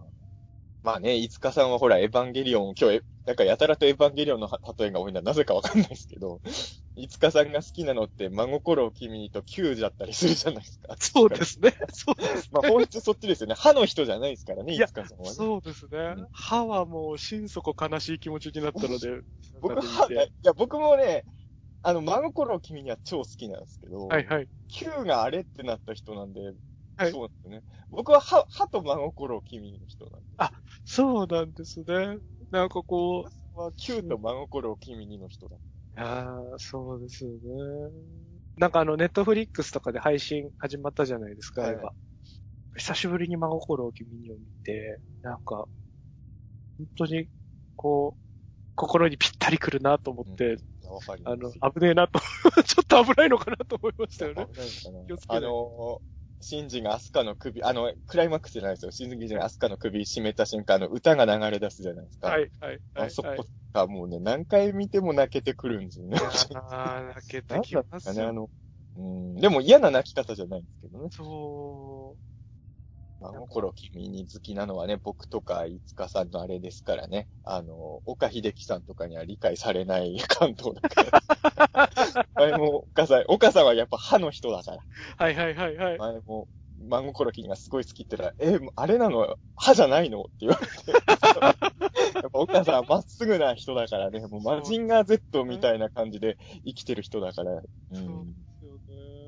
[0.84, 6.42] まあね、いつかさんはほら、エヴァンゲリオン、今日え、なんかやたらとエヴァンゲリオンの例えが多いのはなぜかわかんないですけど、
[6.98, 10.96] いつかさんが好きなのって、真心を君にと9だったりするじゃないですか。
[11.00, 11.76] そうですね。
[11.94, 12.50] そうです。
[12.52, 13.54] まあ本質そっちですよね。
[13.56, 15.32] 歯の人じゃないですからね、いつかさんはね。
[15.32, 16.28] そうですねうん。
[16.32, 19.22] 歯はもう心底悲しい気持ちになったので。
[19.62, 21.24] 僕なんかは、見ていや、僕もね、
[21.84, 24.48] あの、真心を君には超好きなんですけど、はいはい。
[24.70, 26.42] 9があれってなった人なんで、
[26.98, 27.64] はいそうなんですよね。
[27.92, 30.58] 僕は歯、歯と真心を君にの人なんで。
[30.84, 32.18] そうなんですね。
[32.50, 35.58] なんかこう、僕は9と真心を君にの人だ。
[35.98, 37.40] ああ、そうですよね。
[38.58, 41.92] なんかあの、ネットフリックスとかで配信始まったじゃないですか、はい今。
[42.76, 45.68] 久しぶりに真心を君にを見て、なんか、
[46.78, 47.28] 本当に、
[47.76, 48.20] こう、
[48.76, 50.60] 心にぴったりくるなと思って、うん。
[51.26, 52.20] あの、危ねえなと、
[52.64, 54.46] ちょっと危ないのかなと思いましたよね。
[55.08, 56.02] 気をつけないあの、
[56.40, 58.92] シンジがアスカの首、あの、クライマックスじゃないですよ。
[58.92, 62.28] シンジがアスカの首締めた瞬間、あの、歌が流れ出すじゃないですか。
[62.28, 62.80] はい、はい、はい。
[63.08, 66.18] あそはいこがもうね、何回見ても泣けてくるんですよね。
[66.54, 68.32] ああ、泣けてきまだったかね、あ。
[68.32, 68.50] の、
[68.98, 71.10] うん、でも嫌な泣き方じゃないんですけどね。
[71.12, 72.16] そ
[73.20, 77.28] まあ、心君に好きなのはね、僕とか、いつかさんのあれですからね。
[77.44, 81.04] あの、岡秀樹さんとかには理解されない関東だか
[81.74, 81.87] ら。
[82.36, 84.78] 前も、岡さん、岡さんはやっぱ歯の人だから。
[84.78, 84.80] う。
[85.18, 85.98] はい、はい、はい、はい。
[85.98, 86.48] 前も、
[86.80, 89.36] 真心君がすごい好きって言ったら、え、あれなの？
[89.56, 90.22] 歯じゃないの？
[90.22, 90.92] って言われて。
[92.18, 97.54] やっぱ岡さんはまっすぐな人だからね、もうマジンガー Z みたいな感じで生きてる人だから。
[97.54, 97.64] う。
[97.94, 99.28] そうんですよね。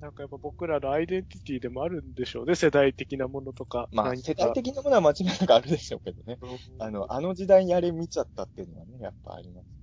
[0.00, 3.88] なんかやっぱ僕らのアイデンティティでもあるんでしょうね、世代的なものとか。
[3.92, 6.38] まあ、世代的なものは間違いなくあるでしょうけどね。
[6.78, 9.75] あの、あの時代にあれ見ちゃったっていうのはね、やっぱあります。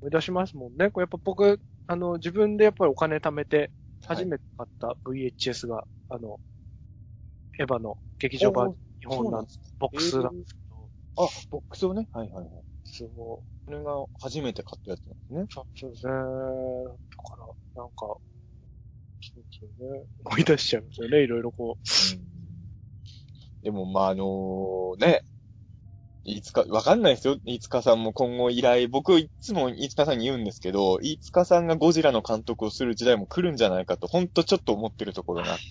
[0.00, 0.90] 思い出しますもんね。
[0.90, 3.72] これやっぱ僕、あの、自分でやっぱりお金貯めて、
[4.06, 4.26] 初て。
[4.26, 6.40] めて買った VHS が、あの、
[7.58, 9.64] エヴァの劇場版日本のなんですか？
[9.80, 12.08] ボックスなんえですけど、ーあ、ボックスをね？
[12.12, 12.64] はいはいはい。
[12.84, 15.46] そう、これが初めて買ったやつなんですね。
[15.50, 16.12] そうですね。
[16.12, 17.94] だから、なんか、
[19.20, 20.04] そうですよね。
[20.24, 21.76] 思い出しちゃいますよね、いろいろこ
[23.62, 25.22] でも、まあ、あのね、
[26.28, 27.38] いつか、わかんないですよ。
[27.44, 35.64] いつかさんも今後依頼、僕いつもいつかさんに言うんですけど、いつかさんがゴジラの監督をする時代も来るんじゃないかと、ほんとちょっと思ってるところがあって、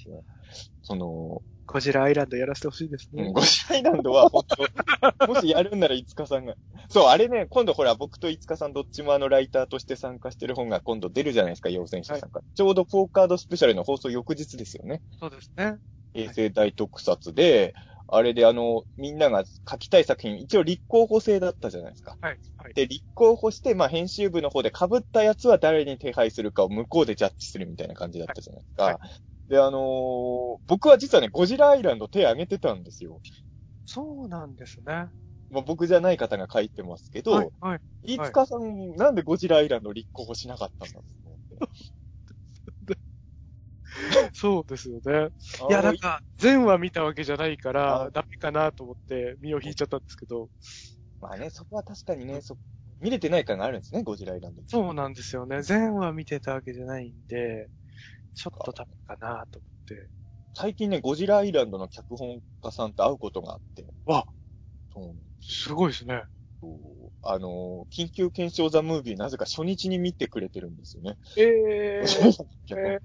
[0.82, 3.26] その、う、ゴジラアイランドやらせてほしいですね。
[3.26, 6.56] うんゴジラアイランドは本当、 もしやるんならいつかさんが。
[6.90, 12.46] そう、あれね、今度ほら、僕といつかさんどっちもあのライターとして参加してる本が今度出るじゃないですか、陽戦者さんから。
[12.56, 15.02] ちょうどポーカードスペシャルの放送翌日ですよね。
[15.20, 15.76] そうですね。
[16.14, 17.76] 平成大特撮で、
[18.08, 22.18] あれであの、みんなが書きたい作品、一応立候補制だったじゃないですか。
[22.22, 22.74] はい、はい。
[22.74, 28.84] で、立候補して、まあ、編集部の方で被ったやつは誰に手配するかを向こうでジャッジするみたいな感じだったじゃないですか。
[28.84, 28.98] はい
[29.50, 33.22] で、あのー僕は実はね、ゴジラアイランド手挙げてたんですよ。
[33.86, 35.10] そうなんですね。
[35.50, 37.82] まあ、僕じゃない方が書いてますけど、はい、はい。
[38.04, 41.06] いつかさん、なんでゴジラアイランド立候補しなかったんだろ
[41.62, 41.68] う
[44.34, 45.30] そうですよね。
[45.70, 50.50] いや、なんか、全話見たわけじゃないかあら、ダメかなと思って、身を引いちゃったんですけど、
[51.22, 52.58] まあね、そこは確かにね、そ
[53.00, 54.62] 見れてない感があるんですね、ゴジラアイランド。
[54.68, 55.62] そうなんですよね。
[55.62, 57.70] 全話見てたわけじゃないんで、
[58.34, 60.10] ちょっとダメかなと思って。
[60.54, 63.86] 最近ね、ゴジラアイランドの脚本家さんと会うことがあって。
[64.06, 64.26] わ
[64.94, 66.24] そうすごいですね。
[67.22, 71.18] あのー、緊急検証ザ・ムービーなぜか初日に見てくれてるんですよね。
[71.38, 72.04] ええ
[72.66, 73.00] 脚本え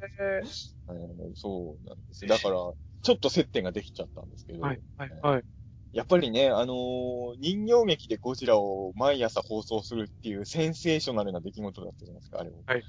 [0.94, 2.28] えーそうなんですよ。
[2.28, 2.54] だから、
[3.02, 4.60] ちょっと接点ができちゃったんですけど。
[4.60, 5.44] はい、はい、はい。
[5.92, 12.62] やっぱりね、あのー人形劇でゴジラを毎朝放送するっていうセンセーショナルな出来事だったじゃないですか、あれも。
[12.66, 12.84] はい。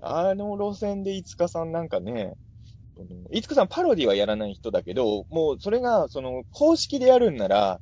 [0.00, 2.34] あの路線でいつかさんなんかね、
[3.30, 7.80] いつかさんパロディはやらない人だけど、もうそれが、その、公式でやるんなら、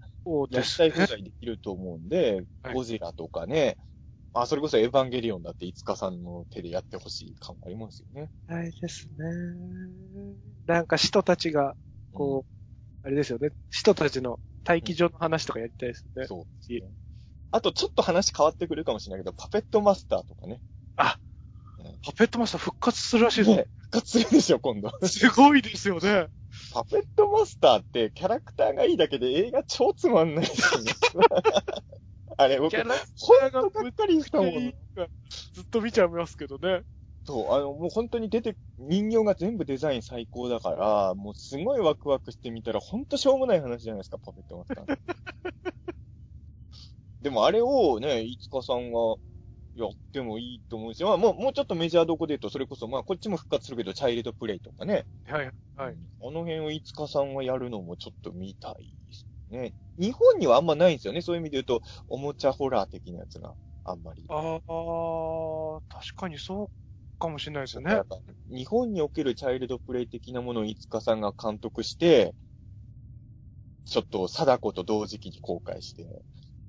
[0.50, 0.60] や。
[0.60, 3.76] りたい放題できると思うんで、はいゴジラとかね、
[4.38, 8.30] あ、それこそエヴァンゲリオンだっていつかさんの手でやってほしい感ありますよね。
[8.46, 9.24] はいですね。
[10.66, 11.74] なんか人たちが、
[12.12, 13.50] こう、あれですよね。
[13.70, 16.26] 人たちの待機場の話とかやりたいですね。
[16.26, 16.90] そうですね。
[17.50, 20.60] あと、ちょっと話変わってくるかもしれないけど、パペットマスターとかね。
[20.96, 21.18] あ
[21.78, 24.90] うんパペットマスター復活するらしいですね、復活するんですよ、今度。
[25.06, 26.28] すごいですよね。
[26.72, 30.92] パペットマスターってキャラクターがいいだけで映画超つまんないですよね。
[32.36, 34.50] あれ、僕キ、ャラがっかりしたもん。
[35.54, 36.82] ずっと見ちゃいますけどね。
[37.24, 44.86] そう、あの、もう本当に出て、人形が全部デザイン最高だから、もうすごいワクワクしてみたら、ほんとしょうもない話じゃないですか、パペットマスター。
[47.20, 48.98] でもあれをね、いつかさんが
[49.74, 55.06] やってもいいと思うし、まあもう、もうちょっとメジャーどこで言うと、それこそ、まあこっちも復活するけど、チャイルドプレイとかね。
[55.24, 55.50] はい。
[55.76, 55.92] はい。
[55.92, 59.74] うんあの辺をいつかさんがやるのもちょっと見たいですね。
[59.98, 61.22] 日本にはあんまないんですよね。
[61.22, 63.54] そういう意味で言うと、おもちゃホラー的なやつが
[63.84, 64.24] あんまり。
[64.28, 64.60] ああ、
[65.88, 68.02] 確かにそうかもしれないですよね
[68.50, 72.34] 日本におけるチャイルドプレイ的なものをいつかさんが監督して、
[73.84, 76.22] ちょっと貞子と同時期に公開して、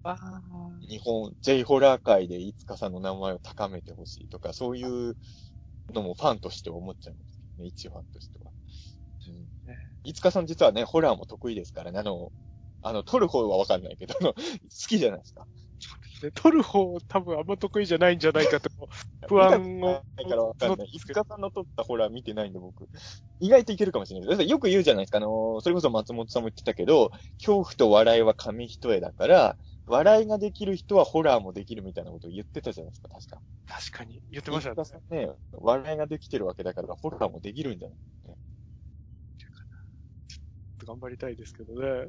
[0.04, 0.88] ああ。
[0.88, 5.18] 日本、J ホラー界でいつかさんの名前を高めてほしいとか、そういう
[5.94, 8.52] のもファンとして思っちゃうんですけどね、一ファンとしては。
[9.28, 12.32] うんねいつかさん実はね、ホラーも得意ですからね、あの、
[12.82, 14.41] あの、撮る方はわかんないけど、あの好
[14.88, 15.45] きじゃないですか。
[16.22, 18.70] で撮る方多分あんま得意じゃないんじゃないかと
[19.30, 20.90] 不安をいからわかんない。
[20.91, 22.90] いつかさんの撮ったホラー見てないんで僕、
[23.40, 24.44] 意外といけるかもしれないです。
[24.44, 25.18] よく言うじゃないですか。
[25.20, 33.41] あの、それこそ松本さんも言ってたけど、恐怖と笑いは紙一重だから、笑いができる人はホラーもできるみたいなことを言ってたじゃないですか、確か。
[33.68, 37.98] 確かに言ってましたねね、笑いができてるわけだから、ホラーもできるんじゃない
[40.88, 42.07] 頑張りたいですけどね。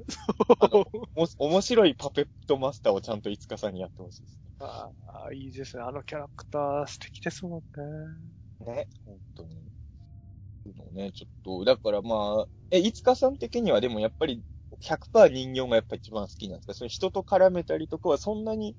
[1.14, 4.90] お面白いパペットマスターをちゃんといつかさんにやってほしいですあ
[5.28, 5.82] あ、いいですね。
[5.84, 8.38] あのキャラクター素敵ですもんね。
[8.60, 8.66] ね。
[8.74, 9.70] ね、本当に。
[10.66, 14.44] のね、ちょっと、だからまあ、え、いつかさん的にはでもやっぱり
[14.80, 16.74] 100%人形がやっぱ一番好きなんですか？
[16.74, 18.76] その人と絡めたりとかはそんなに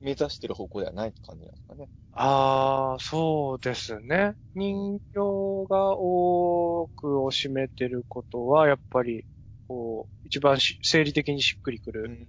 [0.00, 1.90] 目指してる方向ではないって感じなんですかね？
[2.12, 4.34] ああ、そうですね。
[4.54, 9.24] 人形が多くを占めてることは、やっぱり、
[9.70, 12.08] こう、一番し生理的にしっくりくる。
[12.08, 12.26] ん。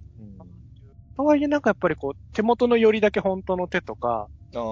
[1.16, 4.62] とはいえ、なんかやっぱりこう、手元の寄りだけ本当の手とか、ああ。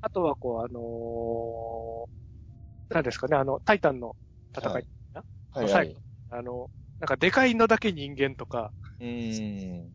[0.00, 4.16] あとはこう、あのー、何ですかね、あの、タイタンの
[4.52, 4.84] 戦い、はい
[5.14, 5.96] はい、は最い。
[6.30, 9.92] あの、なんかでかいのだけ人間とか、うーん。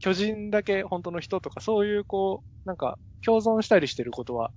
[0.00, 4.50] 巨人だけ本当の人とか、そういうこう、なんか共存したりしてることは。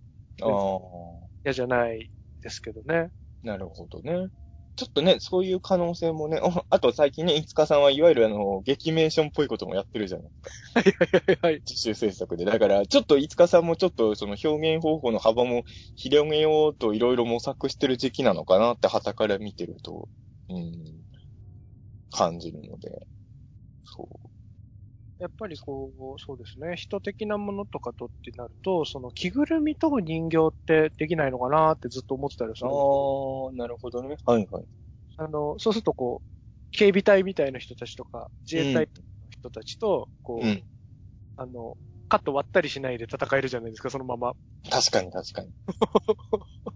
[1.45, 2.09] 嫌じゃない
[2.41, 3.11] ですけどね。
[3.43, 4.29] なるほどね。
[4.77, 10.51] ちょっとね、そういう可能性もね、お あと最近ね、いつかさんはいわゆるあの、劇メーションっぽいこともやってるじゃないですか。
[10.75, 11.63] はいはいはいはい。
[11.67, 12.45] 自主制作で。
[12.45, 15.63] だから、ちょっといつかさんもちょっとその表現方法の幅も
[15.95, 20.07] 広げようといろいろ模索してる時期なのかなって旗から見てると、
[20.49, 20.73] うん、
[22.11, 23.07] 感じるので。
[23.83, 24.36] そう。
[25.19, 26.75] やっぱりこう、そうですね。
[26.75, 32.99] 人的なものとかとってなると、その着ぐるみと人形ってできないのかなってずっと思ってたりするんですよ。
[32.99, 34.17] ああ、なるほどね。
[34.25, 34.67] はいはい。
[35.17, 36.27] あの、そうするとこう、
[36.71, 38.87] 警備隊みたいな人たちとか、自衛隊の
[39.29, 40.65] 人たちと、こう、うん。
[41.41, 41.77] あの、
[42.09, 44.33] カット割ったりしないで戦えるじゃないですか、そのまま。
[44.69, 45.51] 確かに確かに。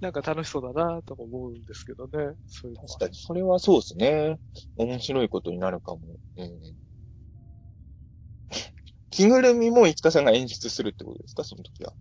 [0.00, 2.36] なんか楽しそうだなとか思うんですけどね。
[2.46, 3.14] そういう確かに。
[3.14, 4.40] それはそうですね。
[4.76, 6.16] 面白いことになるかも。
[6.36, 6.76] うん。
[9.18, 11.42] 着ぐるみもいつかさんが演出するってことですか？
[11.42, 11.92] その時は。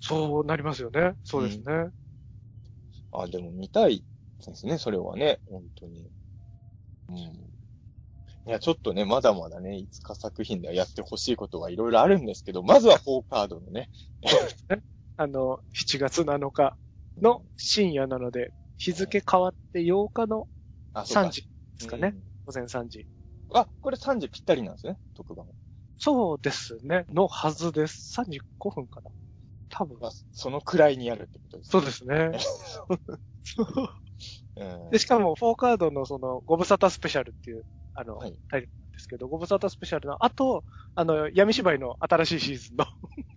[0.00, 1.14] そうなりますよね。
[1.24, 1.90] そうですね。
[3.12, 4.04] あ、でも見たい
[4.46, 6.10] ですね、それはね、本当に。
[7.08, 7.16] うん。
[7.16, 13.88] いや、ちょっとね、まだまだね、いつか作品ではやってほしいことはいろいろあるんですけど、まずは4カードのね。
[15.16, 16.76] あの、7月7日
[17.20, 20.46] の深夜なので、日付変わって8日の
[20.92, 21.48] あ、そうか3時で
[21.80, 22.14] すかね。。
[22.46, 23.00] 午前3時。
[23.00, 23.06] うん
[23.52, 25.46] あ、これ3時ぴったりなんですね、特番。
[26.00, 27.04] そうですね。
[27.10, 28.12] のはずです。
[28.14, 29.10] 3時5分かな。
[29.68, 29.98] 多分。
[30.00, 32.30] あそのくらいにやるってことですそうですね。
[34.56, 37.64] うんで、しかも、フォーカードのその、ご無沙汰スペシャルっていう、
[37.94, 40.64] あの、はいタイトルなんですけど、ご無沙汰スペシャルの後、
[40.94, 42.86] あの、闇芝居の新しいシーズンの、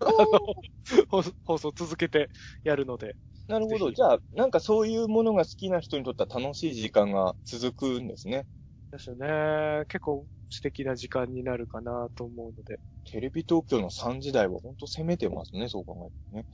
[0.00, 2.30] あの、放送続けて
[2.64, 3.16] やるので、
[3.46, 3.92] なるほど。
[3.92, 8.46] じゃあ、なんかそういうものが好きな人にとっては楽しい時間が続くんですね。
[8.90, 9.84] ですね。
[9.88, 12.78] 結構素敵な時間になるかなと思うので。
[13.04, 16.46] テレビ東京の3時台は本当攻めてますね、そう考えてね。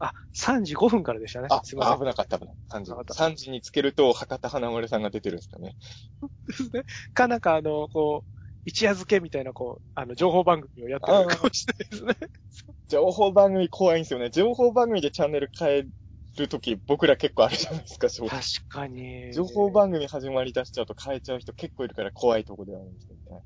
[0.00, 1.46] あ、3時5分からでしたね。
[1.50, 1.98] あ、すいません。
[2.00, 2.78] 危なかった、危なかった。
[2.78, 2.90] 3時。
[2.90, 5.76] 危なかった3時につけると、博多華丸さんが出てるんですかね。
[6.48, 6.84] ですね。
[7.14, 8.32] かなんかあの、こう、
[8.64, 12.30] 一夜漬けみたいな、こう、あの、情報番組をやってるかもしれないですね。
[12.88, 14.30] 情報番組怖いんですよね。
[14.30, 15.84] 情報番組でチャンネル変え
[16.40, 19.32] るとき、僕ら結構あるじゃないですか、 正直確かに。
[19.32, 23.42] 情報番組始まり出しちゃうと変えちゃう人結構いるから怖いとこではあるんですけどね。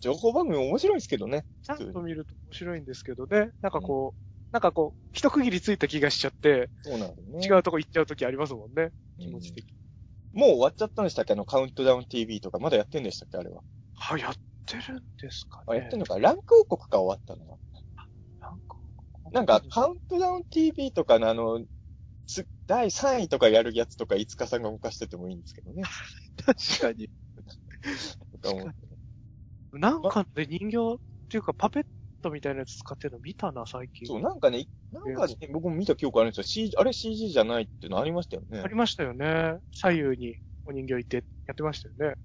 [0.00, 1.44] 情報番組面白いですけどね。
[1.62, 3.50] ちゃんと見ると面白いんですけどね。
[3.60, 4.20] なんかこう、
[4.52, 7.48] なんかこう、一区切りついた気がしちゃって、そうなんね。
[7.48, 8.92] 違うとこ行っちゃうときありますもんね。
[9.18, 9.74] 気持ち的に。
[10.32, 11.32] もう終わっちゃったんでしたっけ？
[11.32, 13.38] あの、カウントダウン TV とか、まだやってんでしたっけ？
[13.38, 13.62] あれは。
[13.94, 14.34] は、やっ
[14.66, 15.64] てるんですかね。
[15.66, 17.58] あ、やってんのかランク王国か終わったのは。
[19.32, 21.64] なんか、カウントダウン TV とかのあの、
[22.26, 25.82] つ第3位とかやるやつとか、いつかさんが動かしててもいいんですけどね。
[26.44, 27.08] 確かに。
[28.42, 28.86] とか思って
[29.72, 30.98] なんかで人形っ
[31.28, 31.86] ていうかパペッ
[32.22, 34.06] トみたいなやつ使ってるの見たな、最近。
[34.06, 36.42] そう、なんかね、なんかね、僕も見た記憶あるんですよ。
[36.44, 38.66] CG、あれ CG じゃないっていうのありましたよねあ。
[38.66, 39.58] りましたよね。
[39.72, 42.16] 左右にお人形いてやってましたよね。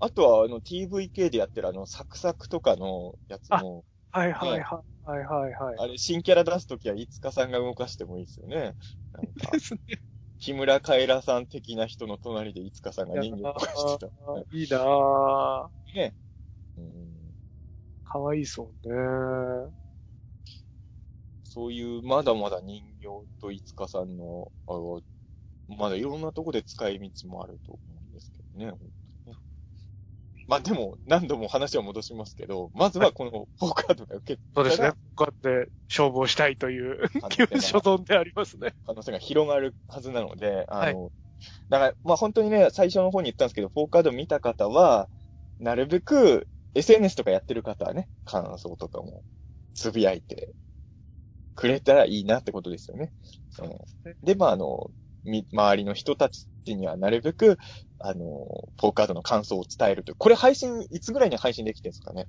[0.00, 4.62] あとは、あの、TVK でやってるあの、サクサクとかのやつも、はいはいはい。
[5.04, 5.76] はいはいはい。
[5.78, 8.74] あれ、新キャラ出すときは、いつかさんが動かしてもいいですよね。
[9.12, 9.80] なんかで、すね。
[10.38, 14.06] 木村カエラさん的な人の隣でいつかさんが人形動かしてた。
[14.50, 15.94] いいなぁ。
[15.94, 16.14] ね。
[16.76, 17.34] うん
[18.04, 19.72] かわいいそうね。
[21.44, 23.06] そういう、まだまだ人形
[23.40, 25.00] といつかさんの、あの、
[25.68, 28.70] まだいろんなとこで使い道もあると思うんですけどね。
[28.72, 28.90] 本
[30.48, 34.92] まあでも、何度も話を戻しますけど、まずはこのポーカードが受けそうですね。
[35.14, 37.08] こうやって勝負をしたいという
[37.60, 38.74] 所存でありますね。
[38.86, 41.12] 可能性が広がるはずなので、あの、
[41.68, 45.10] だから、まあ本当にね、最初の方に言ったんですけど、フォーカード見た方は、
[45.58, 49.22] なるべく SNS とかやってる方はね、感想とかも
[49.74, 50.54] つぶやいて
[51.54, 53.12] くれたらいいなってことですよね。
[53.50, 54.16] そうですね。
[54.22, 54.90] で、まああの、
[55.24, 57.58] み、周りの人たちにはなるべく、
[57.98, 60.16] あの、フォーカードの感想を伝えるという。
[60.18, 62.26] これ配信、いつぐらいに配信できてるんですかね？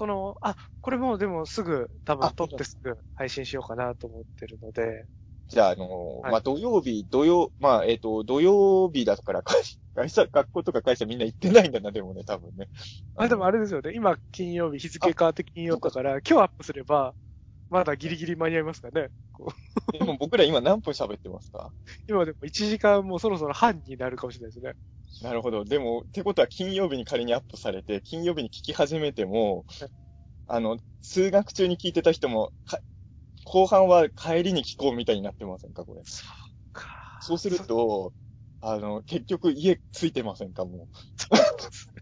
[0.00, 5.04] この、あ、これもうでもすぐ多分あ撮ってすぐ配信しようかなと思ってるので、
[5.50, 9.60] じゃあ、あの、はいまあ、土曜日、土曜、まあ、えっ、と、土曜日だから、会
[9.94, 12.68] 会社、学校とか会社みんな行ってないんだな、でもね、多分ね。
[13.16, 13.92] あ、でもあれれですよね。
[13.92, 17.14] 今金曜日、日付変わって金曜日だから、今日アップすれば、
[17.70, 19.08] まだギリギリ間に合いますかね。
[19.92, 21.72] でも僕ら今何分喋ってますか？
[22.08, 24.74] 今でも1時間もうそろそろ半になるかもしれないですね。
[25.22, 25.64] なるほど。
[25.64, 29.88] でも、ってことは金曜日に仮にアップされて、金曜日に聞き始めてもはい、
[30.48, 32.80] あの、通学中に聞いてた人も、か
[33.44, 36.02] 後半は帰りに聞こうみたいになってませんか、これ？
[36.72, 36.88] か
[37.22, 38.12] そうすると、
[38.60, 40.88] あの、結局家ついてませんか、も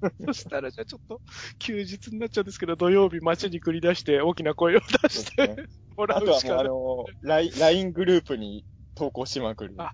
[0.26, 1.20] そしたらじゃあちょっと
[1.58, 5.10] 休日になっちゃうんですけど、土曜日街に繰り出して大きな声を出う。
[5.10, 5.56] して
[5.96, 6.68] もらあとはうしかない。
[6.68, 8.64] もうあの、LINE グループに
[8.94, 9.74] 投稿しまくる。
[9.78, 9.92] あ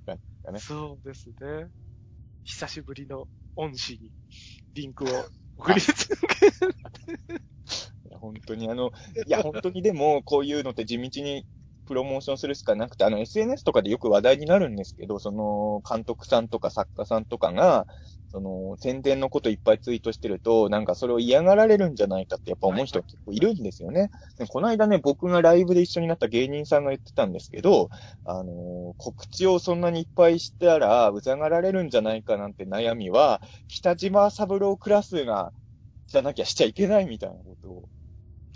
[0.52, 1.68] ねそうですね。
[2.44, 3.26] 久しぶりの
[3.56, 4.10] 恩師に
[4.74, 5.08] リンクを
[5.56, 5.94] 送り続
[6.28, 6.52] ける。
[8.06, 8.92] いや本当にあの、
[9.26, 11.46] いや、本当にでも、こういうのって地道に
[11.86, 17.86] プロモーションするしかなくて、あの、SNS とかでよく話題になるんですけど、その、監督さんとか作家さんとかが、
[18.34, 24.10] その、宣伝のこといっぱいツイートしてると、なんかそれを嫌がられるんじゃないかってやっぱ思う人が結構いるんですよね。
[24.38, 27.90] でこの間ね、僕がライブで一緒になった芸人さんが言ってたんですけど、
[28.24, 35.52] あの、告知をそんなにいっぱいしたら、うざがられるんじゃないかなんて悩みは、北島三郎クラスが、
[36.08, 37.88] じゃなきゃしちゃいけないみたいなことを。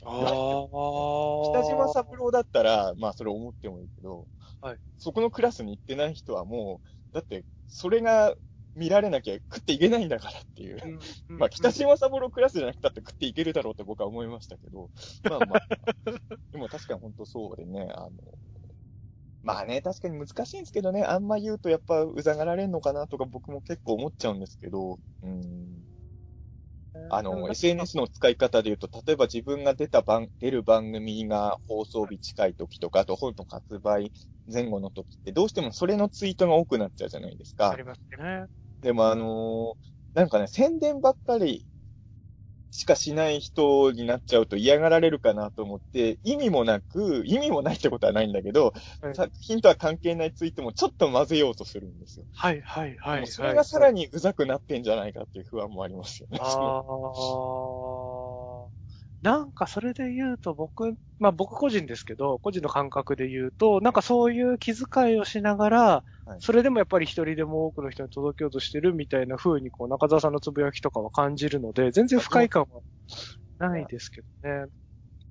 [0.04, 4.26] あ北島三郎だったら、まあそれ思ってもいいけど、
[4.60, 4.78] はい。
[4.96, 6.80] そこのクラスに行ってない人はも
[7.12, 8.34] う、だって、それが
[8.78, 10.78] 見られなきゃ食っていけないんだからっていう。
[11.28, 14.90] まあ北島三郎クラスじゃなくたって食っていけるだろうって僕は思いましたけど、
[15.28, 15.60] まあまあ、
[16.52, 18.10] でも確かに本当そうでね、あの、
[19.42, 25.84] まあね、確かに難しいんですけどね、あんま言うとやっぱうざがられんのかなとか僕も結構思っちゃうんですけど、うん。
[27.10, 34.12] あの、SNS の使い方で言うと、例えば自分が出た番、出る番組が放送日近い時とか、あと本の発売
[34.46, 37.84] 前後の時って、どうしてもそれのツイートが多くなっちゃうじゃないですかあり。
[37.84, 38.46] ますね。
[38.82, 41.64] でもあのーなんかね、宣伝ばっかり
[42.70, 52.26] しかしない人になっちゃうと嫌がられるかなと思って、意味もなく、意味もないってことはないんだけど、はい作品とは関係ないツイートもちょっと混ぜようとするんですよ。
[52.34, 53.26] はいはいはい、はい。
[53.26, 56.38] それがさらにうざくなってんじゃないかっていう不安もありますよね。
[56.42, 56.82] ああ。
[59.22, 72.82] なんかそれで言うと僕、まあ僕個人ですけど、個人の感覚で言うと、なんかそういう気遣いをしながら、はいそれでもやっぱり一人でも多くの人に届けようとしてるみたいな風にこう中澤さんのつぶやきとかは感じるので、全然不快感は
[73.58, 74.70] ないですけどね。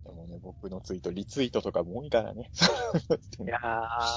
[0.05, 2.49] でもね、僕のツイート、リツイートとかも多いからね。
[3.45, 3.57] いや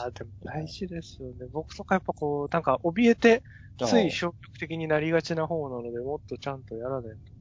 [0.08, 1.46] ー、でも大事ですよね。
[1.52, 3.42] 僕とかやっぱこう、なんか怯えて、
[3.82, 7.32] つい消極的になりがちな方なので、もっとちゃんとやらないと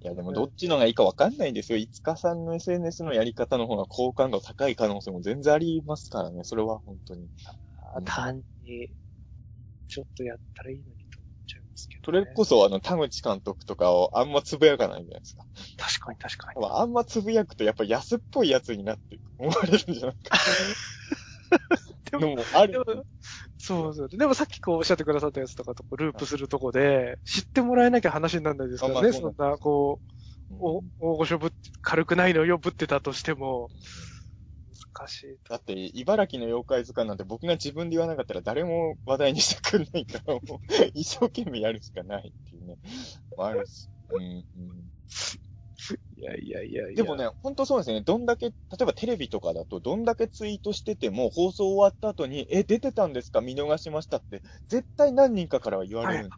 [0.00, 1.78] いや、でもどっちのがいいかわかんないんですよ。
[1.78, 6.44] いつかさんの SNS のやり方の方が好感度高い可能性も全然ありますからね。
[6.44, 7.28] それは本当に。
[7.94, 8.88] あ単に、
[9.88, 15.44] ちょっとやったらいいのにと思っちゃいますけど、それこそ、あの、田口監督とかをあんまつぶやかないじゃないですか。
[15.76, 16.60] 確かに確かに。
[16.60, 20.38] まああんまつぶやくと、やっぱ安っぽいやつになって思われるんじゃないか。
[22.18, 22.82] ででも、ある。
[23.58, 24.08] そうそう。
[24.08, 28.98] でもさっきこうおっしゃってくださったやつとかとこうループするとこで、知ってもらえなきゃ話にならないですからね。
[28.98, 30.00] あまあそそんな、こ
[30.50, 31.50] う、お大御所ぶっ、
[31.80, 33.68] 軽くないのよぶってたとしても、
[34.96, 35.54] 難しいと。
[35.54, 40.40] だって、茨城の妖怪図鑑なんて僕が自分で言わなかったら誰も話題にしてくんないから、もう、
[40.94, 42.76] 一生懸命やるしかないっていうね。
[43.38, 43.88] あるし。
[44.10, 44.44] うんうん
[46.16, 46.94] いやいやいやいや。
[46.94, 48.00] でもね、ほんとそうですね。
[48.02, 53.40] どんだけ、例えばテレビとかだと、どんだけツイートしてても、放送終わった後に、え、出てたんですか？
[53.40, 56.34] 見逃しましたって、絶対何人かからは言わはいれるん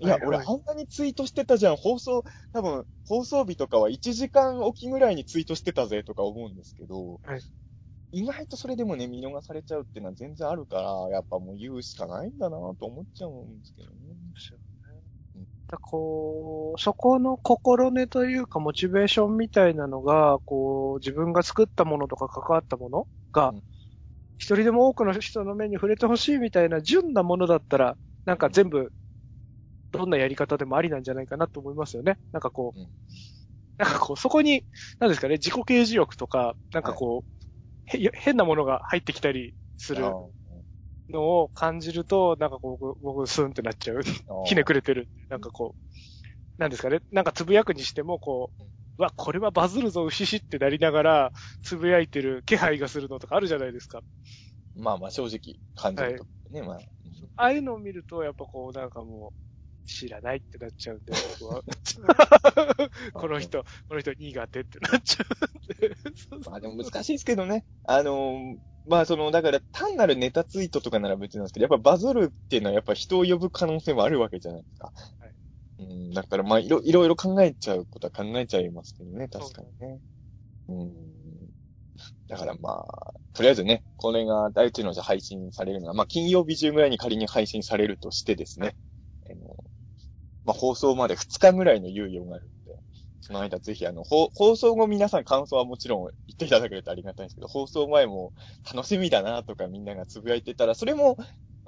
[0.00, 1.76] いや、はいはい俺あんなにツイートしてたじゃん。
[1.76, 7.40] 放送、多分、放送日とかは1時間おきぐらいにツイートしてたぜとか思うんですけど、はい
[8.12, 14.16] 意外とそれでもね、見逃されちゃうっていうのは全然あるから、やっぱもう言うしかないんだなと思っちゃうんですけどね。
[15.68, 23.64] だこう、そこの心根というか、モチベーションみたいなのが、こう、自分が作ったものとか関わったものがうん、
[24.38, 28.92] 一人でも多くの人の目に触れてほしいみたいな純なものだったら、なんか全部、
[29.92, 32.18] どんなやり方でもありなんじゃないかなと思いますよね。
[32.32, 32.90] なんかこう、うん。
[33.78, 34.64] なんかこう、そこに、
[35.00, 37.24] なんですかね、自己啓示欲とか、なんかこ
[37.92, 40.04] う、へ変なものが入ってきたりする。
[40.06, 40.35] あ
[41.10, 43.98] のを感じると、なんかこう、僕、僕スンってなっちゃう。
[43.98, 44.04] ー
[44.44, 45.08] ひねくれてる。
[45.28, 47.00] なんかこう、なんですかね。
[47.10, 48.64] なんかつぶやくにしても、こう、
[48.98, 54.00] うわ、これはバズるぞ、牛しってなりながら、つぶやいてる気配がするのとかあるじゃないですか。
[54.74, 56.78] まあまあ正直感じるとね、まあ。
[57.36, 61.62] ああいうのを見ると、やっぱこう、なんかもう、知らないってなっちゃうんで、僕は。
[63.14, 65.24] この人、この人苦手ってなっちゃ
[65.68, 65.96] うんで。
[66.50, 67.64] まあでも難しいですけどね。
[67.84, 68.56] あのー
[68.86, 74.92] まあその、だから単なるネタツイートとかなら別なんですけど、やっぱバズるっていうのはやっぱ人を呼ぶ可能性もあるわけじゃないですか。
[75.78, 80.00] うん、だからまあいろいろいろ考えちゃうことは考えちゃいますけどね、確かにね。
[80.68, 80.92] うん。
[82.28, 88.76] だからまあ、とりあえずね、これが大地のじゃ配信されるのは、まあ金曜日中ぐらいに仮に配信されるとしてですね、
[89.30, 89.56] あの
[90.44, 92.48] まあ放送まで2日ぐらいの猶予がある
[93.20, 98.32] その間ぜひあの、放放送後皆さん感想はもちろん言っていただけるとありがたいんですけど、放送前も
[98.72, 101.16] 楽しみだなとかみんながつぶやいてたら、それも、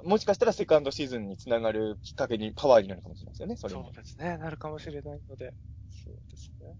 [0.03, 3.93] もしかしたらセカンドシーズンにつながるきっかけにパワーになるかもしれないですよね、それもそう。
[3.93, 4.37] ですね。
[4.37, 5.53] なるかもしれないので。
[6.05, 6.75] そうですね。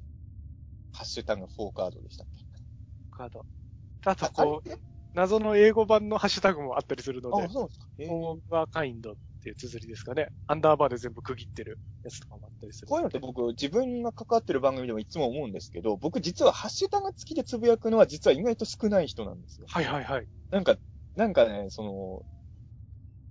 [0.91, 2.45] ハッシュタグ4カードでしたっけ？
[3.11, 3.45] カード。
[4.05, 4.69] あと、あこう、
[5.13, 7.87] 謎の英語版のハッシュタグもあったりするのであ、、そうですか？
[7.97, 10.29] えーオーバーカインドっていう綴りですかね。
[10.47, 12.87] アンダーバーで全部区切ってるやつとかもあったりする。
[12.87, 19.67] こういうのって僕、自分が関わってる番組でもいつも思うんですけど、僕実はハッシュタグ付きでつぶやくのは実は意外と少ない人なんですよ。
[19.69, 20.27] はいはいはい。
[20.51, 20.77] なんか、
[21.15, 22.25] なんかね、その、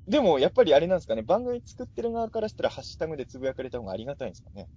[0.06, 4.68] でもやっぱりあれなんですかね、番組作ってる側からしたらハッシュタグでつぶやかれた方がありがたいんですかね。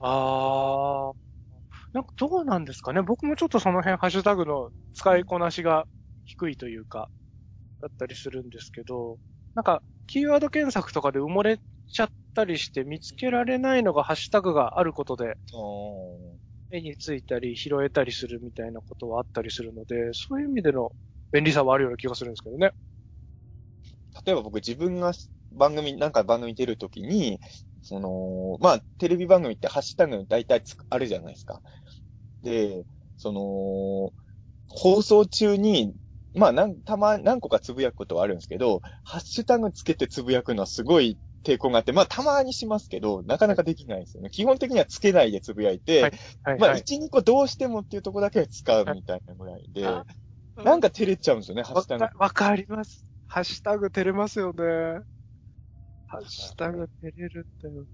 [0.00, 1.14] あー。
[1.92, 3.02] なんかどうなんですかね。
[3.02, 5.86] 僕もちょっとその辺ハッシュタグの使いこなしが
[6.24, 7.08] 低いというか、
[7.80, 9.18] だったりするんですけど、
[9.54, 15.36] なんか、キーワード検索とかで埋もれちゃったりして見つけられないのがハッシュタグがあることで、
[16.70, 20.92] 目についたり拾えたりするみたいなことはあったりするので、そういう意味での
[21.32, 22.72] 便利さはあるような気がするんですけどね。
[24.26, 25.12] 例えば僕自分が
[25.52, 27.40] 番組、なんか番組出るときに、
[27.82, 31.60] その、まあ、テレビ番組ってハッシュタグ大体つくあるじゃないですか。
[32.42, 32.84] で、
[33.16, 34.12] その、
[34.68, 35.94] 放送中に、
[36.34, 44.30] まあ、なん、たま、何個かつぶやくことはあるんですけど、ハッシュタグつけてつぶやくのはすごい抵抗があって、まあ、たまにしますけど、なかなかできないですよね。
[44.30, 46.12] 基本的にはつけないでつぶやいて、はい
[46.42, 46.80] はい、まあ、はい。
[46.80, 50.04] 1、2個どうしてもっていうところだけは使うみたいなぐらいで、あ
[50.56, 52.18] なんか照れちゃうんですよね、ハッわシュタグか。
[52.18, 53.06] わかります。
[53.26, 54.62] ハッシュタグ照れますよね。
[56.06, 57.86] ハッシュタグ照れるんだよ。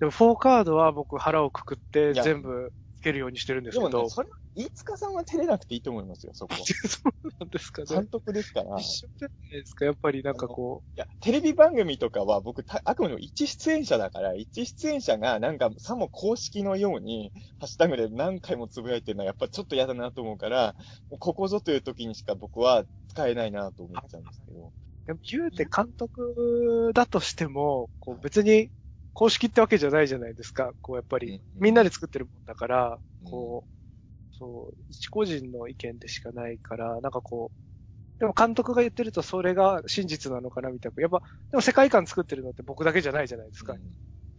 [0.00, 6.60] でも、4カードは僕腹をくくって全部つけるようにしてるんですでもね、けど、それ、飯塚さんは照れなくていいと思いますよ、そこは。
[6.64, 6.74] そ
[7.04, 7.86] うなんですかね。
[7.90, 8.78] 監督ですから。
[8.78, 20.74] い一緒じゃないですか、やっぱりなんかこや、テレビ番組とかは僕、たあくまでも一出演者だから、一出演者がなんかさも公式のように、ハッシュタグで何回もつぶやいてるのはやっぱちょっと嫌だなと思うから、
[21.18, 24.68] ここぞという時にしか僕は使えないなと思っちゃうんですけど。
[24.68, 28.70] う、でも言うて監督だとしても、こう別に
[29.14, 30.72] 公式ってわけじゃないじゃないですか。
[30.82, 41.00] こうやっぱり、みんなで作ってるもんだから、こう、そう、一個人の意見でしかないから、なんかこう、でも監督が言ってるとそれが真実なのかなみたいな。
[41.00, 43.72] やっぱ、でも世界観作ってるのって僕だけじゃないじゃないですか。
[43.72, 43.80] うん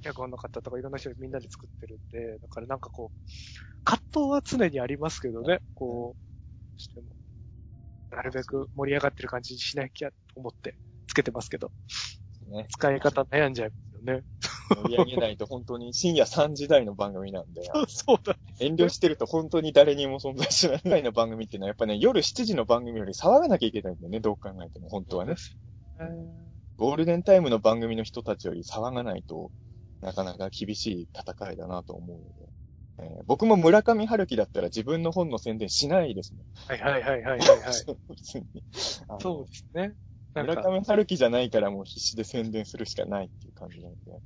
[0.02, 3.30] 脚本の方とかいろんな人でみんなで作ってるんで、だからなんかこう、
[3.84, 7.08] 葛藤は常にありますけどね、こう、しても。
[8.12, 10.76] なるべく盛り上がってる感じにしなきゃと思って
[11.08, 11.72] つけてますけど、
[12.48, 14.24] ね、使い方悩んじゃいますよね。
[14.70, 18.38] 盛り上げないと本当に深夜3時台の番組なんで、そうだ。
[18.60, 25.36] 遠慮してると本当に誰にも存在しないぐらいの番組っていうのはやっぱね、夜7時の番組より騒がなきゃいけないんだよね、どう考えても、本当はね。
[26.78, 29.52] ゴールデンタイムの番組の人たちより騒がないと
[30.02, 32.50] なかなか厳しい戦いだなと思うので。
[32.98, 36.46] えー僕も村上春樹だったら自分の本の宣伝しないですもん。
[36.68, 37.74] はいはいはいはいはい、はい。
[39.20, 39.96] そうですね。
[40.36, 44.22] 村か、上春樹じゃないからもう必死で宣伝するしかないっていう感じなので。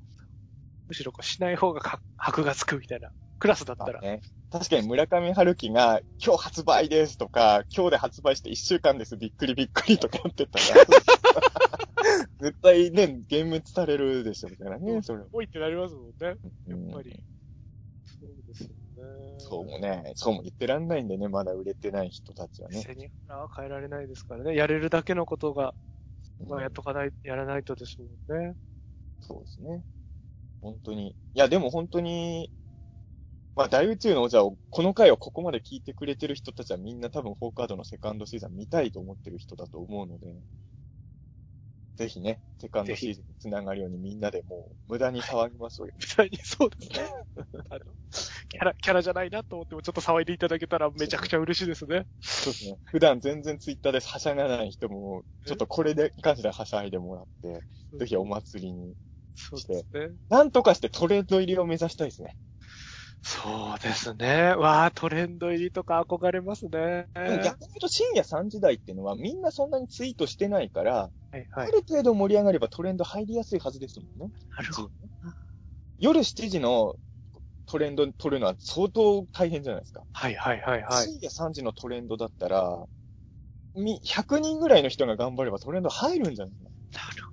[0.89, 3.09] むしろこうしない方がか箔がつくみたいな。
[3.37, 4.01] クラスだったら。
[4.01, 4.21] ね、
[4.51, 10.85] 確かに村上春樹が今日発売ですとか、今日で発売して1週間です、びっくりびっくりとかってたら、
[12.41, 15.27] 絶対ね、幻滅されるでしょうからね、それは。
[15.31, 16.13] 多いってなりますもんね。
[16.19, 16.37] やっ
[16.67, 17.23] うんぱり。
[18.19, 18.73] そうですよね。
[19.37, 22.81] そうもね、そうも言ってらんないんでね、まだ売れてない人たちはね。
[22.81, 24.55] 背に腹は変えられないですからね。
[24.55, 25.75] やれるだけのことが、
[26.47, 28.05] まあ、やっとかない、やらないとですも
[28.35, 28.55] んね。
[29.21, 29.83] そうですね。
[30.61, 31.09] 本当に。
[31.09, 32.51] いや、でも本当に、
[33.55, 40.27] まあ、大宇宙の王者を、この回をここまで聞いてくれてる人たちはみんな多分フォーカードのセカンドシーズン見たいと思ってる人だと思うので、
[41.97, 45.93] ぜひね、セカンドシーズンにつながるようにみんなでもう無駄に騒ぎましょうよ。
[45.99, 47.09] みたいにそうですね。
[47.69, 47.79] あの、
[48.47, 52.07] キャラ、キャラじゃないなと思ってもちょっと騒いでいただけたらめちゃくちゃ嬉しいですね。
[52.21, 52.77] そうですね。
[52.85, 57.65] 普段全然ツイッターではしゃがない人も、ちょっとこれで関してははしゃいでもらって、
[57.97, 58.95] ぜひお祭りに。
[59.39, 60.09] そうですね。
[60.29, 62.35] なんとかしてトレンド入りを目指したいですね。
[63.21, 64.53] そうですね。
[64.55, 67.07] わあ、トレンド入りとか憧れますね。
[67.15, 71.67] 逆に言うと深夜3時台っていうのはみんなそんなにツイートしてないから、はいはい。
[71.67, 74.33] ある程度盛り上がればトレンド入りやすいはずですもんね。
[74.57, 74.91] なるほど。
[75.99, 76.95] 夜7時の
[77.65, 80.03] トレンド取るのは相当大変じゃないですか。
[80.11, 81.05] はいはいはいはい。
[81.05, 82.85] 深夜3時のトレンドだったら、
[83.75, 86.69] み、100人ぐらいの人が頑張ればトレンド入るんじゃないかな。
[86.93, 87.28] なるほどな。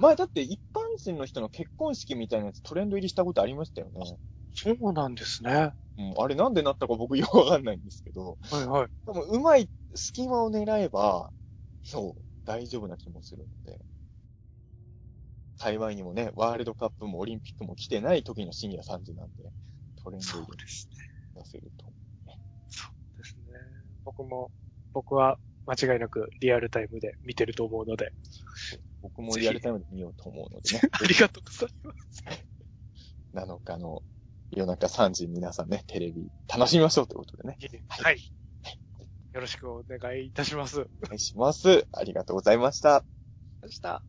[0.00, 4.18] 前だって一般人の人の結婚式みたいなやつトレンド入りしたことありましたよね。
[4.52, 5.74] そうなんですね。
[5.96, 8.88] うん、あれなんでなったか僕よくわかんないんですけど、はいはい。
[9.06, 11.30] 多分うまい隙間を狙えば、
[11.82, 13.78] そう、大丈夫な気もするので。
[15.56, 19.44] 幸いにもね、ワールドカップもオリンピックも来てない時の深夜3時なんで、
[20.02, 20.56] トレンドそ入り。
[21.34, 21.86] 出せると。
[22.68, 23.54] そうですね。
[24.04, 24.50] 僕も、
[24.92, 28.12] 僕は間違いなくリアルタイムで見てると思うので。
[29.04, 30.80] 僕もリアルタイムで見ようと思うのでね。
[30.92, 32.24] ありがとうございます。
[33.34, 34.02] 7日の
[34.50, 37.58] 夜中3時に皆さんね、テレビ楽しみましょうということでね。
[37.88, 38.32] はい。
[39.34, 40.80] よろしくお願いいたします。
[40.80, 41.86] お願いします。
[41.92, 43.04] ありがとうございました。
[43.60, 44.02] でした。